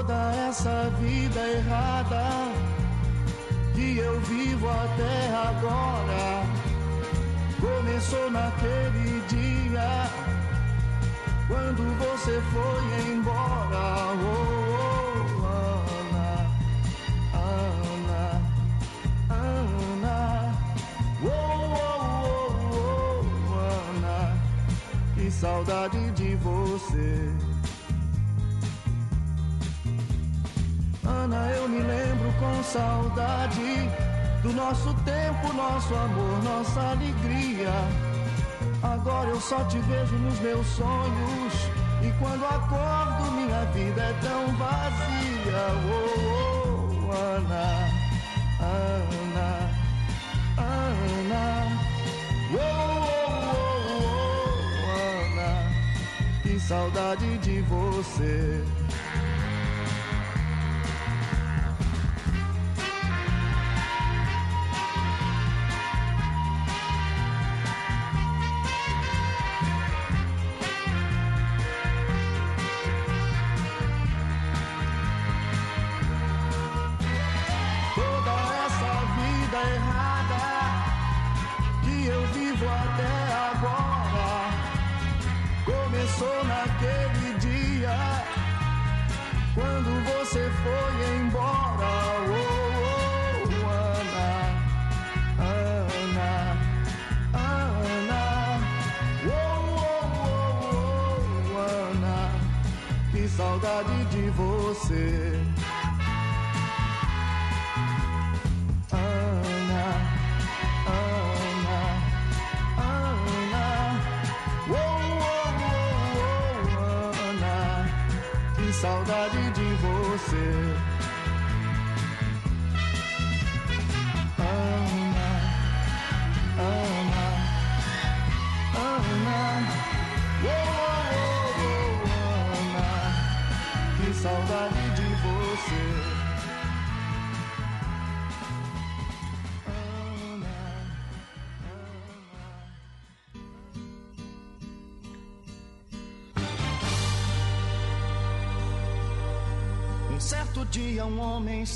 Toda 0.00 0.32
essa 0.48 0.90
vida 0.98 1.40
errada 1.40 2.24
que 3.74 3.98
eu 3.98 4.18
vivo 4.20 4.66
até 4.68 5.28
agora 5.48 6.42
começou 7.60 8.30
naquele 8.30 9.20
dia 9.28 10.10
quando 11.48 11.82
você 11.98 12.40
foi 12.40 13.12
embora. 13.12 14.14
Oh, 14.22 15.42
oh, 15.42 15.58
Ana, 16.00 16.30
Ana, 17.34 18.24
Ana. 19.28 20.18
Oh, 21.22 21.28
oh, 21.28 22.56
oh, 22.62 23.24
oh, 23.50 23.58
Ana, 23.98 24.18
que 25.14 25.30
saudade 25.30 26.10
de 26.12 26.36
você. 26.36 27.59
Ana, 31.22 31.50
eu 31.50 31.68
me 31.68 31.80
lembro 31.80 32.32
com 32.38 32.62
saudade 32.62 33.90
do 34.42 34.54
nosso 34.54 34.94
tempo, 35.04 35.52
nosso 35.52 35.94
amor, 35.94 36.42
nossa 36.42 36.80
alegria. 36.80 37.70
Agora 38.82 39.28
eu 39.28 39.38
só 39.38 39.62
te 39.64 39.78
vejo 39.80 40.16
nos 40.16 40.40
meus 40.40 40.66
sonhos. 40.68 41.52
E 42.02 42.10
quando 42.18 42.42
acordo, 42.46 43.32
minha 43.32 43.64
vida 43.66 44.00
é 44.00 44.14
tão 44.22 44.46
vazia. 44.56 45.62
Oh, 45.92 47.06
oh 47.06 47.12
Ana, 47.12 47.90
Ana, 48.60 49.70
Ana. 50.56 51.44
Oh, 52.52 52.58
oh, 52.96 53.52
oh, 53.52 53.76
oh, 54.86 55.04
Ana, 55.36 55.50
que 56.42 56.58
saudade 56.58 57.36
de 57.38 57.60
você. 57.60 58.64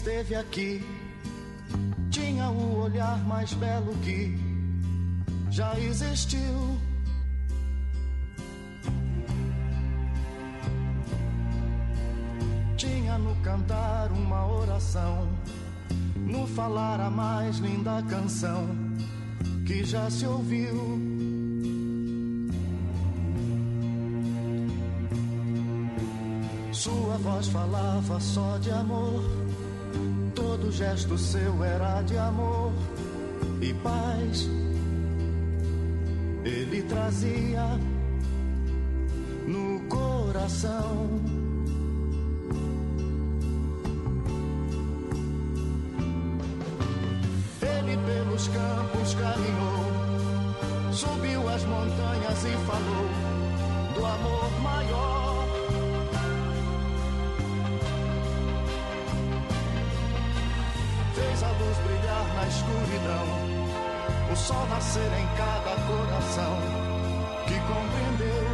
Esteve 0.05 0.35
aqui, 0.35 0.86
tinha 2.10 2.51
o 2.51 2.82
olhar 2.82 3.26
mais 3.26 3.55
belo 3.55 3.97
que 4.05 4.36
já 5.51 5.81
existiu. 5.81 6.78
Tinha 12.76 13.16
no 13.16 13.35
cantar 13.36 14.12
uma 14.12 14.47
oração, 14.47 15.26
no 16.16 16.47
falar 16.48 17.01
a 17.01 17.09
mais 17.09 17.56
linda 17.56 18.02
canção 18.02 18.68
que 19.66 19.85
já 19.85 20.10
se 20.10 20.26
ouviu. 20.26 21.01
Sua 26.72 27.16
voz 27.16 27.48
falava 27.48 28.20
só 28.20 28.59
de 28.59 28.70
amor, 28.70 29.43
todo 30.64 30.72
gesto 30.72 31.18
seu 31.18 31.62
era 31.62 32.00
de 32.02 32.16
amor 32.16 32.72
e 33.60 33.74
paz. 33.74 34.48
Ele 36.42 36.82
trazia 36.82 37.78
no 39.46 39.80
coração. 39.88 41.43
Na 62.44 62.48
escuridão, 62.48 63.26
o 64.30 64.36
sol 64.36 64.66
nascer 64.68 65.00
em 65.00 65.26
cada 65.36 65.74
coração 65.86 66.58
que 67.46 67.54
compreendeu. 67.70 68.44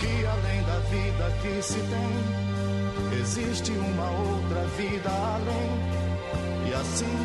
Que 0.00 0.26
além 0.26 0.62
da 0.62 0.78
vida 0.88 1.30
que 1.42 1.62
se 1.62 1.78
tem, 1.78 3.20
existe 3.20 3.72
uma 3.72 4.10
outra 4.10 4.64
vida 4.78 5.10
além, 5.10 5.70
e 6.68 6.74
assim 6.74 7.16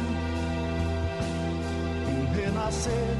um 2.10 2.34
renascer. 2.36 3.18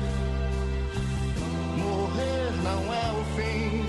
Morrer 1.78 2.52
não 2.64 2.94
é 2.94 3.12
o 3.14 3.24
fim. 3.36 3.89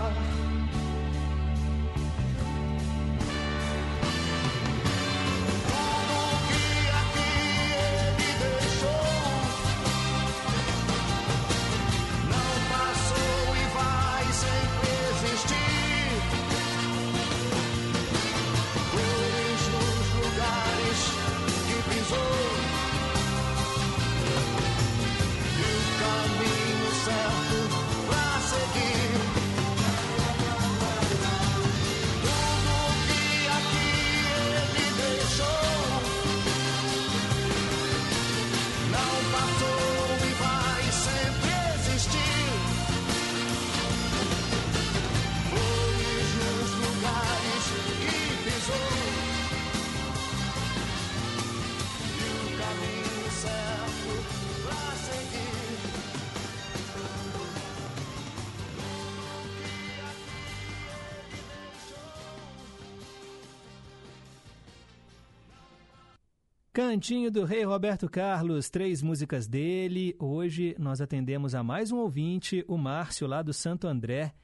Cantinho 66.91 67.31
do 67.31 67.45
Rei 67.45 67.63
Roberto 67.63 68.09
Carlos, 68.09 68.69
três 68.69 69.01
músicas 69.01 69.47
dele. 69.47 70.13
Hoje 70.19 70.75
nós 70.77 70.99
atendemos 70.99 71.55
a 71.55 71.63
mais 71.63 71.89
um 71.89 71.99
ouvinte, 71.99 72.65
o 72.67 72.77
Márcio, 72.77 73.27
lá 73.27 73.41
do 73.41 73.53
Santo 73.53 73.87
André. 73.87 74.35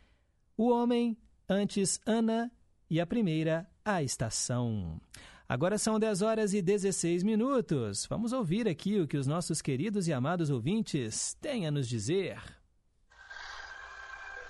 O 0.56 0.70
Homem, 0.70 1.18
antes 1.50 2.00
Ana 2.06 2.50
e 2.90 3.02
a 3.02 3.06
primeira, 3.06 3.70
A 3.84 4.02
Estação. 4.02 4.98
Agora 5.46 5.78
são 5.78 6.00
10 6.00 6.22
horas 6.22 6.54
e 6.54 6.62
16 6.62 7.22
minutos. 7.22 8.06
Vamos 8.06 8.32
ouvir 8.32 8.66
aqui 8.66 8.98
o 8.98 9.06
que 9.06 9.18
os 9.18 9.28
nossos 9.28 9.62
queridos 9.62 10.08
e 10.08 10.14
amados 10.14 10.50
ouvintes 10.50 11.34
têm 11.42 11.68
a 11.68 11.72
nos 11.72 11.86
dizer. 11.86 12.42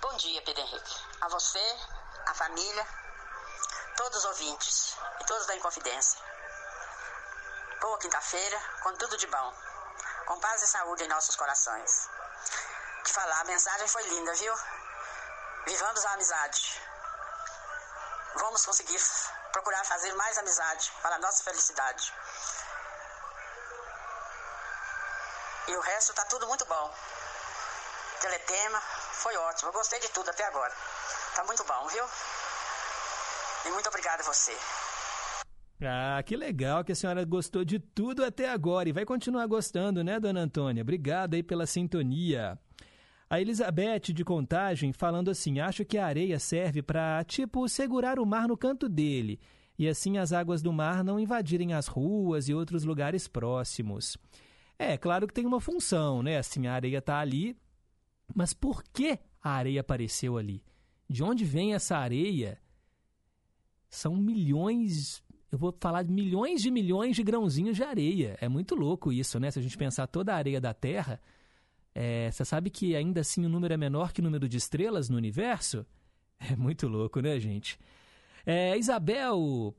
Bom 0.00 0.16
dia, 0.18 0.40
Pedro 0.42 0.62
Henrique. 0.62 0.94
A 1.20 1.28
você, 1.30 1.58
a 2.28 2.34
família, 2.34 2.86
todos 3.96 4.18
os 4.18 4.24
ouvintes 4.24 4.96
e 5.20 5.26
todos 5.26 5.48
da 5.48 5.56
Inconfidência. 5.56 6.37
Quinta-feira, 8.00 8.60
com 8.82 8.94
tudo 8.94 9.16
de 9.16 9.26
bom. 9.26 9.54
Com 10.26 10.38
paz 10.38 10.62
e 10.62 10.68
saúde 10.68 11.02
em 11.02 11.08
nossos 11.08 11.34
corações. 11.34 12.08
Te 13.02 13.12
falar, 13.12 13.40
a 13.40 13.44
mensagem 13.44 13.88
foi 13.88 14.02
linda, 14.04 14.32
viu? 14.34 14.54
Vivamos 15.66 16.04
a 16.04 16.12
amizade. 16.12 16.80
Vamos 18.36 18.64
conseguir 18.64 19.00
procurar 19.50 19.84
fazer 19.84 20.12
mais 20.14 20.38
amizade 20.38 20.92
para 21.02 21.16
a 21.16 21.18
nossa 21.18 21.42
felicidade. 21.42 22.14
E 25.66 25.76
o 25.76 25.80
resto 25.80 26.14
tá 26.14 26.24
tudo 26.26 26.46
muito 26.46 26.64
bom. 26.66 26.94
Teletema 28.20 28.80
foi 29.12 29.36
ótimo. 29.36 29.70
Eu 29.70 29.72
gostei 29.72 29.98
de 29.98 30.08
tudo 30.10 30.30
até 30.30 30.44
agora. 30.44 30.74
Tá 31.34 31.42
muito 31.44 31.64
bom, 31.64 31.88
viu? 31.88 32.08
E 33.64 33.70
muito 33.70 33.88
obrigada 33.88 34.22
a 34.22 34.26
você. 34.26 34.56
Ah, 35.80 36.22
que 36.24 36.36
legal 36.36 36.82
que 36.82 36.92
a 36.92 36.94
senhora 36.94 37.24
gostou 37.24 37.64
de 37.64 37.78
tudo 37.78 38.24
até 38.24 38.48
agora 38.48 38.88
e 38.88 38.92
vai 38.92 39.04
continuar 39.04 39.46
gostando, 39.46 40.02
né, 40.02 40.18
dona 40.18 40.40
Antônia? 40.40 40.82
Obrigado 40.82 41.34
aí 41.34 41.42
pela 41.42 41.66
sintonia. 41.66 42.58
A 43.30 43.40
Elizabeth 43.40 44.12
de 44.12 44.24
Contagem 44.24 44.92
falando 44.92 45.30
assim: 45.30 45.60
acho 45.60 45.84
que 45.84 45.98
a 45.98 46.06
areia 46.06 46.38
serve 46.38 46.82
para, 46.82 47.22
tipo, 47.24 47.68
segurar 47.68 48.18
o 48.18 48.26
mar 48.26 48.48
no 48.48 48.56
canto 48.56 48.88
dele 48.88 49.38
e 49.78 49.86
assim 49.86 50.18
as 50.18 50.32
águas 50.32 50.60
do 50.60 50.72
mar 50.72 51.04
não 51.04 51.20
invadirem 51.20 51.72
as 51.72 51.86
ruas 51.86 52.48
e 52.48 52.54
outros 52.54 52.84
lugares 52.84 53.28
próximos. 53.28 54.16
É, 54.78 54.96
claro 54.96 55.26
que 55.26 55.34
tem 55.34 55.46
uma 55.46 55.60
função, 55.60 56.22
né? 56.22 56.38
Assim, 56.38 56.66
a 56.66 56.74
areia 56.74 56.98
está 56.98 57.18
ali, 57.20 57.56
mas 58.34 58.52
por 58.52 58.82
que 58.82 59.18
a 59.40 59.50
areia 59.50 59.80
apareceu 59.80 60.36
ali? 60.36 60.62
De 61.08 61.22
onde 61.22 61.44
vem 61.44 61.74
essa 61.74 61.96
areia? 61.96 62.60
São 63.88 64.16
milhões, 64.16 65.22
eu 65.50 65.58
vou 65.58 65.74
falar 65.80 66.02
de 66.02 66.12
milhões 66.12 66.60
de 66.60 66.70
milhões 66.70 67.16
de 67.16 67.22
grãozinhos 67.22 67.76
de 67.76 67.82
areia. 67.82 68.36
É 68.40 68.48
muito 68.48 68.74
louco 68.74 69.12
isso, 69.12 69.40
né? 69.40 69.50
Se 69.50 69.58
a 69.58 69.62
gente 69.62 69.78
pensar 69.78 70.06
toda 70.06 70.32
a 70.32 70.36
areia 70.36 70.60
da 70.60 70.74
Terra, 70.74 71.20
é, 71.94 72.30
você 72.30 72.44
sabe 72.44 72.70
que 72.70 72.94
ainda 72.94 73.20
assim 73.20 73.44
o 73.44 73.48
número 73.48 73.72
é 73.72 73.76
menor 73.76 74.12
que 74.12 74.20
o 74.20 74.24
número 74.24 74.48
de 74.48 74.56
estrelas 74.56 75.08
no 75.08 75.16
universo? 75.16 75.84
É 76.40 76.54
muito 76.54 76.86
louco, 76.86 77.20
né, 77.20 77.40
gente? 77.40 77.76
É, 78.46 78.78
Isabel 78.78 79.74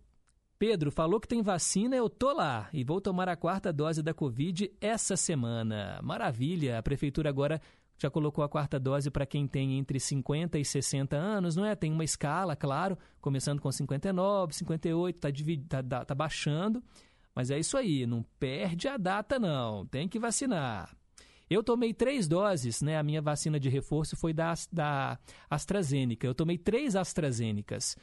Pedro 0.60 0.92
falou 0.92 1.22
que 1.22 1.28
tem 1.28 1.42
vacina, 1.42 1.96
eu 1.96 2.10
tô 2.10 2.34
lá 2.34 2.68
e 2.74 2.84
vou 2.84 3.00
tomar 3.00 3.30
a 3.30 3.38
quarta 3.38 3.72
dose 3.72 4.04
da 4.04 4.14
Covid 4.14 4.70
essa 4.82 5.16
semana. 5.16 6.02
Maravilha! 6.04 6.78
A 6.78 6.84
prefeitura 6.84 7.30
agora 7.30 7.62
já 8.00 8.10
colocou 8.10 8.44
a 8.44 8.50
quarta 8.50 8.80
dose 8.80 9.12
para 9.12 9.26
quem 9.26 9.46
tem 9.46 9.78
entre 9.78 10.00
50 10.00 10.58
e 10.58 10.64
60 10.64 11.16
anos, 11.16 11.56
não 11.56 11.66
é? 11.66 11.76
Tem 11.76 11.92
uma 11.92 12.04
escala, 12.04 12.56
claro, 12.56 12.98
começando 13.20 13.60
com 13.60 13.70
59, 13.70 14.56
58, 14.56 15.20
tá, 15.20 15.30
tá, 15.68 15.84
tá, 15.84 16.06
tá 16.06 16.16
baixando. 16.16 16.82
Mas 17.36 17.52
é 17.52 17.60
isso 17.60 17.78
aí, 17.78 18.06
não 18.06 18.24
perde 18.40 18.88
a 18.88 18.98
data 18.98 19.38
não, 19.38 19.86
tem 19.86 20.08
que 20.08 20.18
vacinar. 20.18 20.96
Eu 21.50 21.64
tomei 21.64 21.94
três 21.94 22.28
doses, 22.28 22.82
né? 22.82 22.98
A 22.98 23.04
minha 23.04 23.22
vacina 23.22 23.60
de 23.60 23.70
reforço 23.70 24.16
foi 24.16 24.32
da, 24.34 24.54
da 24.72 25.18
AstraZeneca. 25.50 26.28
Eu 26.28 26.36
tomei 26.36 26.60
três 26.60 26.96
AstraZenecas. 26.96 27.98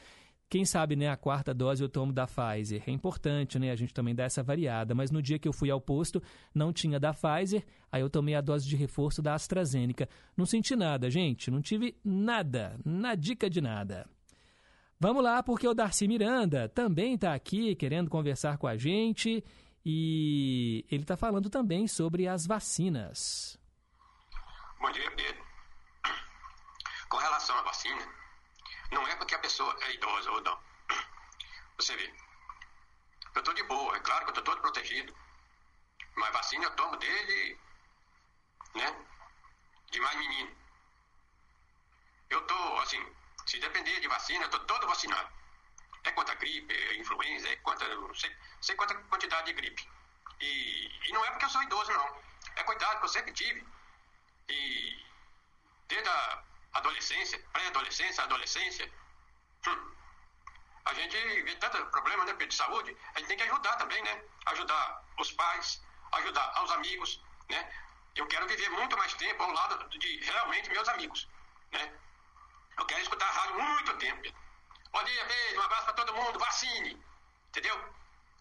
Quem 0.49 0.65
sabe, 0.65 0.95
né, 0.95 1.09
a 1.09 1.17
quarta 1.17 1.53
dose 1.53 1.83
eu 1.83 1.89
tomo 1.89 2.13
da 2.13 2.27
Pfizer. 2.27 2.85
É 2.87 2.91
importante, 2.93 3.59
né, 3.59 3.73
a 3.73 3.75
gente 3.75 3.93
também 3.93 4.15
dar 4.15 4.25
essa 4.25 4.45
variada. 4.45 4.95
Mas 4.95 5.11
no 5.11 5.21
dia 5.21 5.41
que 5.41 5.49
eu 5.49 5.53
fui 5.53 5.71
ao 5.71 5.81
posto, 5.81 6.23
não 6.55 6.73
tinha 6.73 7.01
da 7.01 7.13
Pfizer, 7.13 7.65
aí 7.91 8.01
eu 8.01 8.09
tomei 8.09 8.37
a 8.37 8.41
dose 8.41 8.67
de 8.69 8.77
reforço 8.77 9.21
da 9.21 9.35
AstraZeneca. 9.35 10.09
Não 10.37 10.47
senti 10.47 10.77
nada, 10.77 11.11
gente, 11.11 11.51
não 11.51 11.61
tive 11.61 11.97
nada, 12.05 12.79
na 12.85 13.17
dica 13.17 13.51
de 13.51 13.61
nada. 13.61 14.09
Vamos 15.01 15.23
lá, 15.23 15.43
porque 15.43 15.67
o 15.67 15.75
Darcy 15.75 16.07
Miranda 16.07 16.69
também 16.69 17.15
está 17.15 17.35
aqui 17.35 17.75
querendo 17.75 18.09
conversar 18.09 18.57
com 18.57 18.67
a 18.67 18.77
gente 18.77 19.45
e 19.85 20.87
ele 20.91 21.03
está 21.03 21.17
falando 21.17 21.51
também 21.51 21.87
sobre 21.87 22.27
as 22.27 22.47
vacinas. 22.47 23.59
Bom 24.81 24.91
dia, 24.93 25.11
Pedro. 25.11 25.45
Com 27.11 27.17
relação 27.19 27.57
à 27.59 27.63
vacina, 27.63 28.07
não 28.91 29.07
é 29.07 29.17
porque 29.17 29.35
a 29.35 29.39
pessoa 29.39 29.77
é 29.83 29.93
idosa 29.93 30.31
ou 30.31 30.41
não. 30.41 30.61
Você 31.79 31.97
vê, 31.97 32.13
eu 33.35 33.41
estou 33.41 33.55
de 33.55 33.63
boa, 33.65 33.97
é 33.97 34.01
claro 34.01 34.25
que 34.25 34.31
eu 34.31 34.39
estou 34.39 34.45
todo 34.45 34.61
protegido. 34.61 35.15
Mas 36.15 36.33
vacina 36.33 36.65
eu 36.65 36.71
tomo 36.77 36.97
desde, 36.97 37.59
né, 38.75 39.07
de 39.91 40.01
mais 40.01 40.17
menino. 40.19 40.57
Eu 42.31 42.41
estou, 42.41 42.79
assim, 42.81 43.15
se 43.47 43.59
depender 43.61 44.01
de 44.01 44.09
vacina, 44.09 44.45
eu 44.45 44.47
estou 44.47 44.61
todo 44.61 44.87
vacinado. 44.87 45.29
É 46.05 46.11
contra 46.13 46.35
gripe, 46.37 46.73
é 46.75 46.97
influenza, 46.97 47.49
é 47.49 47.57
contra, 47.57 47.95
não 47.95 48.15
sei, 48.15 48.35
sei 48.61 48.75
quanta 48.77 48.95
quantidade 48.95 49.47
de 49.47 49.53
gripe. 49.53 49.89
E, 50.41 51.09
e 51.09 51.13
não 51.13 51.25
é 51.25 51.31
porque 51.31 51.45
eu 51.45 51.51
sou 51.51 51.63
idoso, 51.63 51.93
não. 51.93 52.23
É 52.57 52.63
cuidado 52.65 52.99
que 52.99 53.05
eu 53.05 53.09
sempre 53.09 53.33
tive. 53.33 53.67
E 54.49 55.05
desde 55.89 56.09
a 56.09 56.45
adolescência, 56.77 57.39
pré-adolescência, 57.53 58.25
adolescência, 58.25 58.93
hum, 59.67 59.97
a 60.85 60.95
gente 60.95 61.17
vê 61.43 61.55
tanto 61.57 61.85
problema 61.87 62.25
né, 62.25 62.33
de 62.33 62.55
saúde, 62.55 62.97
a 63.15 63.19
gente 63.19 63.29
tem 63.29 63.37
que 63.37 63.43
ajudar 63.43 63.77
também, 63.77 64.03
né? 64.03 64.23
Ajudar 64.47 65.05
os 65.19 65.33
pais, 65.33 65.83
ajudar 66.13 66.53
aos 66.55 66.71
amigos, 66.71 67.21
né? 67.51 67.73
Eu 68.15 68.27
quero 68.29 68.47
viver 68.47 68.71
muito 68.71 68.97
mais 68.97 69.13
tempo 69.15 69.43
ao 69.43 69.51
lado 69.51 69.89
de 69.99 70.25
realmente 70.25 70.71
meus 70.71 70.89
amigos, 70.89 71.29
né? 71.73 71.93
Eu 72.79 72.87
quero 72.87 73.03
escutar 73.03 73.27
a 73.27 73.33
rádio 73.33 73.61
muito 73.61 73.97
tempo. 73.97 74.33
Bom 74.93 75.05
dia, 75.05 75.25
beijo, 75.25 75.61
um 75.61 75.63
abraço 75.63 75.85
para 75.87 75.95
todo 75.95 76.15
mundo, 76.15 76.39
vacine. 76.39 77.05
Entendeu? 77.49 77.95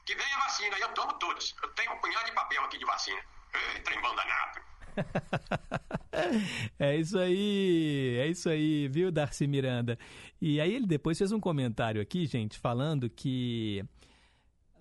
Que 0.05 0.15
venha 0.15 0.37
vacina, 0.37 0.77
eu 0.77 0.93
tomo 0.93 1.13
todas. 1.13 1.55
Eu 1.63 1.69
tenho 1.69 1.93
um 1.93 1.99
punhado 1.99 2.25
de 2.25 2.31
papel 2.33 2.63
aqui 2.63 2.77
de 2.77 2.85
vacina. 2.85 3.21
Ei, 3.53 3.81
trembão 3.81 4.15
danado. 4.15 4.61
é 6.79 6.97
isso 6.97 7.17
aí, 7.17 8.17
é 8.19 8.27
isso 8.27 8.49
aí, 8.49 8.87
viu, 8.87 9.11
Darcy 9.11 9.47
Miranda? 9.47 9.97
E 10.41 10.59
aí 10.59 10.73
ele 10.73 10.85
depois 10.85 11.17
fez 11.17 11.31
um 11.31 11.39
comentário 11.39 12.01
aqui, 12.01 12.25
gente, 12.25 12.57
falando 12.57 13.09
que 13.09 13.83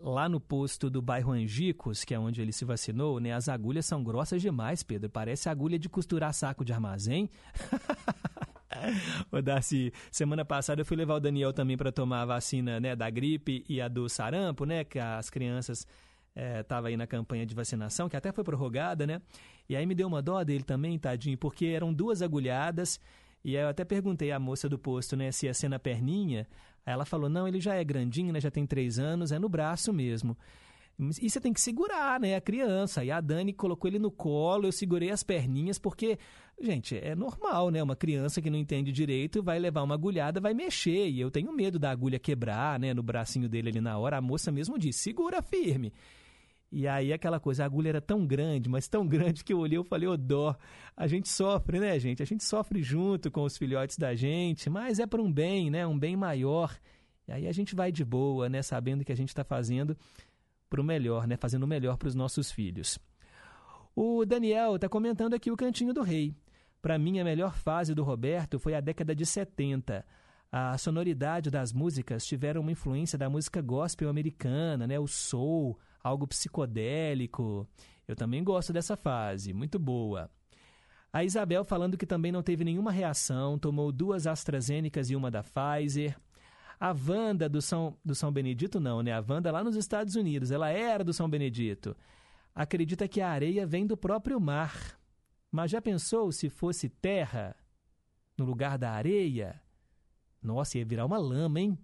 lá 0.01 0.29
no 0.29 0.41
posto 0.41 0.91
do 0.91 1.01
bairro 1.01 1.33
Angicos, 1.33 2.05
que 2.05 2.15
é 2.15 2.19
onde 2.19 2.41
ele 2.41 2.53
se 2.53 2.65
vacinou, 2.65 3.19
né, 3.19 3.33
as 3.33 3.49
agulhas 3.49 3.87
são 3.87 4.03
grossas 4.03 4.43
demais, 4.43 4.83
Pedro. 4.83 5.09
Parece 5.09 5.49
agulha 5.49 5.79
de 5.79 5.89
costurar 5.89 6.33
saco 6.35 6.65
de 6.65 6.73
armazém. 6.73 7.31
Ô 9.31 9.41
Darcy, 9.41 9.93
semana 10.11 10.45
passada 10.45 10.83
eu 10.83 10.85
fui 10.85 10.97
levar 10.97 11.15
o 11.15 11.21
Daniel 11.21 11.53
também 11.53 11.77
para 11.77 11.93
tomar 11.93 12.23
a 12.23 12.27
vacina 12.27 12.81
né, 12.81 12.95
da 12.95 13.09
gripe 13.09 13.65
e 13.69 13.81
a 13.81 13.89
do 13.89 14.09
sarampo, 14.09 14.65
né? 14.65 14.85
Que 14.85 14.99
as 14.99 15.31
crianças 15.31 15.87
estavam 16.35 16.87
eh, 16.87 16.91
é, 16.91 16.93
aí 16.93 16.97
na 16.97 17.07
campanha 17.07 17.47
de 17.47 17.55
vacinação, 17.55 18.09
que 18.09 18.17
até 18.17 18.33
foi 18.33 18.43
prorrogada, 18.43 19.07
né? 19.07 19.21
E 19.69 19.77
aí 19.77 19.87
me 19.87 19.95
deu 19.95 20.09
uma 20.09 20.21
dó 20.21 20.43
dele 20.43 20.65
também, 20.65 20.99
tadinho, 20.99 21.39
porque 21.39 21.67
eram 21.67 21.93
duas 21.93 22.23
agulhadas. 22.23 23.01
E 23.45 23.57
aí 23.57 23.63
eu 23.63 23.69
até 23.69 23.85
perguntei 23.85 24.33
à 24.33 24.39
moça 24.39 24.69
do 24.69 24.79
posto, 24.79 25.17
né, 25.17 25.31
se 25.31 25.47
ia 25.47 25.55
ser 25.55 25.69
na 25.69 25.79
perninha. 25.79 26.47
Aí 26.85 26.93
ela 26.93 27.05
falou: 27.05 27.29
não, 27.29 27.47
ele 27.47 27.61
já 27.61 27.75
é 27.75 27.85
grandinho, 27.85 28.33
né? 28.33 28.41
Já 28.41 28.51
tem 28.51 28.67
três 28.67 28.99
anos, 28.99 29.33
é 29.33 29.39
no 29.39 29.49
braço 29.49 29.93
mesmo. 29.93 30.37
E 31.21 31.29
você 31.29 31.41
tem 31.41 31.53
que 31.53 31.61
segurar, 31.61 32.21
né, 32.21 32.37
a 32.37 32.41
criança. 32.41 33.05
E 33.05 33.11
a 33.11 33.21
Dani 33.21 33.53
colocou 33.53 33.89
ele 33.89 33.99
no 33.99 34.13
colo, 34.13 34.67
eu 34.69 34.73
segurei 34.73 35.11
as 35.11 35.25
perninhas, 35.25 35.77
porque, 35.77 36.17
gente, 36.61 36.97
é 36.97 37.17
normal, 37.17 37.71
né? 37.71 37.83
Uma 37.83 37.97
criança 37.97 38.41
que 38.41 38.49
não 38.49 38.57
entende 38.57 38.93
direito 38.93 39.43
vai 39.43 39.59
levar 39.59 39.83
uma 39.83 39.97
agulhada, 39.97 40.41
vai 40.41 40.55
mexer. 40.55 41.09
E 41.09 41.21
eu 41.21 41.33
tenho 41.33 41.53
medo 41.53 41.81
da 41.81 41.91
agulha 41.91 42.19
quebrar, 42.19 42.79
né, 42.79 42.95
no 42.95 43.03
bracinho 43.03 43.49
dele 43.49 43.71
ali 43.71 43.81
na 43.81 43.99
hora. 43.99 44.19
A 44.19 44.21
moça 44.21 44.53
mesmo 44.53 44.79
disse: 44.79 45.01
segura 45.01 45.43
firme. 45.43 45.93
E 46.77 46.89
aí 46.89 47.13
aquela 47.13 47.39
coisa, 47.39 47.63
a 47.63 47.67
agulha 47.67 47.91
era 47.91 48.01
tão 48.01 48.27
grande, 48.27 48.69
mas 48.69 48.89
tão 48.89 49.07
grande 49.07 49.45
que 49.45 49.53
eu 49.53 49.61
olhei 49.61 49.79
e 49.79 49.85
falei, 49.85 50.09
ô 50.09 50.17
dó, 50.17 50.57
a 50.97 51.07
gente 51.07 51.29
sofre, 51.29 51.79
né, 51.79 51.97
gente? 52.01 52.21
A 52.21 52.27
gente 52.27 52.43
sofre 52.43 52.83
junto 52.83 53.31
com 53.31 53.45
os 53.45 53.57
filhotes 53.57 53.97
da 53.97 54.13
gente, 54.17 54.69
mas 54.69 54.99
é 54.99 55.07
para 55.07 55.23
um 55.23 55.33
bem, 55.33 55.71
né? 55.71 55.87
Um 55.87 55.97
bem 55.97 56.17
maior. 56.17 56.77
E 57.29 57.33
aí 57.33 57.47
a 57.47 57.53
gente 57.53 57.77
vai 57.77 57.93
de 57.93 58.05
boa, 58.05 58.49
né? 58.49 58.61
Sabendo 58.61 59.05
que 59.05 59.13
a 59.13 59.17
gente 59.17 59.29
está 59.29 59.45
fazendo 59.45 59.97
para 60.69 60.81
o 60.81 60.85
melhor, 60.85 61.29
né? 61.29 61.37
fazendo 61.37 61.63
o 61.63 61.69
melhor 61.69 61.97
para 61.97 62.09
os 62.09 62.15
nossos 62.17 62.51
filhos. 62.51 62.99
O 63.95 64.25
Daniel 64.25 64.75
está 64.75 64.89
comentando 64.89 65.35
aqui 65.35 65.53
o 65.53 65.57
Cantinho 65.57 65.95
do 65.95 66.03
Rei. 66.03 66.35
Para 66.83 66.99
mim, 66.99 67.21
a 67.21 67.25
melhor 67.25 67.55
fase 67.55 67.95
do 67.95 68.03
Roberto 68.03 68.59
foi 68.59 68.75
a 68.75 68.81
década 68.81 69.15
de 69.15 69.25
70. 69.25 70.05
A 70.51 70.77
sonoridade 70.77 71.53
das 71.53 71.73
músicas 71.73 72.27
tiveram 72.27 72.63
uma 72.63 72.73
influência 72.73 73.17
da 73.17 73.31
música 73.31 73.63
gospel 73.63 74.09
americana, 74.09 74.89
né? 74.89 74.99
o 74.99 75.07
soul, 75.07 75.79
algo 76.05 76.27
psicodélico. 76.27 77.67
Eu 78.07 78.15
também 78.15 78.45
gosto 78.45 78.73
dessa 78.73 78.97
fase, 78.97 79.55
muito 79.55 79.79
boa. 79.79 80.31
A 81.11 81.25
Isabel 81.25 81.65
falando 81.65 81.97
que 81.97 82.05
também 82.05 82.31
não 82.31 82.43
teve 82.43 82.65
nenhuma 82.65 82.93
reação, 82.93 83.59
tomou 83.59 83.91
duas 83.91 84.27
AstraZenecas 84.27 85.09
e 85.09 85.17
uma 85.17 85.31
da 85.31 85.43
Pfizer. 85.43 86.19
A 86.79 86.93
Wanda 86.93 87.49
do 87.49 87.63
São, 87.63 87.97
do 88.05 88.15
São 88.15 88.31
Benedito, 88.31 88.79
não, 88.79 89.01
né? 89.01 89.13
A 89.13 89.25
Wanda 89.27 89.51
lá 89.51 89.65
nos 89.65 89.77
Estados 89.77 90.17
Unidos, 90.17 90.51
ela 90.51 90.69
era 90.69 91.03
do 91.03 91.15
São 91.15 91.31
Benedito. 91.31 91.97
Acredita 92.55 93.09
que 93.09 93.21
a 93.21 93.31
areia 93.31 93.67
vem 93.67 93.87
do 93.87 93.97
próprio 93.97 94.39
mar. 94.39 94.99
Mas 95.51 95.71
já 95.71 95.81
pensou 95.81 96.33
se 96.33 96.51
fosse 96.51 96.89
terra 96.89 97.57
no 98.37 98.45
lugar 98.45 98.77
da 98.77 98.91
areia? 98.91 99.63
Nossa, 100.43 100.79
ia 100.79 100.85
virar 100.85 101.07
uma 101.07 101.17
lama, 101.17 101.61
hein? 101.61 101.79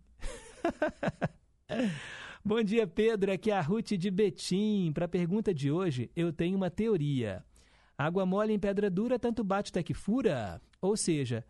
Bom 2.43 2.63
dia, 2.63 2.87
Pedro. 2.87 3.31
Aqui 3.31 3.51
é 3.51 3.55
a 3.55 3.61
Ruth 3.61 3.93
de 3.93 4.11
Betim. 4.11 4.93
Para 4.95 5.05
a 5.05 5.09
pergunta 5.09 5.53
de 5.53 5.71
hoje, 5.71 6.11
eu 6.17 6.33
tenho 6.33 6.57
uma 6.57 6.71
teoria. 6.71 7.45
Água 7.99 8.25
mole 8.25 8.55
em 8.55 8.59
pedra 8.59 8.89
dura 8.89 9.19
tanto 9.19 9.45
bate 9.45 9.69
até 9.69 9.83
que 9.83 9.93
fura. 9.93 10.59
Ou 10.81 10.97
seja, 10.97 11.45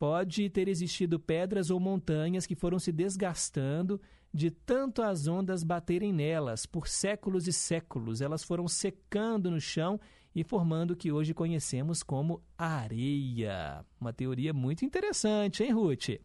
pode 0.00 0.50
ter 0.50 0.66
existido 0.66 1.20
pedras 1.20 1.70
ou 1.70 1.78
montanhas 1.78 2.44
que 2.44 2.56
foram 2.56 2.76
se 2.80 2.90
desgastando 2.90 4.00
de 4.34 4.50
tanto 4.50 5.00
as 5.00 5.28
ondas 5.28 5.62
baterem 5.62 6.12
nelas 6.12 6.66
por 6.66 6.88
séculos 6.88 7.46
e 7.46 7.52
séculos. 7.52 8.20
Elas 8.20 8.42
foram 8.42 8.66
secando 8.66 9.48
no 9.48 9.60
chão 9.60 9.98
e 10.34 10.42
formando 10.42 10.90
o 10.90 10.96
que 10.96 11.12
hoje 11.12 11.32
conhecemos 11.32 12.02
como 12.02 12.42
areia. 12.58 13.86
Uma 14.00 14.12
teoria 14.12 14.52
muito 14.52 14.84
interessante, 14.84 15.62
hein, 15.62 15.70
Ruth? 15.70 16.18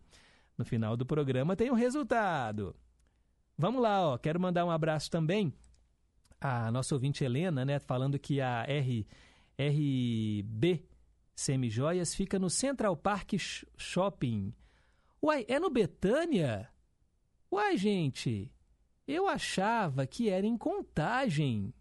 No 0.58 0.66
final 0.66 0.98
do 0.98 1.06
programa 1.06 1.56
tem 1.56 1.70
o 1.70 1.74
um 1.74 1.78
resultado. 1.78 2.76
Vamos 3.62 3.80
lá, 3.80 4.14
ó. 4.14 4.18
Quero 4.18 4.40
mandar 4.40 4.66
um 4.66 4.72
abraço 4.72 5.12
também 5.12 5.54
à 6.40 6.72
nossa 6.72 6.96
ouvinte 6.96 7.24
Helena, 7.24 7.64
né, 7.64 7.78
falando 7.78 8.18
que 8.18 8.42
a 8.42 8.66
R, 8.68 9.06
RB 9.56 10.84
Semijoias 11.36 12.16
fica 12.16 12.40
no 12.40 12.50
Central 12.50 12.98
Park 12.98 13.34
Shopping. 13.78 14.52
Uai, 15.22 15.46
é 15.48 15.60
no 15.60 15.70
Betânia? 15.70 16.72
Uai, 17.52 17.78
gente, 17.78 18.52
eu 19.08 19.28
achava 19.28 20.08
que 20.08 20.28
era 20.28 20.48
em 20.48 20.58
Contagem. 20.58 21.72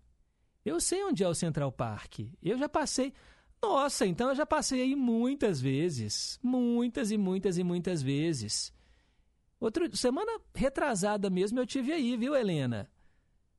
Eu 0.63 0.83
sei 0.83 1.03
onde 1.03 1.25
é 1.25 1.29
o 1.29 1.35
Central 1.35 1.73
Park. 1.73 2.19
Eu 2.43 2.59
já 2.59 2.69
passei. 2.69 3.15
Nossa, 3.63 4.07
então 4.07 4.29
eu 4.29 4.35
já 4.35 4.45
passei 4.45 4.83
aí 4.83 4.95
muitas 4.95 5.59
vezes. 5.63 6.39
Muitas 6.43 7.11
e 7.11 7.17
muitas 7.17 7.57
e 7.57 7.65
muitas 7.65 8.03
vezes. 8.03 8.71
Outra 9.61 9.95
semana 9.95 10.41
retrasada 10.55 11.29
mesmo 11.29 11.61
eu 11.61 11.67
tive 11.67 11.93
aí, 11.93 12.17
viu, 12.17 12.35
Helena? 12.35 12.89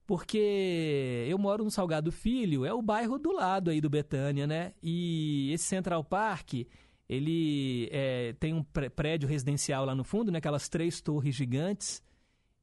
Porque 0.08 1.26
eu 1.30 1.38
moro 1.38 1.64
no 1.64 1.70
Salgado 1.70 2.12
Filho, 2.12 2.66
é 2.66 2.74
o 2.74 2.82
bairro 2.82 3.20
do 3.20 3.32
lado 3.32 3.70
aí 3.70 3.80
do 3.80 3.90
Betânia, 3.90 4.48
né? 4.48 4.74
E 4.82 5.52
esse 5.54 5.66
Central 5.66 6.04
Park, 6.04 6.66
ele 7.08 7.88
é, 7.92 8.34
tem 8.40 8.54
um 8.54 8.64
prédio 8.64 9.30
residencial 9.30 9.86
lá 9.86 9.94
no 9.94 10.04
fundo, 10.04 10.32
né? 10.32 10.40
Aquelas 10.40 10.68
três 10.68 11.00
torres 11.00 11.36
gigantes. 11.36 12.04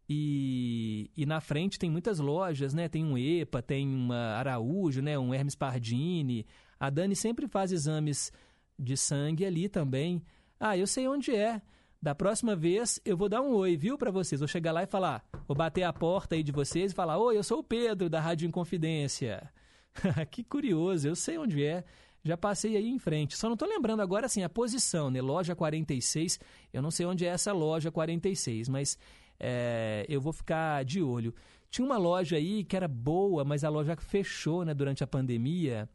E, 0.09 1.11
e 1.17 1.25
na 1.25 1.41
frente 1.41 1.79
tem 1.79 1.91
muitas 1.91 2.19
lojas, 2.19 2.75
né? 2.75 2.89
Tem 2.89 3.05
um 3.05 3.17
EPA, 3.17 3.63
tem 3.63 3.87
uma 3.87 4.35
Araújo, 4.35 5.01
né? 5.01 5.19
Um 5.19 5.33
Hermes 5.33 5.55
Pardini. 5.55 6.45
A 6.81 6.91
Dani 6.91 7.15
sempre 7.15 7.47
faz 7.47 7.73
exames 7.73 8.33
de 8.79 8.97
sangue 8.97 9.47
ali 9.47 9.69
também. 9.69 10.23
Ah, 10.59 10.77
eu 10.77 10.87
sei 10.87 11.07
onde 11.07 11.35
é. 11.35 11.63
Da 12.01 12.15
próxima 12.15 12.55
vez 12.55 13.01
eu 13.05 13.17
vou 13.17 13.29
dar 13.29 13.43
um 13.43 13.53
oi, 13.55 13.77
viu, 13.77 13.99
para 13.99 14.11
vocês. 14.11 14.41
Vou 14.41 14.47
chegar 14.47 14.71
lá 14.71 14.85
e 14.85 14.87
falar, 14.87 15.25
vou 15.47 15.57
bater 15.57 15.83
a 15.83 15.93
porta 15.93 16.37
aí 16.37 16.43
de 16.43 16.53
vocês 16.53 16.93
e 16.93 16.95
falar: 16.95 17.19
"Oi, 17.19 17.37
eu 17.37 17.43
sou 17.43 17.59
o 17.59 17.65
Pedro 17.65 18.09
da 18.09 18.21
Rádio 18.21 18.47
Inconfidência". 18.47 19.51
que 20.31 20.45
curioso, 20.45 21.09
eu 21.09 21.17
sei 21.17 21.39
onde 21.39 21.65
é. 21.65 21.85
Já 22.25 22.37
passei 22.37 22.77
aí 22.77 22.89
em 22.89 22.99
frente. 22.99 23.37
Só 23.37 23.47
não 23.49 23.55
estou 23.55 23.69
lembrando 23.69 24.01
agora 24.01 24.27
assim 24.27 24.43
a 24.43 24.49
posição, 24.49 25.11
né? 25.11 25.21
Loja 25.21 25.55
46. 25.57 26.39
Eu 26.73 26.83
não 26.83 26.91
sei 26.91 27.07
onde 27.07 27.25
é 27.25 27.29
essa 27.29 27.53
loja 27.53 27.91
46, 27.91 28.69
mas 28.69 28.99
é, 29.41 30.05
eu 30.09 30.21
vou 30.21 30.33
ficar 30.33 30.85
de 30.85 31.03
olho. 31.03 31.35
Tinha 31.71 31.85
uma 31.85 31.97
loja 31.97 32.37
aí 32.37 32.65
que 32.65 32.77
era 32.77 32.89
boa, 32.89 33.45
mas 33.45 33.63
a 33.65 33.69
loja 33.69 33.97
fechou, 33.97 34.65
né, 34.65 34.75
durante 34.75 35.05
a 35.05 35.07
pandemia. 35.07 35.89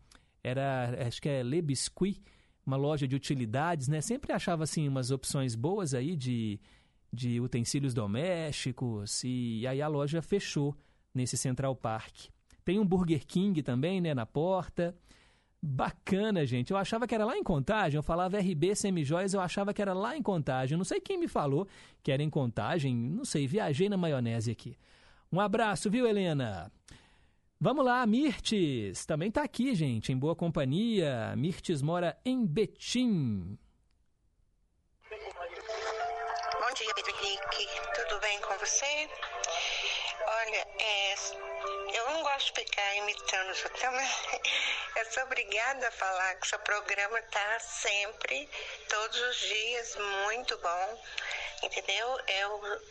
Era, 0.43 0.95
acho 1.07 1.21
que 1.21 1.29
é 1.29 1.43
Le 1.43 1.61
Biscuit 1.61 2.21
uma 2.65 2.77
loja 2.77 3.07
de 3.07 3.15
utilidades, 3.15 3.87
né? 3.87 4.01
Sempre 4.01 4.31
achava 4.31 4.63
assim 4.63 4.87
umas 4.87 5.11
opções 5.11 5.55
boas 5.55 5.93
aí 5.93 6.15
de, 6.15 6.59
de 7.11 7.39
utensílios 7.39 7.93
domésticos 7.93 9.21
e 9.23 9.65
aí 9.67 9.81
a 9.81 9.87
loja 9.87 10.21
fechou 10.21 10.75
nesse 11.13 11.37
Central 11.37 11.75
Park. 11.75 12.27
Tem 12.63 12.79
um 12.79 12.85
Burger 12.85 13.25
King 13.25 13.61
também, 13.61 13.99
né, 13.99 14.13
na 14.13 14.25
porta. 14.25 14.95
Bacana, 15.61 16.45
gente. 16.45 16.71
Eu 16.71 16.77
achava 16.77 17.07
que 17.07 17.15
era 17.15 17.25
lá 17.25 17.37
em 17.37 17.43
Contagem. 17.43 17.97
Eu 17.97 18.03
falava 18.03 18.39
RB 18.39 18.75
Semijóias, 18.75 19.33
eu 19.33 19.41
achava 19.41 19.73
que 19.73 19.81
era 19.81 19.93
lá 19.93 20.15
em 20.17 20.21
Contagem. 20.21 20.77
Não 20.77 20.85
sei 20.85 20.99
quem 20.99 21.17
me 21.17 21.27
falou 21.27 21.67
que 22.01 22.11
era 22.11 22.23
em 22.23 22.29
Contagem. 22.29 22.95
Não 22.95 23.23
sei, 23.23 23.47
viajei 23.47 23.87
na 23.87 23.97
maionese 23.97 24.51
aqui. 24.51 24.77
Um 25.31 25.39
abraço, 25.39 25.89
viu, 25.89 26.05
Helena? 26.05 26.71
Vamos 27.63 27.85
lá, 27.85 28.05
Mirtes. 28.05 29.05
Também 29.05 29.29
está 29.29 29.41
aqui, 29.41 29.73
gente, 29.73 30.11
em 30.11 30.17
boa 30.17 30.35
companhia. 30.35 31.33
Mirtes 31.37 31.81
mora 31.81 32.19
em 32.25 32.45
Betim. 32.45 33.57
Bom 35.09 36.73
dia, 36.75 36.93
Pedro 36.93 37.11
Henrique. 37.11 37.69
Tudo 37.95 38.19
bem 38.19 38.37
com 38.41 38.57
você? 38.57 39.09
Olha, 40.27 40.67
é, 40.77 41.15
eu 41.93 42.11
não 42.11 42.23
gosto 42.23 42.53
de 42.53 42.65
ficar 42.65 42.97
imitando 42.97 43.51
o 43.51 43.55
seu 43.55 43.71
Eu 44.99 45.05
sou 45.13 45.23
obrigada 45.23 45.87
a 45.87 45.91
falar 45.91 46.35
que 46.35 46.47
seu 46.49 46.59
programa 46.59 47.17
está 47.17 47.59
sempre, 47.61 48.49
todos 48.89 49.21
os 49.21 49.37
dias, 49.37 49.97
muito 50.27 50.57
bom. 50.57 51.01
Entendeu? 51.63 52.19
Eu, 52.27 52.81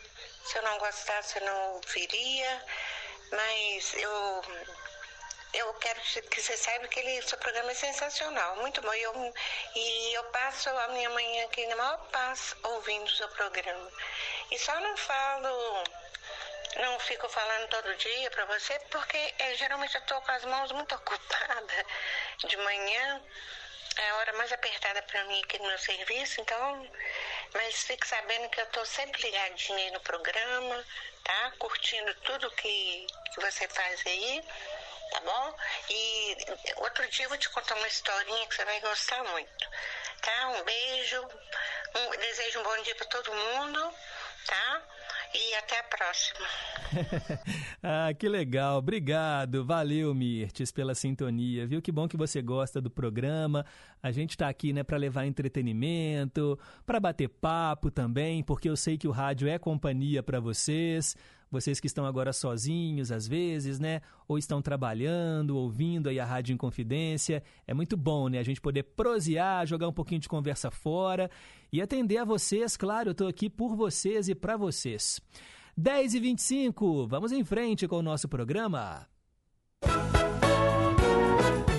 se 0.45 0.57
eu 0.57 0.63
não 0.63 0.79
gostasse, 0.79 1.37
eu 1.37 1.45
não 1.45 1.73
ouviria 1.75 2.65
mas 3.35 3.93
eu 3.95 4.43
eu 5.53 5.71
quero 5.75 5.99
que 6.01 6.41
você 6.41 6.57
saiba 6.57 6.87
que 6.87 6.99
ele, 6.99 7.21
seu 7.21 7.37
programa 7.37 7.71
é 7.71 7.75
sensacional, 7.75 8.55
muito 8.57 8.81
bom. 8.81 8.93
E 8.93 9.03
eu, 9.03 9.33
e 9.75 10.13
eu 10.15 10.23
passo 10.25 10.67
a 10.69 10.87
minha 10.89 11.09
manhã 11.11 11.45
aqui 11.45 11.65
na 11.67 11.75
maior 11.75 11.97
paz 12.11 12.55
ouvindo 12.63 13.05
o 13.05 13.15
seu 13.15 13.27
programa. 13.29 13.91
E 14.49 14.57
só 14.57 14.79
não 14.79 14.97
falo, 14.97 15.83
não 16.77 16.99
fico 17.01 17.29
falando 17.29 17.69
todo 17.69 17.95
dia 17.97 18.31
para 18.31 18.45
você, 18.45 18.79
porque 18.89 19.33
é, 19.37 19.53
geralmente 19.55 19.93
eu 19.93 20.01
estou 20.01 20.19
com 20.21 20.31
as 20.31 20.43
mãos 20.43 20.71
muito 20.71 20.93
ocupadas 20.95 21.85
de 22.47 22.57
manhã. 22.57 23.21
É 23.95 24.09
a 24.09 24.15
hora 24.15 24.33
mais 24.33 24.51
apertada 24.51 25.03
para 25.03 25.23
mim 25.25 25.39
aqui 25.43 25.59
no 25.59 25.67
meu 25.67 25.77
serviço, 25.77 26.41
então. 26.41 26.89
Mas 27.53 27.83
fique 27.83 28.07
sabendo 28.07 28.49
que 28.49 28.59
eu 28.59 28.65
estou 28.65 28.85
sempre 28.85 29.21
ligadinha 29.21 29.77
aí 29.77 29.91
no 29.91 29.99
programa, 29.99 30.83
tá? 31.23 31.53
Curtindo 31.59 32.13
tudo 32.23 32.49
que, 32.51 33.07
que 33.33 33.41
você 33.41 33.67
faz 33.67 34.01
aí, 34.05 34.43
tá 35.11 35.19
bom? 35.21 35.55
E 35.89 36.37
outro 36.77 37.07
dia 37.09 37.25
eu 37.25 37.29
vou 37.29 37.37
te 37.37 37.49
contar 37.49 37.75
uma 37.75 37.87
historinha 37.87 38.47
que 38.47 38.55
você 38.55 38.65
vai 38.65 38.79
gostar 38.81 39.23
muito, 39.23 39.69
tá? 40.21 40.49
Um 40.49 40.63
beijo, 40.63 41.21
um, 41.95 42.09
desejo 42.19 42.59
um 42.59 42.63
bom 42.63 42.81
dia 42.83 42.95
para 42.95 43.07
todo 43.07 43.33
mundo, 43.33 43.93
tá? 44.47 44.81
E 45.33 45.55
até 45.55 45.79
a 45.79 45.83
próxima. 45.83 46.47
ah, 47.81 48.13
que 48.13 48.29
legal. 48.29 48.77
Obrigado. 48.77 49.65
Valeu, 49.65 50.13
Mirtes, 50.13 50.71
pela 50.71 50.93
sintonia. 50.93 51.65
Viu 51.65 51.81
que 51.81 51.91
bom 51.91 52.07
que 52.07 52.15
você 52.15 52.39
gosta 52.39 52.79
do 52.79 52.89
programa. 52.89 53.65
A 54.03 54.11
gente 54.11 54.31
está 54.31 54.49
aqui, 54.49 54.73
né, 54.73 54.83
para 54.83 54.97
levar 54.97 55.25
entretenimento, 55.25 56.59
para 56.85 56.99
bater 56.99 57.29
papo 57.29 57.89
também, 57.89 58.43
porque 58.43 58.69
eu 58.69 58.75
sei 58.75 58.97
que 58.97 59.07
o 59.07 59.11
rádio 59.11 59.47
é 59.47 59.57
companhia 59.57 60.21
para 60.21 60.41
vocês. 60.41 61.15
Vocês 61.49 61.79
que 61.79 61.87
estão 61.87 62.05
agora 62.05 62.33
sozinhos, 62.33 63.13
às 63.13 63.27
vezes, 63.27 63.79
né? 63.79 64.01
Ou 64.27 64.37
estão 64.37 64.61
trabalhando, 64.61 65.55
ouvindo 65.55 66.09
aí 66.09 66.19
a 66.19 66.25
Rádio 66.25 66.53
Inconfidência. 66.53 67.43
É 67.65 67.73
muito 67.73 67.95
bom, 67.95 68.27
né? 68.27 68.39
A 68.39 68.43
gente 68.43 68.59
poder 68.59 68.83
prosear, 68.83 69.65
jogar 69.65 69.87
um 69.87 69.93
pouquinho 69.93 70.19
de 70.19 70.27
conversa 70.27 70.69
fora 70.69 71.29
e 71.71 71.79
atender 71.79 72.17
a 72.17 72.25
vocês. 72.25 72.75
Claro, 72.75 73.09
eu 73.09 73.11
estou 73.13 73.27
aqui 73.27 73.51
por 73.51 73.75
vocês 73.75 74.27
e 74.27 74.35
para 74.35 74.57
vocês. 74.57 75.21
10 75.77 76.15
e 76.15 76.19
25 76.19 77.07
vamos 77.07 77.31
em 77.31 77.43
frente 77.43 77.87
com 77.87 77.97
o 77.97 78.03
nosso 78.03 78.27
programa. 78.27 79.07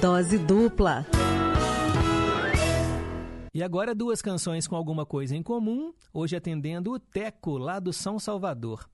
Dose 0.01 0.39
dupla. 0.39 1.05
E 3.55 3.63
agora 3.63 3.95
duas 3.95 4.21
canções 4.21 4.67
com 4.67 4.75
alguma 4.75 5.07
coisa 5.07 5.37
em 5.37 5.43
comum, 5.43 5.95
hoje 6.13 6.35
atendendo 6.35 6.91
o 6.91 6.99
Teco, 6.99 7.57
lá 7.57 7.79
do 7.79 7.93
São 7.93 8.19
Salvador. 8.19 8.85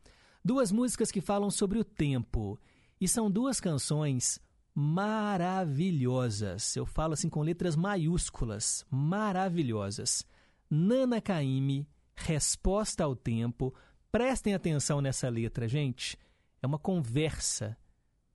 Duas 0.45 0.71
músicas 0.71 1.11
que 1.11 1.23
falam 1.23 1.51
sobre 1.51 1.79
o 1.79 1.85
tempo. 1.85 2.61
E 3.01 3.09
são 3.09 3.31
duas 3.31 3.59
canções 3.59 4.39
maravilhosas. 4.75 6.77
Eu 6.77 6.85
falo 6.85 7.15
assim 7.15 7.31
com 7.31 7.41
letras 7.41 7.75
maiúsculas, 7.75 8.85
maravilhosas. 8.91 10.27
Nana 10.69 11.23
Caymmi, 11.23 11.89
Resposta 12.15 13.03
ao 13.03 13.17
Tempo. 13.17 13.75
Prestem 14.13 14.53
atenção 14.53 15.01
nessa 15.01 15.31
letra, 15.31 15.67
gente. 15.67 16.19
É 16.61 16.67
uma 16.67 16.79
conversa 16.79 17.79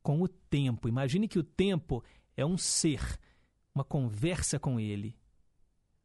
com 0.01 0.23
o 0.23 0.27
tempo. 0.27 0.89
Imagine 0.89 1.27
que 1.27 1.37
o 1.37 1.43
tempo 1.43 2.03
é 2.35 2.43
um 2.43 2.57
ser, 2.57 3.19
uma 3.75 3.83
conversa 3.83 4.57
com 4.57 4.79
ele. 4.79 5.15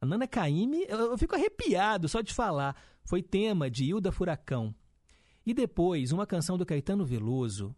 A 0.01 0.07
Nana 0.07 0.27
Caymmi, 0.27 0.87
eu 0.89 1.19
fico 1.19 1.35
arrepiado 1.35 2.09
só 2.09 2.23
de 2.23 2.33
falar. 2.33 2.75
Foi 3.05 3.23
tema 3.23 3.71
de 3.71 3.85
Hilda 3.85 4.11
Furacão. 4.11 4.75
E 5.45 5.53
depois, 5.53 6.13
uma 6.13 6.27
canção 6.27 6.57
do 6.57 6.65
Caetano 6.65 7.05
Veloso, 7.05 7.75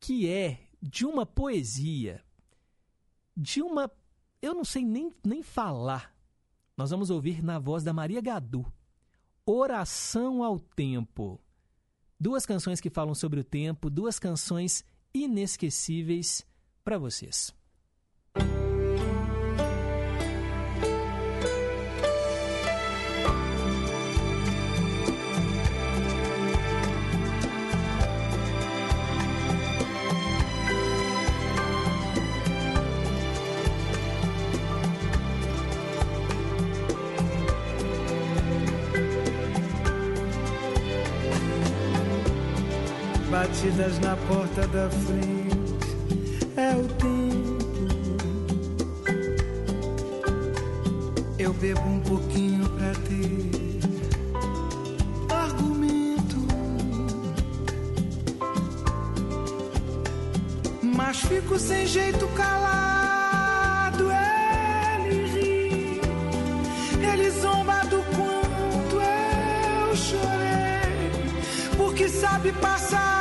que 0.00 0.28
é 0.28 0.66
de 0.80 1.06
uma 1.06 1.24
poesia, 1.24 2.24
de 3.36 3.62
uma. 3.62 3.90
Eu 4.40 4.54
não 4.54 4.64
sei 4.64 4.84
nem, 4.84 5.12
nem 5.24 5.42
falar. 5.42 6.12
Nós 6.76 6.90
vamos 6.90 7.10
ouvir 7.10 7.42
na 7.42 7.58
voz 7.58 7.84
da 7.84 7.92
Maria 7.92 8.20
Gadu. 8.20 8.66
Oração 9.46 10.42
ao 10.42 10.58
Tempo. 10.58 11.40
Duas 12.18 12.46
canções 12.46 12.80
que 12.80 12.90
falam 12.90 13.14
sobre 13.14 13.40
o 13.40 13.44
tempo, 13.44 13.90
duas 13.90 14.16
canções 14.16 14.84
inesquecíveis 15.12 16.46
para 16.84 16.96
vocês. 16.96 17.52
Na 43.76 44.16
porta 44.28 44.66
da 44.66 44.90
frente. 44.90 45.96
É 46.56 46.76
o 46.76 46.86
tempo. 46.88 47.22
Eu 51.38 51.52
bebo 51.54 51.80
um 51.80 52.00
pouquinho 52.00 52.68
pra 52.68 52.92
ter 52.92 53.80
argumento. 55.34 56.36
Mas 60.82 61.20
fico 61.20 61.58
sem 61.58 61.86
jeito 61.86 62.28
calado. 62.28 64.10
Ele 65.00 65.26
ri, 65.28 66.00
ele 67.10 67.30
zomba 67.30 67.80
do 67.86 68.02
quanto 68.16 68.96
eu 69.00 69.96
chorei. 69.96 71.10
Porque 71.78 72.06
sabe 72.08 72.52
passar 72.52 73.11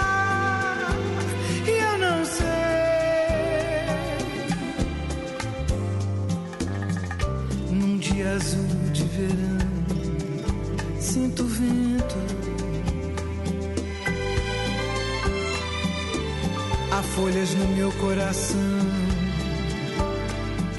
folhas 17.21 17.53
no 17.53 17.67
meu 17.75 17.91
coração. 18.03 18.79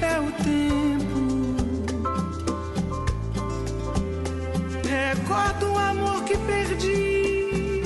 É 0.01 0.19
o 0.19 0.29
tempo. 0.43 1.21
Recordo 4.99 5.71
um 5.71 5.77
amor 5.77 6.23
que 6.25 6.37
perdi. 6.49 7.81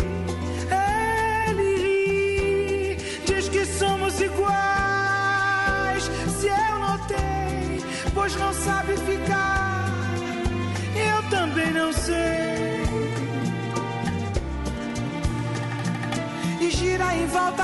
Ele 1.53 1.69
ri, 1.83 2.97
diz 3.27 3.47
que 3.47 3.63
somos 3.63 4.19
iguais. 4.19 6.03
Se 6.39 6.47
eu 6.47 6.79
notei, 6.79 7.83
pois 8.15 8.35
não 8.37 8.51
sabe 8.53 8.93
ficar. 9.11 9.85
Eu 11.11 11.29
também 11.29 11.71
não 11.73 11.93
sei. 11.93 12.87
E 16.59 16.71
gira 16.71 17.15
em 17.15 17.27
volta 17.27 17.56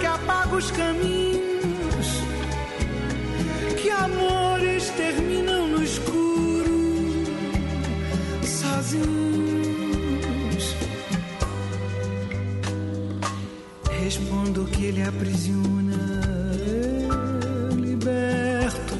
Que 0.00 0.06
apaga 0.06 0.56
os 0.56 0.70
caminhos. 0.72 2.06
Que 3.80 3.90
amores 3.90 4.90
terminam 4.90 5.68
no 5.68 5.82
escuro. 5.82 7.24
Sozinhos. 8.42 9.16
Respondo 14.02 14.64
que 14.66 14.86
ele 14.86 15.02
aprisiona. 15.02 15.98
Liberto. 17.76 18.98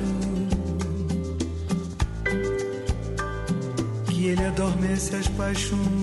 Que 4.07 4.27
ele 4.27 4.45
adormece 4.45 5.17
as 5.17 5.29
paixões. 5.29 6.02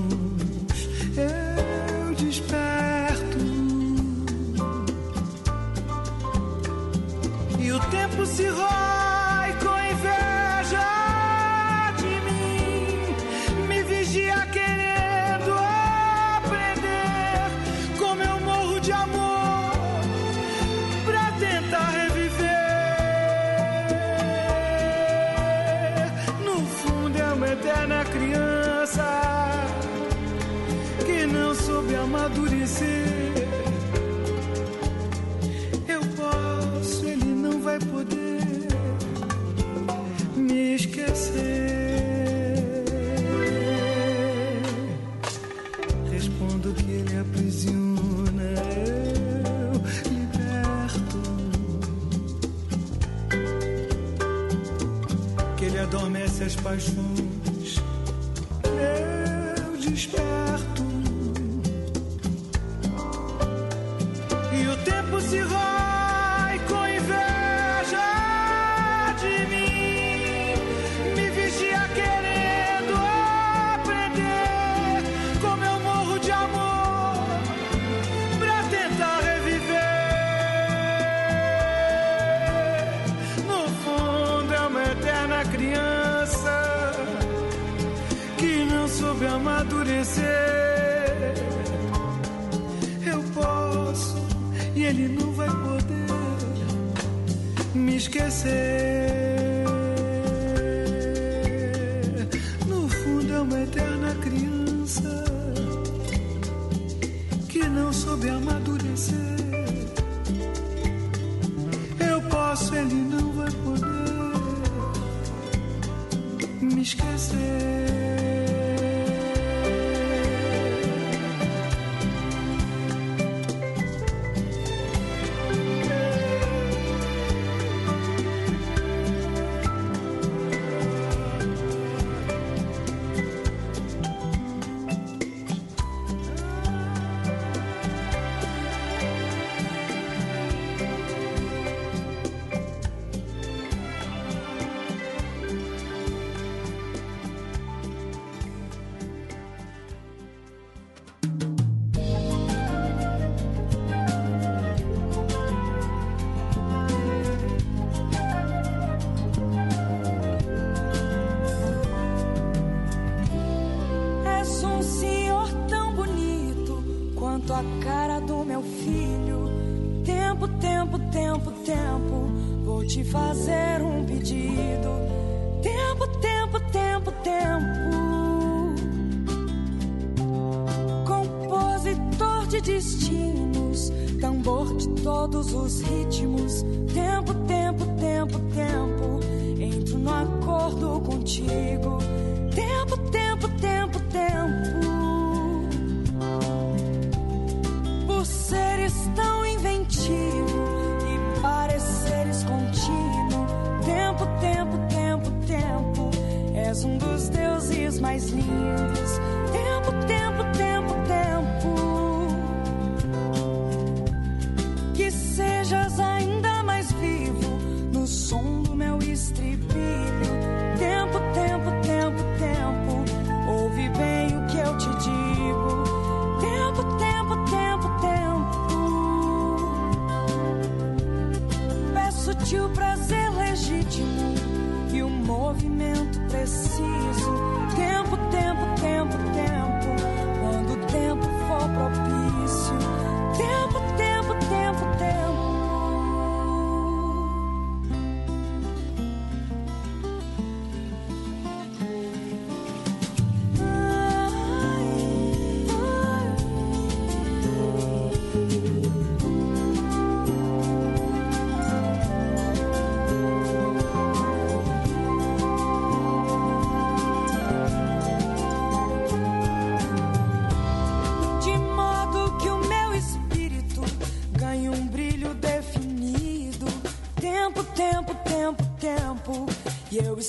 E 280.20 280.22
eu 280.22 280.26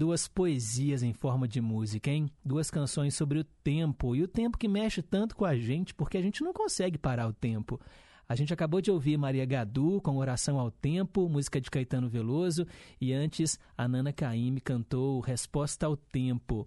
duas 0.00 0.26
poesias 0.26 1.02
em 1.02 1.12
forma 1.12 1.46
de 1.46 1.60
música, 1.60 2.10
hein? 2.10 2.30
Duas 2.42 2.70
canções 2.70 3.14
sobre 3.14 3.38
o 3.38 3.44
tempo 3.44 4.16
e 4.16 4.22
o 4.22 4.28
tempo 4.28 4.56
que 4.56 4.66
mexe 4.66 5.02
tanto 5.02 5.36
com 5.36 5.44
a 5.44 5.54
gente 5.54 5.92
porque 5.92 6.16
a 6.16 6.22
gente 6.22 6.42
não 6.42 6.54
consegue 6.54 6.96
parar 6.96 7.28
o 7.28 7.34
tempo. 7.34 7.78
A 8.26 8.34
gente 8.34 8.50
acabou 8.50 8.80
de 8.80 8.90
ouvir 8.90 9.18
Maria 9.18 9.44
Gadu 9.44 10.00
com 10.00 10.16
Oração 10.16 10.58
ao 10.58 10.70
Tempo, 10.70 11.28
música 11.28 11.60
de 11.60 11.70
Caetano 11.70 12.08
Veloso, 12.08 12.66
e 12.98 13.12
antes 13.12 13.58
a 13.76 13.86
Nana 13.86 14.10
Caymmi 14.10 14.62
cantou 14.62 15.20
Resposta 15.20 15.84
ao 15.84 15.98
Tempo. 15.98 16.66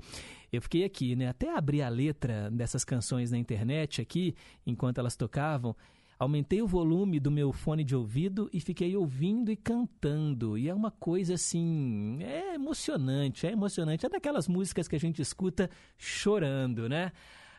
Eu 0.51 0.61
fiquei 0.61 0.84
aqui, 0.84 1.15
né? 1.15 1.30
Até 1.30 1.57
abri 1.57 1.81
a 1.81 1.89
letra 1.89 2.51
dessas 2.51 2.85
canções 2.85 3.31
na 3.31 3.38
internet 3.39 3.99
aqui, 3.99 4.35
enquanto 4.64 4.99
elas 4.99 5.15
tocavam, 5.15 5.76
Aumentei 6.24 6.62
o 6.62 6.68
volume 6.68 7.20
do 7.20 7.30
meu 7.30 7.52
fone 7.52 7.84
de 7.84 7.94
ouvido 7.94 8.50
e 8.54 8.62
fiquei 8.62 8.95
ouvindo 8.95 9.52
e 9.52 9.58
cantando. 9.58 10.58
E 10.58 10.70
é 10.70 10.74
uma 10.74 10.90
coisa 10.90 11.34
assim, 11.34 12.18
é 12.24 12.56
emocionante, 12.56 13.45
é 13.45 13.52
emocionante. 13.52 14.06
É 14.06 14.10
daquelas 14.10 14.48
músicas 14.48 14.88
que 14.88 14.95
a 14.95 15.00
gente 15.00 15.22
escuta 15.22 15.70
chorando, 15.98 16.88
né? 16.88 17.12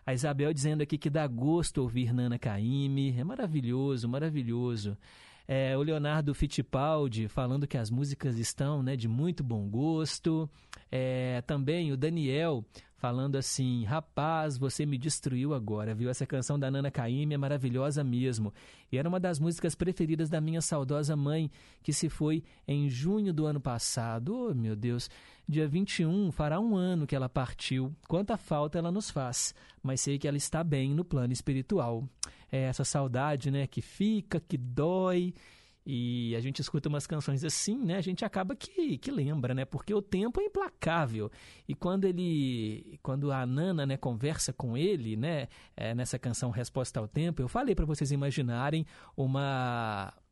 A 0.06 0.14
Isabel 0.14 0.50
dizendo 0.54 0.80
aqui 0.80 0.96
que 0.96 1.10
dá 1.10 1.26
gosto 1.26 1.82
ouvir 1.82 2.14
Nana 2.14 2.38
Caymmi. 2.38 3.14
É 3.18 3.22
maravilhoso, 3.22 4.08
maravilhoso. 4.08 4.96
É, 5.46 5.76
o 5.76 5.82
Leonardo 5.82 6.32
Fittipaldi 6.32 7.28
falando 7.28 7.66
que 7.66 7.76
as 7.76 7.90
músicas 7.90 8.38
estão 8.38 8.82
né, 8.82 8.96
de 8.96 9.08
muito 9.08 9.44
bom 9.44 9.68
gosto. 9.68 10.48
É, 10.90 11.42
também 11.42 11.92
o 11.92 11.98
Daniel 11.98 12.64
falando 13.04 13.36
assim: 13.36 13.84
Rapaz, 13.84 14.56
você 14.56 14.86
me 14.86 14.96
destruiu 14.96 15.52
agora, 15.52 15.94
viu? 15.94 16.08
Essa 16.08 16.24
canção 16.24 16.58
da 16.58 16.70
Nana 16.70 16.90
Caymmi 16.90 17.34
é 17.34 17.36
maravilhosa 17.36 18.02
mesmo. 18.02 18.50
E 18.90 18.96
era 18.96 19.06
uma 19.06 19.20
das 19.20 19.38
músicas 19.38 19.74
preferidas 19.74 20.30
da 20.30 20.40
minha 20.40 20.62
saudosa 20.62 21.14
mãe, 21.14 21.50
que 21.82 21.92
se 21.92 22.08
foi 22.08 22.42
em 22.66 22.88
junho 22.88 23.30
do 23.34 23.44
ano 23.44 23.60
passado. 23.60 24.34
Oh, 24.34 24.54
meu 24.54 24.74
Deus! 24.74 25.10
Dia 25.46 25.68
21 25.68 26.32
fará 26.32 26.58
um 26.58 26.74
ano 26.74 27.06
que 27.06 27.14
ela 27.14 27.28
partiu. 27.28 27.94
Quanta 28.08 28.38
falta 28.38 28.78
ela 28.78 28.90
nos 28.90 29.10
faz, 29.10 29.54
mas 29.82 30.00
sei 30.00 30.18
que 30.18 30.26
ela 30.26 30.38
está 30.38 30.64
bem 30.64 30.94
no 30.94 31.04
plano 31.04 31.34
espiritual. 31.34 32.08
É 32.50 32.62
essa 32.62 32.84
saudade, 32.84 33.50
né, 33.50 33.66
que 33.66 33.82
fica, 33.82 34.40
que 34.40 34.56
dói. 34.56 35.34
E 35.86 36.34
a 36.34 36.40
gente 36.40 36.60
escuta 36.60 36.88
umas 36.88 37.06
canções 37.06 37.44
assim, 37.44 37.76
né? 37.76 37.96
A 37.96 38.00
gente 38.00 38.24
acaba 38.24 38.56
que, 38.56 38.96
que 38.96 39.10
lembra, 39.10 39.54
né? 39.54 39.64
Porque 39.64 39.92
o 39.92 40.00
tempo 40.00 40.40
é 40.40 40.44
implacável. 40.44 41.30
E 41.68 41.74
quando 41.74 42.06
ele, 42.06 42.98
quando 43.02 43.30
a 43.30 43.44
Nana, 43.44 43.84
né, 43.84 43.96
conversa 43.96 44.52
com 44.52 44.76
ele, 44.76 45.16
né, 45.16 45.48
é, 45.76 45.94
nessa 45.94 46.18
canção 46.18 46.50
Resposta 46.50 46.98
ao 46.98 47.06
Tempo, 47.06 47.42
eu 47.42 47.48
falei 47.48 47.74
para 47.74 47.84
vocês 47.84 48.10
imaginarem 48.10 48.86
uma 49.16 50.12
um, 50.14 50.23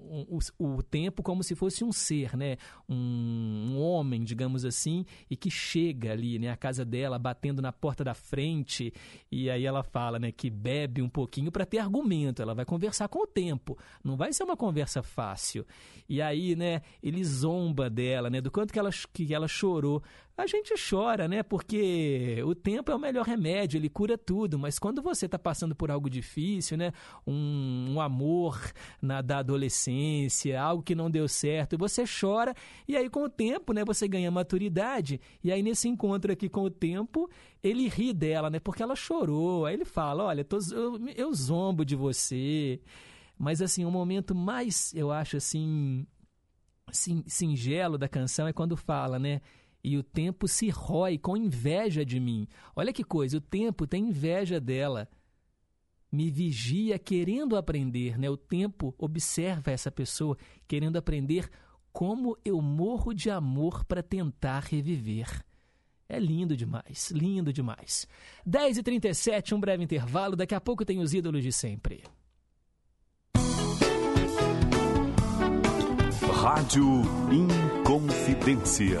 o, 0.00 0.38
o, 0.58 0.82
tempo 0.82 1.22
como 1.22 1.42
se 1.42 1.54
fosse 1.54 1.84
um 1.84 1.92
ser, 1.92 2.36
né? 2.36 2.56
Um, 2.88 2.94
um, 3.70 3.78
homem, 3.80 4.22
digamos 4.22 4.64
assim, 4.64 5.04
e 5.30 5.36
que 5.36 5.50
chega 5.50 6.12
ali, 6.12 6.38
né? 6.38 6.50
A 6.50 6.56
casa 6.56 6.84
dela 6.84 7.18
batendo 7.18 7.60
na 7.60 7.72
porta 7.72 8.02
da 8.02 8.14
frente 8.14 8.92
e 9.30 9.50
aí 9.50 9.66
ela 9.66 9.82
fala, 9.82 10.18
né? 10.18 10.32
Que 10.32 10.48
bebe 10.48 11.02
um 11.02 11.08
pouquinho 11.08 11.52
para 11.52 11.66
ter 11.66 11.78
argumento. 11.78 12.40
Ela 12.40 12.54
vai 12.54 12.64
conversar 12.64 13.08
com 13.08 13.22
o 13.22 13.26
tempo. 13.26 13.76
Não 14.02 14.16
vai 14.16 14.32
ser 14.32 14.44
uma 14.44 14.56
conversa 14.56 15.02
fácil. 15.02 15.66
E 16.08 16.22
aí, 16.22 16.56
né? 16.56 16.82
Ele 17.02 17.22
zomba 17.24 17.90
dela, 17.90 18.30
né? 18.30 18.40
Do 18.40 18.50
quanto 18.50 18.72
que 18.72 18.78
ela, 18.78 18.90
que 19.12 19.34
ela 19.34 19.48
chorou. 19.48 20.02
A 20.38 20.46
gente 20.46 20.72
chora, 20.88 21.26
né? 21.26 21.42
Porque 21.42 22.40
o 22.46 22.54
tempo 22.54 22.92
é 22.92 22.94
o 22.94 22.98
melhor 22.98 23.26
remédio, 23.26 23.76
ele 23.76 23.88
cura 23.88 24.16
tudo. 24.16 24.56
Mas 24.56 24.78
quando 24.78 25.02
você 25.02 25.26
está 25.26 25.36
passando 25.36 25.74
por 25.74 25.90
algo 25.90 26.08
difícil, 26.08 26.76
né? 26.76 26.92
Um, 27.26 27.94
um 27.94 28.00
amor 28.00 28.56
na, 29.02 29.20
da 29.20 29.38
adolescência, 29.38 30.62
algo 30.62 30.80
que 30.80 30.94
não 30.94 31.10
deu 31.10 31.26
certo, 31.26 31.76
você 31.76 32.04
chora 32.04 32.54
e 32.86 32.96
aí 32.96 33.10
com 33.10 33.24
o 33.24 33.28
tempo, 33.28 33.72
né? 33.72 33.84
Você 33.84 34.06
ganha 34.06 34.30
maturidade 34.30 35.20
e 35.42 35.50
aí 35.50 35.60
nesse 35.60 35.88
encontro 35.88 36.32
aqui 36.32 36.48
com 36.48 36.62
o 36.62 36.70
tempo, 36.70 37.28
ele 37.60 37.88
ri 37.88 38.12
dela, 38.12 38.48
né? 38.48 38.60
Porque 38.60 38.80
ela 38.80 38.94
chorou. 38.94 39.66
Aí 39.66 39.74
ele 39.74 39.84
fala, 39.84 40.22
olha, 40.22 40.44
tô, 40.44 40.58
eu, 40.70 41.00
eu 41.16 41.34
zombo 41.34 41.84
de 41.84 41.96
você. 41.96 42.80
Mas 43.36 43.60
assim, 43.60 43.84
o 43.84 43.90
momento 43.90 44.36
mais, 44.36 44.94
eu 44.94 45.10
acho 45.10 45.36
assim, 45.36 46.06
singelo 47.26 47.98
da 47.98 48.06
canção 48.06 48.46
é 48.46 48.52
quando 48.52 48.76
fala, 48.76 49.18
né? 49.18 49.40
E 49.88 49.96
o 49.96 50.02
tempo 50.02 50.46
se 50.46 50.68
rói 50.68 51.16
com 51.16 51.34
inveja 51.34 52.04
de 52.04 52.20
mim. 52.20 52.46
Olha 52.76 52.92
que 52.92 53.02
coisa, 53.02 53.38
o 53.38 53.40
tempo 53.40 53.86
tem 53.86 54.08
inveja 54.08 54.60
dela. 54.60 55.08
Me 56.12 56.30
vigia 56.30 56.98
querendo 56.98 57.56
aprender, 57.56 58.18
né? 58.18 58.28
O 58.28 58.36
tempo 58.36 58.94
observa 58.98 59.70
essa 59.70 59.90
pessoa 59.90 60.36
querendo 60.66 60.98
aprender 60.98 61.48
como 61.90 62.36
eu 62.44 62.60
morro 62.60 63.14
de 63.14 63.30
amor 63.30 63.82
para 63.86 64.02
tentar 64.02 64.60
reviver. 64.60 65.42
É 66.06 66.18
lindo 66.18 66.54
demais, 66.54 67.10
lindo 67.10 67.50
demais. 67.50 68.06
10h37, 68.46 69.54
um 69.54 69.60
breve 69.60 69.84
intervalo. 69.84 70.36
Daqui 70.36 70.54
a 70.54 70.60
pouco 70.60 70.84
tem 70.84 71.00
os 71.00 71.14
ídolos 71.14 71.42
de 71.42 71.52
sempre. 71.52 72.02
Rádio 76.42 77.02
Inconfidência. 77.32 79.00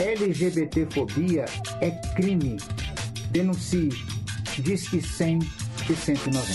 LGBTfobia 0.00 1.44
é 1.82 1.90
crime. 2.14 2.56
Denuncie. 3.30 3.90
Diz 4.58 4.88
que 4.88 5.02
100 5.02 5.40
e 5.90 5.94
190. 5.94 6.46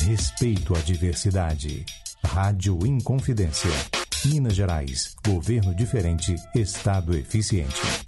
Respeito 0.00 0.74
à 0.74 0.80
diversidade. 0.80 1.86
Rádio 2.24 2.84
Inconfidência. 2.84 3.70
Minas 4.24 4.56
Gerais. 4.56 5.14
Governo 5.24 5.72
diferente. 5.72 6.34
Estado 6.52 7.16
eficiente. 7.16 8.07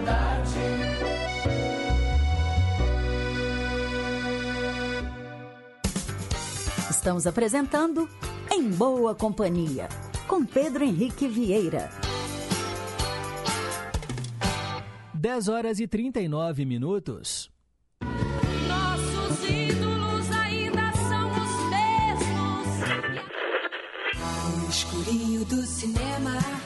Estamos 7.01 7.25
apresentando 7.25 8.07
Em 8.51 8.69
Boa 8.69 9.15
Companhia, 9.15 9.89
com 10.27 10.45
Pedro 10.45 10.83
Henrique 10.83 11.27
Vieira. 11.27 11.89
10 15.11 15.47
horas 15.47 15.79
e 15.79 15.87
39 15.87 16.63
minutos. 16.63 17.49
Nossos 18.03 19.49
ídolos 19.49 20.31
ainda 20.31 20.93
são 20.93 21.31
os 21.31 21.53
mesmos. 21.71 22.67
No 24.59 24.69
escurinho 24.69 25.43
do 25.45 25.65
cinema. 25.65 26.60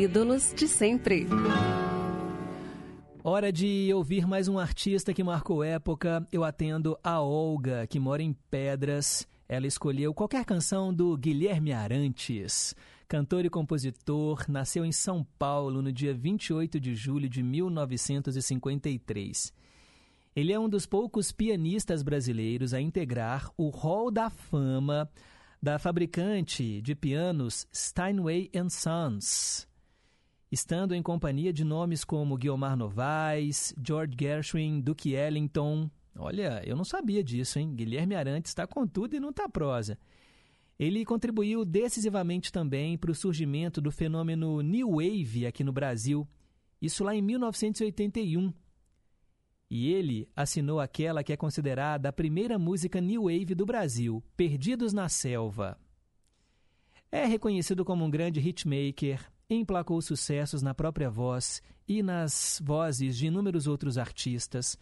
Ídolos 0.00 0.54
de 0.56 0.66
sempre. 0.66 1.26
Hora 3.22 3.52
de 3.52 3.92
ouvir 3.92 4.26
mais 4.26 4.48
um 4.48 4.58
artista 4.58 5.12
que 5.12 5.22
marcou 5.22 5.62
época. 5.62 6.26
Eu 6.32 6.42
atendo 6.42 6.98
a 7.04 7.20
Olga, 7.20 7.86
que 7.86 8.00
mora 8.00 8.22
em 8.22 8.32
Pedras. 8.50 9.28
Ela 9.46 9.66
escolheu 9.66 10.14
qualquer 10.14 10.46
canção 10.46 10.94
do 10.94 11.14
Guilherme 11.18 11.74
Arantes. 11.74 12.74
Cantor 13.06 13.44
e 13.44 13.50
compositor, 13.50 14.46
nasceu 14.48 14.86
em 14.86 14.92
São 14.92 15.22
Paulo 15.38 15.82
no 15.82 15.92
dia 15.92 16.14
28 16.14 16.80
de 16.80 16.94
julho 16.94 17.28
de 17.28 17.42
1953. 17.42 19.52
Ele 20.34 20.50
é 20.50 20.58
um 20.58 20.70
dos 20.70 20.86
poucos 20.86 21.30
pianistas 21.30 22.02
brasileiros 22.02 22.72
a 22.72 22.80
integrar 22.80 23.52
o 23.54 23.68
Hall 23.68 24.10
da 24.10 24.30
Fama 24.30 25.10
da 25.62 25.78
fabricante 25.78 26.80
de 26.80 26.94
pianos 26.94 27.66
Steinway 27.70 28.50
Sons 28.70 29.68
estando 30.50 30.94
em 30.94 31.02
companhia 31.02 31.52
de 31.52 31.64
nomes 31.64 32.04
como 32.04 32.36
Guiomar 32.36 32.76
Novaes, 32.76 33.74
George 33.82 34.14
Gershwin, 34.18 34.80
Duke 34.80 35.12
Ellington. 35.12 35.88
Olha, 36.18 36.60
eu 36.66 36.74
não 36.74 36.84
sabia 36.84 37.22
disso, 37.22 37.58
hein? 37.58 37.74
Guilherme 37.74 38.14
Arantes 38.14 38.50
está 38.50 38.66
com 38.66 38.86
tudo 38.86 39.14
e 39.14 39.20
não 39.20 39.30
está 39.30 39.48
prosa. 39.48 39.96
Ele 40.78 41.04
contribuiu 41.04 41.64
decisivamente 41.64 42.50
também 42.50 42.96
para 42.96 43.10
o 43.10 43.14
surgimento 43.14 43.80
do 43.80 43.92
fenômeno 43.92 44.60
New 44.62 44.92
Wave 44.92 45.46
aqui 45.46 45.62
no 45.62 45.72
Brasil, 45.72 46.26
isso 46.80 47.04
lá 47.04 47.14
em 47.14 47.22
1981. 47.22 48.52
E 49.70 49.92
ele 49.92 50.28
assinou 50.34 50.80
aquela 50.80 51.22
que 51.22 51.32
é 51.32 51.36
considerada 51.36 52.08
a 52.08 52.12
primeira 52.12 52.58
música 52.58 53.00
New 53.00 53.24
Wave 53.24 53.54
do 53.54 53.64
Brasil, 53.64 54.24
Perdidos 54.36 54.92
na 54.92 55.08
Selva. 55.08 55.78
É 57.12 57.24
reconhecido 57.24 57.84
como 57.84 58.04
um 58.04 58.10
grande 58.10 58.40
hitmaker, 58.40 59.30
emplacou 59.54 60.00
sucessos 60.00 60.62
na 60.62 60.72
própria 60.72 61.10
voz 61.10 61.60
e 61.88 62.02
nas 62.02 62.62
vozes 62.64 63.16
de 63.16 63.26
inúmeros 63.26 63.66
outros 63.66 63.98
artistas. 63.98 64.78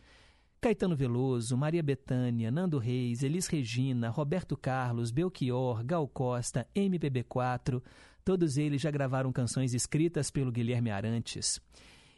Caetano 0.60 0.94
Veloso, 0.94 1.56
Maria 1.56 1.82
Bethânia, 1.82 2.50
Nando 2.50 2.78
Reis, 2.78 3.22
Elis 3.22 3.46
Regina, 3.46 4.10
Roberto 4.10 4.56
Carlos, 4.56 5.10
Belchior, 5.10 5.84
Gal 5.84 6.06
Costa, 6.08 6.66
MPB4, 6.74 7.82
todos 8.24 8.58
eles 8.58 8.82
já 8.82 8.90
gravaram 8.90 9.32
canções 9.32 9.72
escritas 9.72 10.30
pelo 10.30 10.52
Guilherme 10.52 10.90
Arantes. 10.90 11.60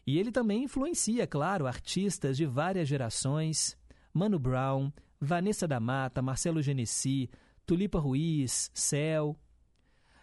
E 0.07 0.19
ele 0.19 0.33
também 0.33 0.65
influencia, 0.65 1.27
claro, 1.27 1.67
artistas 1.67 2.37
de 2.37 2.47
várias 2.47 2.89
gerações, 2.89 3.77
Mano 4.13 4.39
Brown, 4.39 4.91
Vanessa 5.21 5.69
da 5.69 5.79
Mata, 5.79 6.23
Marcelo 6.23 6.63
Genesi, 6.63 7.31
Tulipa 7.67 8.01
Ruiz, 8.01 8.71
Céu, 8.75 9.37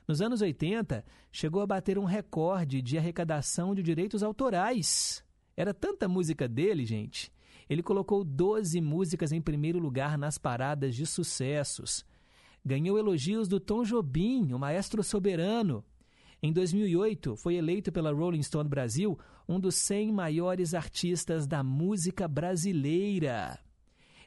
nos 0.07 0.21
anos 0.21 0.41
80, 0.41 1.03
chegou 1.31 1.61
a 1.61 1.67
bater 1.67 1.99
um 1.99 2.05
recorde 2.05 2.81
de 2.81 2.97
arrecadação 2.97 3.75
de 3.75 3.83
direitos 3.83 4.23
autorais. 4.23 5.23
Era 5.55 5.73
tanta 5.73 6.07
música 6.07 6.47
dele, 6.47 6.85
gente. 6.85 7.31
Ele 7.69 7.83
colocou 7.83 8.23
12 8.23 8.79
músicas 8.79 9.33
em 9.33 9.41
primeiro 9.41 9.79
lugar 9.79 10.17
nas 10.17 10.37
paradas 10.37 10.95
de 10.95 11.05
sucessos. 11.05 12.05
Ganhou 12.63 12.97
elogios 12.97 13.49
do 13.49 13.59
Tom 13.59 13.83
Jobim, 13.83 14.53
o 14.53 14.59
maestro 14.59 15.03
soberano. 15.03 15.83
Em 16.41 16.53
2008, 16.53 17.35
foi 17.35 17.55
eleito 17.55 17.91
pela 17.91 18.13
Rolling 18.13 18.43
Stone 18.43 18.69
Brasil 18.69 19.19
um 19.49 19.59
dos 19.59 19.75
100 19.75 20.13
maiores 20.13 20.73
artistas 20.73 21.45
da 21.45 21.63
música 21.63 22.27
brasileira. 22.27 23.59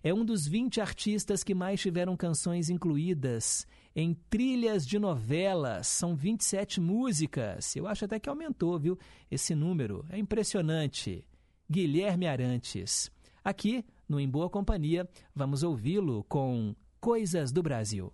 É 0.03 0.13
um 0.13 0.25
dos 0.25 0.47
20 0.47 0.81
artistas 0.81 1.43
que 1.43 1.55
mais 1.55 1.81
tiveram 1.81 2.17
canções 2.17 2.69
incluídas 2.69 3.67
em 3.95 4.15
trilhas 4.29 4.87
de 4.87 4.99
novelas. 4.99 5.87
São 5.87 6.15
27 6.15 6.81
músicas. 6.81 7.75
Eu 7.77 7.87
acho 7.87 8.05
até 8.05 8.19
que 8.19 8.29
aumentou, 8.29 8.79
viu? 8.79 8.99
Esse 9.31 9.55
número 9.55 10.05
é 10.11 10.19
impressionante. 10.19 11.25
Guilherme 11.69 12.27
Arantes. 12.27 13.11
Aqui, 13.45 13.85
no 14.09 14.21
Em 14.21 14.29
Boa 14.29 14.51
Companhia, 14.51 15.09
vamos 15.35 15.63
ouvi-lo 15.63 16.25
com 16.25 16.75
Coisas 17.01 17.53
do 17.53 17.63
Brasil. 17.63 18.13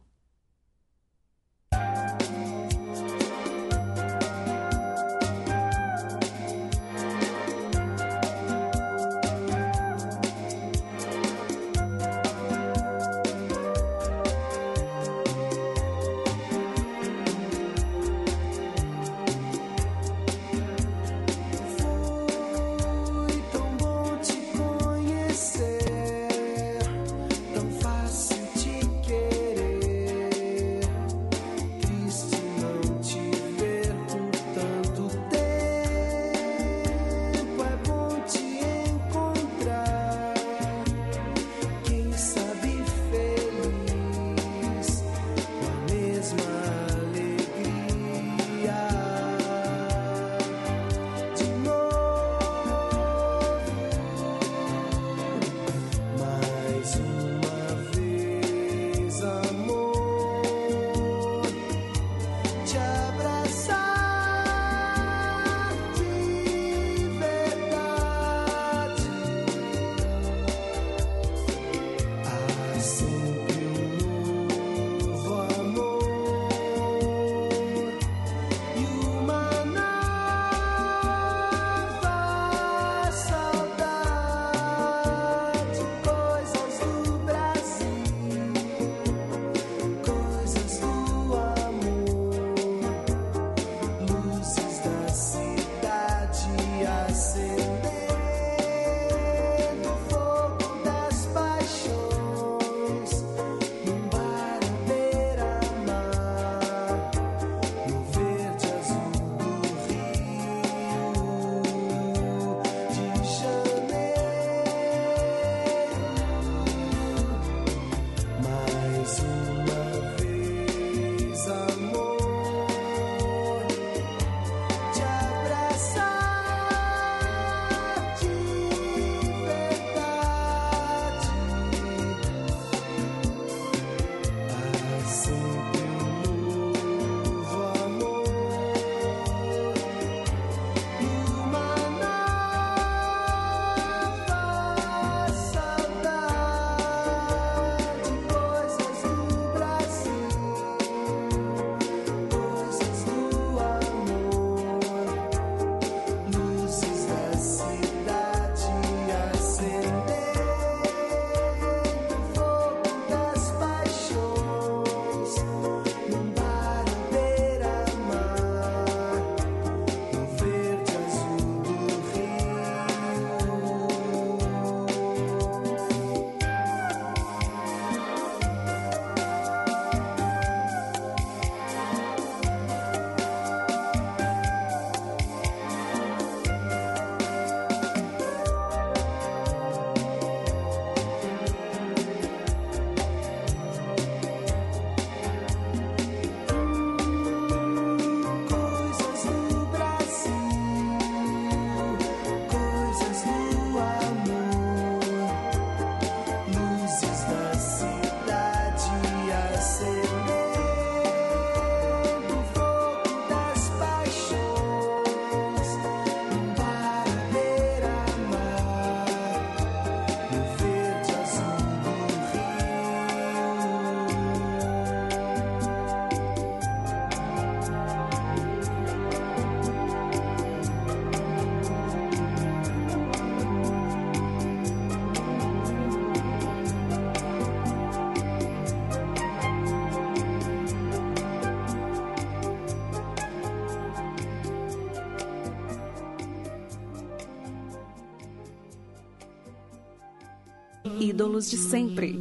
Ídolos 251.17 251.51
de 251.51 251.57
sempre. 251.57 252.13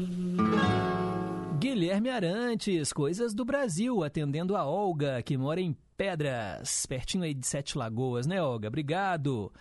Guilherme 1.59 2.09
Arantes, 2.09 2.93
coisas 2.93 3.33
do 3.33 3.43
Brasil, 3.43 4.01
atendendo 4.05 4.55
a 4.55 4.65
Olga, 4.65 5.21
que 5.21 5.35
mora 5.35 5.59
em 5.59 5.75
Pedras, 5.97 6.85
pertinho 6.85 7.25
aí 7.25 7.33
de 7.33 7.45
Sete 7.45 7.77
Lagoas, 7.77 8.25
né, 8.25 8.41
Olga? 8.41 8.69
Obrigado. 8.69 9.51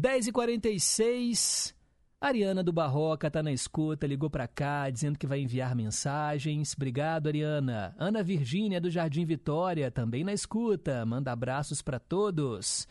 10h46, 0.00 1.74
Ariana 2.20 2.62
do 2.62 2.72
Barroca 2.72 3.28
tá 3.28 3.42
na 3.42 3.50
escuta, 3.50 4.06
ligou 4.06 4.30
para 4.30 4.46
cá 4.46 4.88
dizendo 4.88 5.18
que 5.18 5.26
vai 5.26 5.40
enviar 5.40 5.74
mensagens. 5.74 6.72
Obrigado, 6.76 7.26
Ariana. 7.26 7.96
Ana 7.98 8.22
Virgínia 8.22 8.80
do 8.80 8.92
Jardim 8.92 9.24
Vitória, 9.24 9.90
também 9.90 10.22
na 10.22 10.32
escuta, 10.32 11.04
manda 11.04 11.32
abraços 11.32 11.82
para 11.82 11.98
todos. 11.98 12.86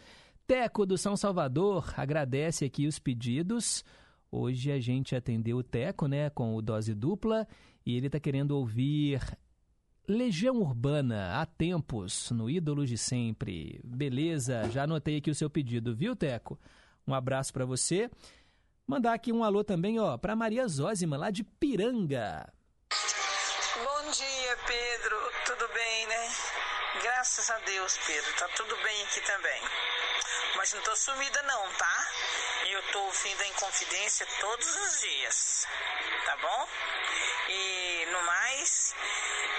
Teco 0.45 0.85
do 0.85 0.97
São 0.97 1.15
Salvador 1.15 1.93
agradece 1.95 2.65
aqui 2.65 2.87
os 2.87 2.99
pedidos. 2.99 3.85
Hoje 4.35 4.71
a 4.71 4.79
gente 4.79 5.15
atendeu 5.15 5.57
o 5.57 5.63
Teco, 5.63 6.07
né, 6.07 6.27
com 6.31 6.55
o 6.55 6.61
dose 6.61 6.95
dupla, 6.95 7.47
e 7.85 7.95
ele 7.95 8.07
está 8.07 8.19
querendo 8.19 8.57
ouvir 8.57 9.21
Legião 10.07 10.55
Urbana, 10.55 11.39
há 11.39 11.45
tempos, 11.45 12.31
no 12.31 12.49
Ídolos 12.49 12.89
de 12.89 12.97
Sempre. 12.97 13.79
Beleza, 13.83 14.67
já 14.71 14.85
anotei 14.85 15.17
aqui 15.17 15.29
o 15.29 15.35
seu 15.35 15.51
pedido, 15.51 15.95
viu, 15.95 16.15
Teco? 16.15 16.59
Um 17.05 17.13
abraço 17.13 17.53
para 17.53 17.63
você. 17.63 18.09
Mandar 18.87 19.13
aqui 19.13 19.31
um 19.31 19.43
alô 19.43 19.63
também, 19.63 19.99
ó, 19.99 20.17
para 20.17 20.35
Maria 20.35 20.67
Zózima, 20.67 21.15
lá 21.15 21.29
de 21.29 21.43
Piranga. 21.43 22.51
Bom 22.89 24.11
dia, 24.11 24.57
Pedro. 24.65 25.15
Tudo 25.45 25.71
bem, 25.75 26.07
né? 26.07 26.52
Graças 27.23 27.49
a 27.51 27.57
Deus, 27.59 27.97
Pedro. 28.05 28.33
Tá 28.33 28.49
tudo 28.49 28.75
bem 28.83 29.03
aqui 29.03 29.21
também. 29.21 29.61
Mas 30.57 30.73
não 30.73 30.81
tô 30.81 30.93
sumida 30.93 31.41
não, 31.43 31.73
tá? 31.75 32.07
Eu 32.65 32.83
tô 32.91 32.99
ouvindo 32.99 33.41
a 33.43 33.47
Inconfidência 33.47 34.27
todos 34.41 34.75
os 34.75 34.99
dias. 34.99 35.65
Tá 36.25 36.35
bom? 36.35 36.67
E 37.47 38.07
no 38.11 38.21
mais, 38.23 38.93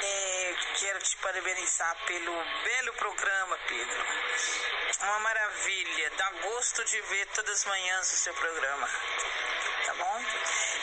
é, 0.03 0.34
quero 0.79 0.99
te 1.01 1.17
parabenizar 1.17 1.97
pelo 2.07 2.33
belo 2.65 2.93
programa, 2.95 3.59
Pedro. 3.69 4.05
Uma 5.03 5.19
maravilha. 5.21 6.11
Dá 6.17 6.31
gosto 6.43 6.85
de 6.85 7.01
ver 7.03 7.27
todas 7.29 7.61
as 7.61 7.65
manhãs 7.65 8.13
o 8.13 8.17
seu 8.17 8.35
programa. 8.35 8.89
Tá 9.85 9.95
bom? 9.95 10.25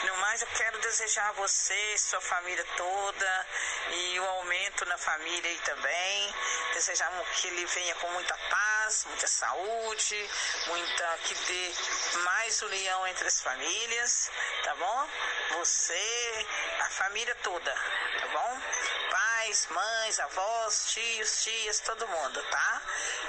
No 0.06 0.16
mais, 0.18 0.42
eu 0.42 0.48
quero 0.48 0.78
desejar 0.78 1.28
a 1.28 1.32
você, 1.32 1.98
sua 1.98 2.20
família 2.20 2.64
toda 2.76 3.46
e 3.90 4.20
o 4.20 4.24
aumento 4.24 4.84
na 4.86 4.98
família 4.98 5.50
aí 5.50 5.58
também. 5.58 6.34
Desejar 6.74 7.10
que 7.36 7.48
ele 7.48 7.66
venha 7.66 7.94
com 7.96 8.08
muita 8.10 8.36
paz, 8.36 9.04
muita 9.06 9.26
saúde, 9.26 10.30
muita 10.66 11.18
que 11.24 11.34
dê 11.34 11.74
mais 12.24 12.62
união 12.62 13.06
entre 13.08 13.26
as 13.26 13.40
famílias, 13.40 14.30
tá 14.64 14.74
bom? 14.74 15.08
Você, 15.58 16.46
a 16.80 16.90
família 16.90 17.34
toda, 17.42 17.74
tá 18.20 18.26
bom? 18.28 18.60
Pais, 19.42 19.68
mães, 19.74 20.20
avós, 20.20 20.92
tios, 20.92 21.42
tias, 21.42 21.80
todo 21.80 22.06
mundo, 22.06 22.38
tá? 22.48 22.82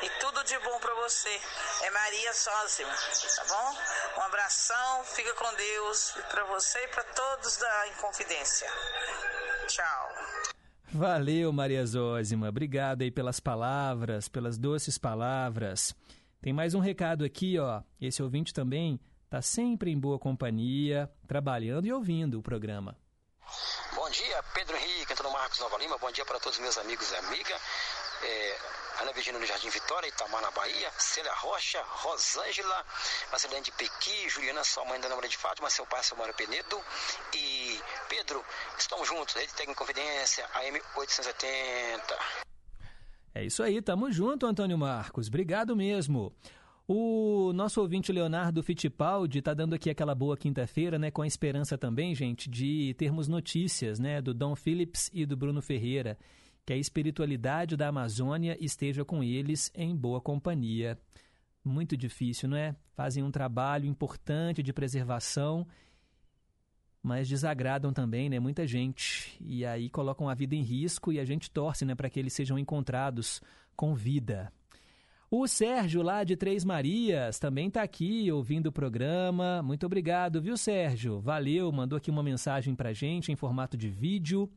E 0.04 0.10
tudo 0.20 0.44
de 0.44 0.60
bom 0.60 0.80
para 0.80 0.94
você. 0.94 1.42
É 1.82 1.90
Maria 1.90 2.32
Sósima, 2.34 2.92
tá 2.92 3.46
bom? 3.50 4.20
Um 4.20 4.24
abração, 4.26 5.04
fica 5.06 5.34
com 5.34 5.52
Deus 5.56 6.16
e 6.16 6.22
para 6.32 6.44
você 6.46 6.78
e 6.78 6.88
para 6.90 7.04
todos 7.04 7.58
da 7.58 7.88
Inconfidência. 7.88 8.68
Tchau. 9.68 10.10
Valeu, 10.92 11.52
Maria 11.52 11.84
Zózima. 11.84 12.48
Obrigado 12.48 13.02
aí 13.02 13.10
pelas 13.10 13.40
palavras, 13.40 14.30
pelas 14.30 14.56
doces 14.56 15.00
palavras. 15.00 15.96
Tem 16.40 16.54
mais 16.54 16.76
um 16.76 16.80
recado 16.80 17.26
aqui, 17.26 17.58
ó. 17.58 17.82
Esse 18.00 18.22
ouvinte 18.22 18.54
também 18.54 19.00
está 19.26 19.42
sempre 19.42 19.90
em 19.90 20.00
boa 20.00 20.20
companhia, 20.20 21.12
trabalhando 21.28 21.88
e 21.88 21.92
ouvindo 21.92 22.38
o 22.38 22.44
programa. 22.44 22.96
Bom 24.04 24.10
dia, 24.10 24.44
Pedro 24.54 24.76
Henrique, 24.76 25.14
Antônio 25.14 25.32
Marcos 25.32 25.60
Nova 25.60 25.78
Lima. 25.78 25.98
Bom 25.98 26.12
dia 26.12 26.26
para 26.26 26.38
todos 26.38 26.58
os 26.58 26.62
meus 26.62 26.78
amigos 26.78 27.10
e 27.10 27.16
amigas. 27.16 27.62
É, 28.22 28.58
Ana 29.02 29.14
Virginia 29.14 29.40
no 29.40 29.46
Jardim 29.46 29.70
Vitória, 29.70 30.10
Itamar 30.10 30.42
na 30.42 30.52
Bahia, 30.52 30.92
Célia 30.98 31.34
Rocha, 31.36 31.82
Rosângela, 31.88 32.86
Marcelene 33.32 33.64
de 33.64 33.72
Pequi, 33.72 34.28
Juliana, 34.28 34.62
sua 34.66 34.84
mãe 34.84 35.00
Dona 35.00 35.16
Maria 35.16 35.30
de 35.30 35.38
Fátima, 35.38 35.70
seu 35.70 35.86
pai, 35.86 36.04
seu 36.04 36.18
Mário 36.18 36.34
Penedo 36.34 36.84
e 37.34 37.80
Pedro, 38.10 38.44
estamos 38.78 39.08
juntos, 39.08 39.36
Rede 39.36 39.54
Técnica 39.54 39.80
Confidência, 39.80 40.50
AM 40.54 40.82
880. 40.98 42.20
É 43.36 43.46
isso 43.46 43.64
aí, 43.64 43.82
tamo 43.82 44.12
junto, 44.12 44.46
Antônio 44.46 44.78
Marcos, 44.78 45.30
obrigado 45.30 45.78
mesmo. 45.78 46.36
O 46.88 47.54
nosso 47.54 47.80
ouvinte 47.80 48.12
Leonardo 48.12 48.62
Fittipaldi 48.62 49.40
está 49.40 49.54
dando 49.54 49.74
aqui 49.74 49.90
aquela 49.90 50.14
boa 50.14 50.36
quinta-feira, 50.36 51.00
né, 51.00 51.10
com 51.10 51.22
a 51.22 51.28
esperança 51.28 51.78
também, 51.78 52.14
gente, 52.14 52.50
de 52.50 52.94
termos 52.98 53.28
notícias, 53.28 54.00
né, 54.00 54.22
do 54.22 54.34
Dom 54.34 54.56
Phillips 54.56 55.10
e 55.14 55.26
do 55.26 55.38
Bruno 55.38 55.62
Ferreira 55.62 56.18
que 56.66 56.74
a 56.74 56.78
espiritualidade 56.78 57.76
da 57.76 57.90
Amazônia 57.90 58.58
esteja 58.60 59.04
com 59.04 59.24
eles 59.24 59.72
em 59.76 59.96
boa 59.96 60.22
companhia. 60.22 60.98
Muito 61.64 61.96
difícil, 61.98 62.50
não 62.50 62.58
é? 62.58 62.76
Fazem 62.96 63.24
um 63.24 63.32
trabalho 63.32 63.86
importante 63.86 64.64
de 64.64 64.72
preservação, 64.72 65.68
mas 67.02 67.28
desagradam 67.28 67.92
também, 67.92 68.30
né, 68.30 68.40
muita 68.40 68.66
gente. 68.66 69.38
E 69.42 69.66
aí 69.66 69.90
colocam 69.90 70.30
a 70.30 70.34
vida 70.34 70.56
em 70.56 70.62
risco 70.62 71.12
e 71.12 71.20
a 71.20 71.26
gente 71.26 71.52
torce, 71.52 71.86
né, 71.86 71.96
para 71.96 72.10
que 72.10 72.20
eles 72.20 72.34
sejam 72.34 72.58
encontrados 72.58 73.42
com 73.76 73.94
vida. 73.94 74.52
O 75.36 75.48
Sérgio, 75.48 76.04
lá 76.04 76.24
de 76.24 76.36
Três 76.36 76.64
Marias, 76.64 77.40
também 77.40 77.68
está 77.68 77.82
aqui 77.82 78.32
ouvindo 78.32 78.68
o 78.68 78.72
programa. 78.72 79.64
Muito 79.64 79.84
obrigado, 79.84 80.40
viu, 80.40 80.56
Sérgio? 80.56 81.20
Valeu, 81.20 81.72
mandou 81.72 81.98
aqui 81.98 82.12
uma 82.12 82.22
mensagem 82.22 82.76
para 82.76 82.94
gente 82.94 83.32
em 83.32 83.36
formato 83.36 83.76
de 83.76 83.90
vídeo. 83.90 84.48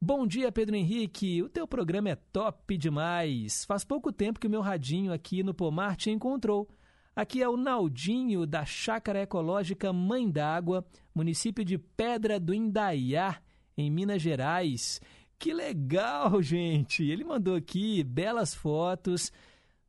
Bom 0.00 0.26
dia, 0.26 0.50
Pedro 0.50 0.74
Henrique. 0.74 1.42
O 1.42 1.48
teu 1.50 1.68
programa 1.68 2.08
é 2.08 2.14
top 2.14 2.78
demais. 2.78 3.66
Faz 3.66 3.84
pouco 3.84 4.10
tempo 4.10 4.40
que 4.40 4.46
o 4.46 4.50
meu 4.50 4.62
radinho 4.62 5.12
aqui 5.12 5.42
no 5.42 5.52
Pomar 5.52 5.94
te 5.94 6.10
encontrou. 6.10 6.66
Aqui 7.14 7.42
é 7.42 7.48
o 7.48 7.58
Naldinho 7.58 8.46
da 8.46 8.64
Chácara 8.64 9.20
Ecológica 9.20 9.92
Mãe 9.92 10.26
d'Água, 10.26 10.86
município 11.14 11.62
de 11.62 11.76
Pedra 11.76 12.40
do 12.40 12.54
Indaiá, 12.54 13.42
em 13.76 13.90
Minas 13.90 14.22
Gerais. 14.22 15.02
Que 15.38 15.52
legal, 15.52 16.40
gente! 16.40 17.04
Ele 17.04 17.24
mandou 17.24 17.54
aqui 17.54 18.02
belas 18.02 18.54
fotos. 18.54 19.30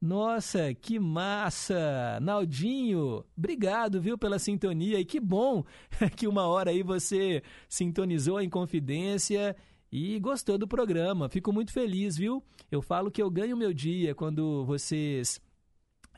Nossa, 0.02 0.74
que 0.74 0.98
massa! 0.98 2.20
Naldinho, 2.22 3.26
obrigado, 3.38 4.00
viu, 4.00 4.18
pela 4.18 4.40
sintonia. 4.40 4.98
E 4.98 5.04
que 5.04 5.20
bom 5.20 5.64
que 6.16 6.26
uma 6.26 6.48
hora 6.48 6.72
aí 6.72 6.82
você 6.82 7.44
sintonizou 7.68 8.40
em 8.40 8.50
confidência 8.50 9.56
e 9.92 10.18
gostou 10.20 10.58
do 10.58 10.68
programa. 10.68 11.28
Fico 11.28 11.52
muito 11.52 11.74
feliz, 11.74 12.16
viu? 12.16 12.42
Eu 12.72 12.82
falo 12.82 13.12
que 13.12 13.22
eu 13.22 13.30
ganho 13.30 13.58
meu 13.58 13.74
dia 13.74 14.16
quando 14.16 14.64
vocês 14.64 15.42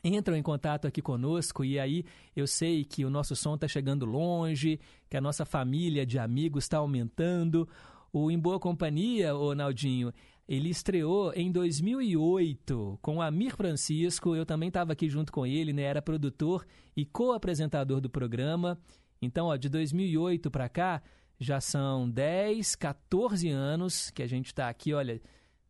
entram 0.04 0.36
em 0.36 0.42
contato 0.42 0.86
aqui 0.86 1.00
conosco 1.00 1.64
e 1.64 1.78
aí 1.78 2.04
eu 2.34 2.46
sei 2.46 2.84
que 2.84 3.04
o 3.04 3.10
nosso 3.10 3.36
som 3.36 3.54
está 3.54 3.68
chegando 3.68 4.04
longe, 4.04 4.80
que 5.08 5.16
a 5.16 5.20
nossa 5.20 5.44
família 5.44 6.04
de 6.04 6.18
amigos 6.18 6.64
está 6.64 6.78
aumentando. 6.78 7.68
O 8.12 8.30
Em 8.30 8.38
Boa 8.38 8.60
Companhia, 8.60 9.34
o 9.34 9.54
Naldinho, 9.54 10.12
ele 10.54 10.68
estreou 10.68 11.32
em 11.34 11.50
2008 11.50 12.98
com 13.00 13.22
Amir 13.22 13.56
Francisco. 13.56 14.36
Eu 14.36 14.44
também 14.44 14.68
estava 14.68 14.92
aqui 14.92 15.08
junto 15.08 15.32
com 15.32 15.46
ele, 15.46 15.72
né? 15.72 15.80
Era 15.80 16.02
produtor 16.02 16.66
e 16.94 17.06
co-apresentador 17.06 18.02
do 18.02 18.10
programa. 18.10 18.78
Então, 19.22 19.46
ó, 19.46 19.56
de 19.56 19.70
2008 19.70 20.50
para 20.50 20.68
cá, 20.68 21.02
já 21.40 21.58
são 21.58 22.06
10, 22.10 22.76
14 22.76 23.48
anos 23.48 24.10
que 24.10 24.22
a 24.22 24.26
gente 24.26 24.48
está 24.48 24.68
aqui, 24.68 24.92
olha, 24.92 25.22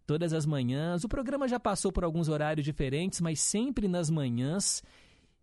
todas 0.05 0.33
as 0.33 0.45
manhãs. 0.45 1.05
O 1.05 1.09
programa 1.09 1.47
já 1.47 1.61
passou 1.61 1.93
por 1.93 2.03
alguns 2.03 2.29
horários 2.29 2.65
diferentes, 2.65 3.21
mas 3.21 3.39
sempre 3.39 3.87
nas 3.87 4.11
manhãs. 4.11 4.83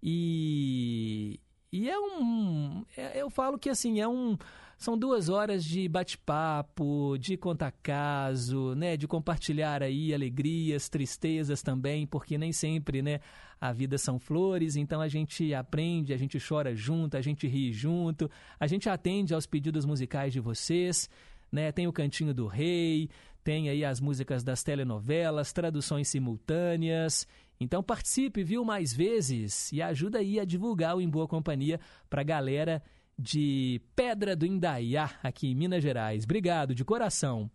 E, 0.03 1.39
e 1.71 1.89
é 1.89 1.97
um. 1.97 2.83
É, 2.97 3.21
eu 3.21 3.29
falo 3.29 3.57
que 3.57 3.69
assim, 3.69 4.01
é 4.01 4.07
um 4.07 4.37
são 4.79 4.97
duas 4.97 5.27
horas 5.27 5.65
de 5.65 5.89
bate-papo, 5.89 7.17
de 7.19 7.35
contar 7.35 7.73
caso, 7.83 8.73
né, 8.75 8.95
de 8.95 9.09
compartilhar 9.09 9.83
aí 9.83 10.13
alegrias, 10.13 10.87
tristezas 10.87 11.61
também, 11.61 12.07
porque 12.07 12.37
nem 12.37 12.53
sempre, 12.53 13.01
né, 13.01 13.19
a 13.59 13.73
vida 13.73 13.97
são 13.97 14.17
flores, 14.17 14.77
então 14.77 15.01
a 15.01 15.09
gente 15.09 15.53
aprende, 15.53 16.13
a 16.13 16.17
gente 16.17 16.39
chora 16.39 16.73
junto, 16.73 17.17
a 17.17 17.21
gente 17.21 17.45
ri 17.45 17.73
junto, 17.73 18.31
a 18.57 18.65
gente 18.67 18.89
atende 18.89 19.33
aos 19.33 19.45
pedidos 19.45 19.85
musicais 19.85 20.31
de 20.31 20.39
vocês, 20.39 21.09
né? 21.51 21.73
Tem 21.73 21.85
o 21.85 21.91
Cantinho 21.91 22.33
do 22.33 22.47
Rei, 22.47 23.09
tem 23.43 23.67
aí 23.67 23.83
as 23.83 23.99
músicas 23.99 24.45
das 24.45 24.63
telenovelas, 24.63 25.51
traduções 25.51 26.07
simultâneas. 26.07 27.27
Então 27.59 27.83
participe, 27.83 28.45
viu, 28.45 28.63
mais 28.63 28.93
vezes 28.93 29.73
e 29.73 29.81
ajuda 29.81 30.19
aí 30.19 30.39
a 30.39 30.45
divulgar 30.45 30.95
o 30.95 31.01
Em 31.01 31.09
Boa 31.09 31.27
Companhia 31.27 31.81
para 32.09 32.21
a 32.21 32.23
galera 32.23 32.81
de 33.19 33.81
Pedra 33.95 34.33
do 34.33 34.45
Indaiá, 34.45 35.11
aqui 35.21 35.51
em 35.51 35.55
Minas 35.55 35.83
Gerais. 35.83 36.23
Obrigado, 36.23 36.73
de 36.73 36.85
coração. 36.85 37.51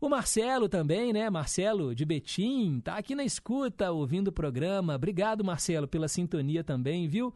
O 0.00 0.08
Marcelo 0.08 0.68
também, 0.68 1.12
né? 1.12 1.28
Marcelo 1.28 1.94
de 1.94 2.04
Betim, 2.04 2.80
tá 2.80 2.96
aqui 2.96 3.14
na 3.14 3.24
escuta, 3.24 3.90
ouvindo 3.90 4.28
o 4.28 4.32
programa. 4.32 4.94
Obrigado, 4.94 5.44
Marcelo, 5.44 5.88
pela 5.88 6.06
sintonia 6.06 6.62
também, 6.62 7.08
viu? 7.08 7.34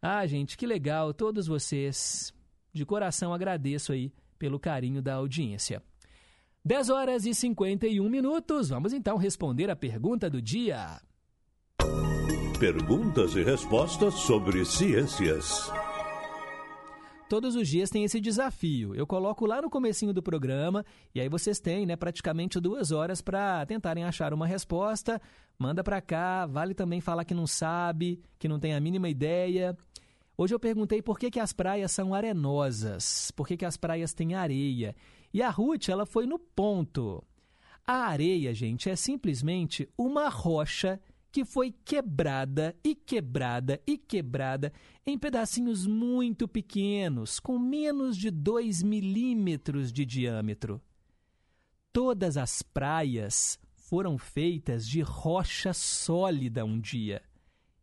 Ah, 0.00 0.26
gente, 0.26 0.56
que 0.56 0.66
legal, 0.66 1.14
todos 1.14 1.46
vocês. 1.46 2.34
De 2.72 2.84
coração 2.84 3.32
agradeço 3.32 3.92
aí 3.92 4.12
pelo 4.38 4.60
carinho 4.60 5.02
da 5.02 5.14
audiência. 5.14 5.82
10 6.64 6.90
horas 6.90 7.24
e 7.24 7.34
51 7.34 8.08
minutos. 8.08 8.68
Vamos 8.68 8.92
então 8.92 9.16
responder 9.16 9.70
a 9.70 9.76
pergunta 9.76 10.28
do 10.28 10.40
dia. 10.40 11.00
Perguntas 12.58 13.34
e 13.34 13.42
respostas 13.42 14.14
sobre 14.14 14.64
ciências 14.66 15.70
todos 17.30 17.54
os 17.54 17.68
dias 17.68 17.88
tem 17.88 18.02
esse 18.02 18.20
desafio. 18.20 18.92
Eu 18.92 19.06
coloco 19.06 19.46
lá 19.46 19.62
no 19.62 19.70
comecinho 19.70 20.12
do 20.12 20.20
programa 20.20 20.84
e 21.14 21.20
aí 21.20 21.28
vocês 21.28 21.60
têm, 21.60 21.86
né, 21.86 21.94
praticamente 21.94 22.58
duas 22.58 22.90
horas 22.90 23.22
para 23.22 23.64
tentarem 23.66 24.02
achar 24.02 24.34
uma 24.34 24.48
resposta. 24.48 25.22
Manda 25.56 25.84
para 25.84 26.00
cá. 26.00 26.44
Vale 26.46 26.74
também 26.74 27.00
falar 27.00 27.24
que 27.24 27.32
não 27.32 27.46
sabe, 27.46 28.20
que 28.36 28.48
não 28.48 28.58
tem 28.58 28.74
a 28.74 28.80
mínima 28.80 29.08
ideia. 29.08 29.78
Hoje 30.36 30.56
eu 30.56 30.58
perguntei 30.58 31.00
por 31.00 31.20
que, 31.20 31.30
que 31.30 31.38
as 31.38 31.52
praias 31.52 31.92
são 31.92 32.12
arenosas, 32.12 33.30
por 33.30 33.46
que, 33.46 33.56
que 33.56 33.64
as 33.64 33.76
praias 33.76 34.12
têm 34.12 34.34
areia. 34.34 34.96
E 35.32 35.40
a 35.40 35.50
Ruth, 35.50 35.88
ela 35.88 36.04
foi 36.04 36.26
no 36.26 36.36
ponto. 36.36 37.22
A 37.86 38.08
areia, 38.08 38.52
gente, 38.52 38.90
é 38.90 38.96
simplesmente 38.96 39.88
uma 39.96 40.28
rocha 40.28 41.00
que 41.32 41.44
foi 41.44 41.72
quebrada 41.84 42.76
e 42.82 42.94
quebrada 42.94 43.80
e 43.86 43.96
quebrada 43.96 44.72
em 45.06 45.18
pedacinhos 45.18 45.86
muito 45.86 46.48
pequenos, 46.48 47.38
com 47.38 47.58
menos 47.58 48.16
de 48.16 48.30
2 48.30 48.82
milímetros 48.82 49.92
de 49.92 50.04
diâmetro. 50.04 50.80
todas 51.92 52.36
as 52.36 52.62
praias 52.62 53.58
foram 53.74 54.16
feitas 54.16 54.86
de 54.88 55.00
rocha 55.00 55.72
sólida 55.72 56.64
um 56.64 56.78
dia. 56.78 57.22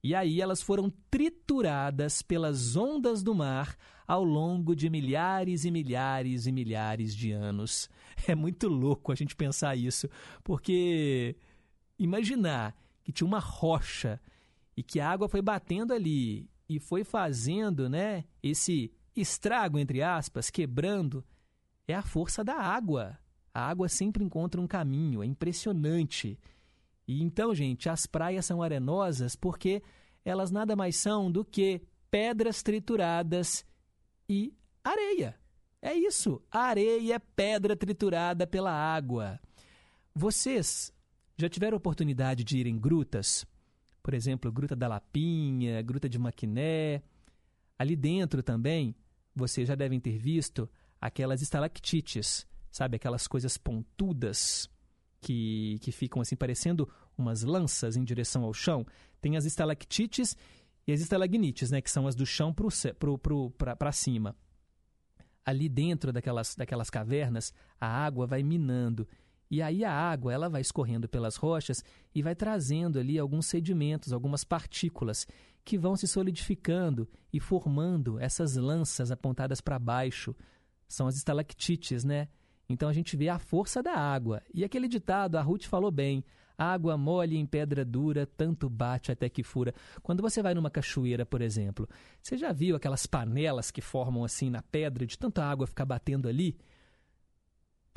E 0.03 0.15
aí 0.15 0.39
elas 0.39 0.61
foram 0.61 0.89
trituradas 1.11 2.21
pelas 2.21 2.75
ondas 2.75 3.21
do 3.21 3.35
mar 3.35 3.75
ao 4.07 4.23
longo 4.23 4.73
de 4.73 4.89
milhares 4.89 5.65
e 5.65 5.71
milhares 5.71 6.47
e 6.47 6.51
milhares 6.51 7.13
de 7.13 7.31
anos. 7.31 7.89
É 8.27 8.33
muito 8.33 8.67
louco 8.67 9.11
a 9.11 9.15
gente 9.15 9.35
pensar 9.35 9.75
isso, 9.75 10.09
porque 10.43 11.35
imaginar 11.99 12.73
que 13.07 13.13
tinha 13.13 13.25
uma 13.25 13.39
rocha 13.39 14.19
e 14.75 14.83
que 14.83 14.99
a 14.99 15.09
água 15.09 15.29
foi 15.29 15.41
batendo 15.41 15.93
ali 15.93 16.49
e 16.67 16.77
foi 16.77 17.05
fazendo, 17.05 17.89
né, 17.89 18.25
esse 18.43 18.91
estrago 19.15 19.79
entre 19.79 20.03
aspas, 20.03 20.49
quebrando, 20.49 21.23
é 21.87 21.95
a 21.95 22.01
força 22.01 22.43
da 22.43 22.55
água. 22.55 23.17
A 23.53 23.65
água 23.65 23.87
sempre 23.87 24.25
encontra 24.25 24.59
um 24.59 24.67
caminho, 24.67 25.23
é 25.23 25.25
impressionante. 25.25 26.37
E 27.07 27.23
então, 27.23 27.55
gente, 27.55 27.87
as 27.87 28.05
praias 28.05 28.45
são 28.45 28.61
arenosas 28.61 29.37
porque 29.37 29.81
elas 30.25 30.51
nada 30.51 30.75
mais 30.75 30.97
são 30.97 31.31
do 31.31 31.45
que 31.45 31.81
pedras 32.11 32.61
trituradas 32.61 33.65
e 34.27 34.53
areia. 34.83 35.33
É 35.81 35.93
isso, 35.93 36.41
areia, 36.51 37.21
pedra 37.21 37.73
triturada 37.73 38.45
pela 38.45 38.73
água. 38.73 39.39
Vocês 40.13 40.91
já 41.37 41.47
tiveram 41.47 41.77
oportunidade 41.77 42.43
de 42.43 42.57
ir 42.57 42.67
em 42.67 42.77
grutas? 42.77 43.45
Por 44.01 44.13
exemplo, 44.13 44.51
Gruta 44.51 44.75
da 44.75 44.87
Lapinha, 44.87 45.81
Gruta 45.81 46.09
de 46.09 46.17
Maquiné. 46.17 47.03
Ali 47.77 47.95
dentro 47.95 48.41
também, 48.41 48.95
vocês 49.35 49.67
já 49.67 49.75
devem 49.75 49.99
ter 49.99 50.17
visto 50.17 50.69
aquelas 50.99 51.41
estalactites, 51.41 52.47
sabe? 52.71 52.95
Aquelas 52.95 53.27
coisas 53.27 53.57
pontudas 53.57 54.69
que, 55.21 55.77
que 55.81 55.91
ficam 55.91 56.21
assim 56.21 56.35
parecendo 56.35 56.89
umas 57.17 57.43
lanças 57.43 57.95
em 57.95 58.03
direção 58.03 58.43
ao 58.43 58.53
chão. 58.53 58.85
Tem 59.21 59.37
as 59.37 59.45
estalactites 59.45 60.35
e 60.87 60.91
as 60.91 61.01
estalagnites, 61.01 61.69
né? 61.69 61.81
Que 61.81 61.91
são 61.91 62.07
as 62.07 62.15
do 62.15 62.25
chão 62.25 62.53
para 62.53 63.91
cima. 63.91 64.35
Ali 65.45 65.69
dentro 65.69 66.11
daquelas, 66.11 66.55
daquelas 66.55 66.89
cavernas, 66.89 67.53
a 67.79 67.87
água 67.87 68.25
vai 68.25 68.41
minando. 68.41 69.07
E 69.49 69.61
aí 69.61 69.83
a 69.85 69.91
água 69.91 70.33
ela 70.33 70.49
vai 70.49 70.61
escorrendo 70.61 71.07
pelas 71.07 71.35
rochas 71.35 71.83
e 72.13 72.21
vai 72.21 72.35
trazendo 72.35 72.99
ali 72.99 73.17
alguns 73.17 73.45
sedimentos, 73.45 74.11
algumas 74.11 74.43
partículas 74.43 75.25
que 75.63 75.77
vão 75.77 75.95
se 75.95 76.07
solidificando 76.07 77.09
e 77.31 77.39
formando 77.39 78.19
essas 78.19 78.55
lanças 78.55 79.11
apontadas 79.11 79.61
para 79.61 79.79
baixo. 79.79 80.35
São 80.87 81.07
as 81.07 81.15
estalactites, 81.15 82.03
né? 82.03 82.27
Então 82.69 82.89
a 82.89 82.93
gente 82.93 83.15
vê 83.15 83.29
a 83.29 83.39
força 83.39 83.81
da 83.81 83.93
água. 83.93 84.41
E 84.53 84.63
aquele 84.63 84.87
ditado, 84.87 85.37
a 85.37 85.41
Ruth 85.41 85.65
falou 85.65 85.91
bem: 85.91 86.23
água 86.57 86.97
mole 86.97 87.37
em 87.37 87.45
pedra 87.45 87.85
dura, 87.85 88.25
tanto 88.25 88.69
bate 88.69 89.11
até 89.11 89.29
que 89.29 89.43
fura. 89.43 89.73
Quando 90.01 90.21
você 90.21 90.41
vai 90.41 90.53
numa 90.53 90.69
cachoeira, 90.69 91.25
por 91.25 91.41
exemplo, 91.41 91.87
você 92.21 92.37
já 92.37 92.51
viu 92.51 92.75
aquelas 92.75 93.05
panelas 93.05 93.71
que 93.71 93.81
formam 93.81 94.23
assim 94.23 94.49
na 94.49 94.61
pedra 94.61 95.05
de 95.05 95.17
tanta 95.17 95.43
água 95.43 95.67
ficar 95.67 95.85
batendo 95.85 96.27
ali? 96.27 96.57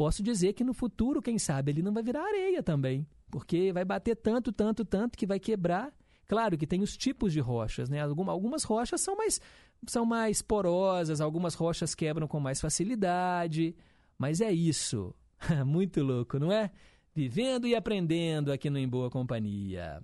Posso 0.00 0.22
dizer 0.22 0.54
que 0.54 0.64
no 0.64 0.72
futuro, 0.72 1.20
quem 1.20 1.38
sabe, 1.38 1.72
ele 1.72 1.82
não 1.82 1.92
vai 1.92 2.02
virar 2.02 2.24
areia 2.24 2.62
também, 2.62 3.06
porque 3.30 3.70
vai 3.70 3.84
bater 3.84 4.16
tanto, 4.16 4.50
tanto, 4.50 4.82
tanto 4.82 5.18
que 5.18 5.26
vai 5.26 5.38
quebrar. 5.38 5.92
Claro 6.26 6.56
que 6.56 6.66
tem 6.66 6.80
os 6.80 6.96
tipos 6.96 7.34
de 7.34 7.38
rochas, 7.38 7.90
né? 7.90 8.00
Algumas 8.00 8.64
rochas 8.64 9.02
são 9.02 9.14
mais, 9.14 9.42
são 9.86 10.06
mais 10.06 10.40
porosas, 10.40 11.20
algumas 11.20 11.52
rochas 11.52 11.94
quebram 11.94 12.26
com 12.26 12.40
mais 12.40 12.62
facilidade. 12.62 13.76
Mas 14.16 14.40
é 14.40 14.50
isso. 14.50 15.14
Muito 15.66 16.02
louco, 16.02 16.38
não 16.38 16.50
é? 16.50 16.70
Vivendo 17.14 17.66
e 17.66 17.74
aprendendo 17.74 18.50
aqui 18.50 18.70
no 18.70 18.78
Em 18.78 18.88
Boa 18.88 19.10
Companhia. 19.10 20.02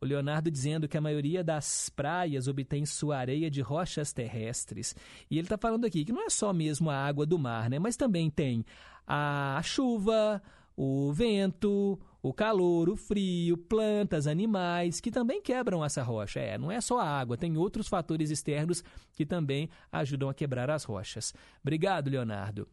O 0.00 0.06
Leonardo 0.06 0.50
dizendo 0.50 0.88
que 0.88 0.96
a 0.96 1.00
maioria 1.00 1.42
das 1.42 1.88
praias 1.88 2.46
obtém 2.46 2.86
sua 2.86 3.18
areia 3.18 3.50
de 3.50 3.60
rochas 3.60 4.12
terrestres. 4.12 4.94
E 5.30 5.36
ele 5.38 5.46
está 5.46 5.58
falando 5.58 5.84
aqui 5.84 6.04
que 6.04 6.12
não 6.12 6.24
é 6.24 6.30
só 6.30 6.52
mesmo 6.52 6.90
a 6.90 6.96
água 6.96 7.26
do 7.26 7.38
mar, 7.38 7.68
né? 7.68 7.78
Mas 7.78 7.96
também 7.96 8.30
tem 8.30 8.64
a 9.06 9.60
chuva, 9.64 10.42
o 10.80 11.12
vento, 11.12 11.98
o 12.22 12.32
calor, 12.32 12.88
o 12.88 12.94
frio, 12.94 13.56
plantas, 13.56 14.28
animais, 14.28 15.00
que 15.00 15.10
também 15.10 15.42
quebram 15.42 15.84
essa 15.84 16.04
rocha. 16.04 16.38
É, 16.38 16.56
não 16.56 16.70
é 16.70 16.80
só 16.80 17.00
a 17.00 17.04
água, 17.04 17.36
tem 17.36 17.56
outros 17.56 17.88
fatores 17.88 18.30
externos 18.30 18.84
que 19.12 19.26
também 19.26 19.68
ajudam 19.90 20.28
a 20.28 20.34
quebrar 20.34 20.70
as 20.70 20.84
rochas. 20.84 21.34
Obrigado, 21.60 22.08
Leonardo. 22.08 22.68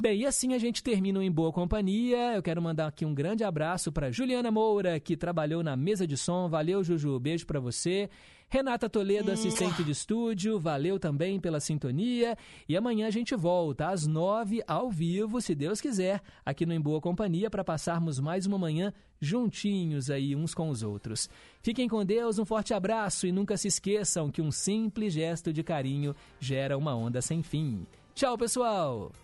Bem, 0.00 0.22
e 0.22 0.26
assim 0.26 0.52
a 0.52 0.58
gente 0.58 0.82
termina 0.82 1.24
em 1.24 1.30
boa 1.30 1.52
companhia. 1.52 2.34
Eu 2.34 2.42
quero 2.42 2.60
mandar 2.60 2.88
aqui 2.88 3.04
um 3.04 3.14
grande 3.14 3.44
abraço 3.44 3.92
para 3.92 4.10
Juliana 4.10 4.50
Moura, 4.50 4.98
que 4.98 5.16
trabalhou 5.16 5.62
na 5.62 5.76
mesa 5.76 6.08
de 6.08 6.16
som. 6.16 6.48
Valeu, 6.48 6.82
Juju. 6.82 7.20
Beijo 7.20 7.46
para 7.46 7.60
você. 7.60 8.10
Renata 8.48 8.88
Toledo, 8.88 9.32
assistente 9.32 9.82
de 9.82 9.90
estúdio, 9.90 10.58
valeu 10.60 10.98
também 10.98 11.40
pela 11.40 11.58
sintonia. 11.58 12.36
E 12.68 12.76
amanhã 12.76 13.06
a 13.06 13.10
gente 13.10 13.34
volta 13.34 13.88
às 13.88 14.06
nove, 14.06 14.62
ao 14.66 14.90
vivo, 14.90 15.40
se 15.40 15.54
Deus 15.54 15.80
quiser, 15.80 16.22
aqui 16.44 16.64
no 16.64 16.72
Em 16.72 16.80
Boa 16.80 17.00
Companhia, 17.00 17.50
para 17.50 17.64
passarmos 17.64 18.20
mais 18.20 18.46
uma 18.46 18.58
manhã 18.58 18.92
juntinhos 19.20 20.10
aí 20.10 20.36
uns 20.36 20.54
com 20.54 20.68
os 20.68 20.82
outros. 20.82 21.28
Fiquem 21.62 21.88
com 21.88 22.04
Deus, 22.04 22.38
um 22.38 22.44
forte 22.44 22.74
abraço 22.74 23.26
e 23.26 23.32
nunca 23.32 23.56
se 23.56 23.68
esqueçam 23.68 24.30
que 24.30 24.42
um 24.42 24.50
simples 24.50 25.14
gesto 25.14 25.52
de 25.52 25.62
carinho 25.62 26.14
gera 26.38 26.78
uma 26.78 26.94
onda 26.94 27.20
sem 27.20 27.42
fim. 27.42 27.86
Tchau, 28.14 28.38
pessoal! 28.38 29.23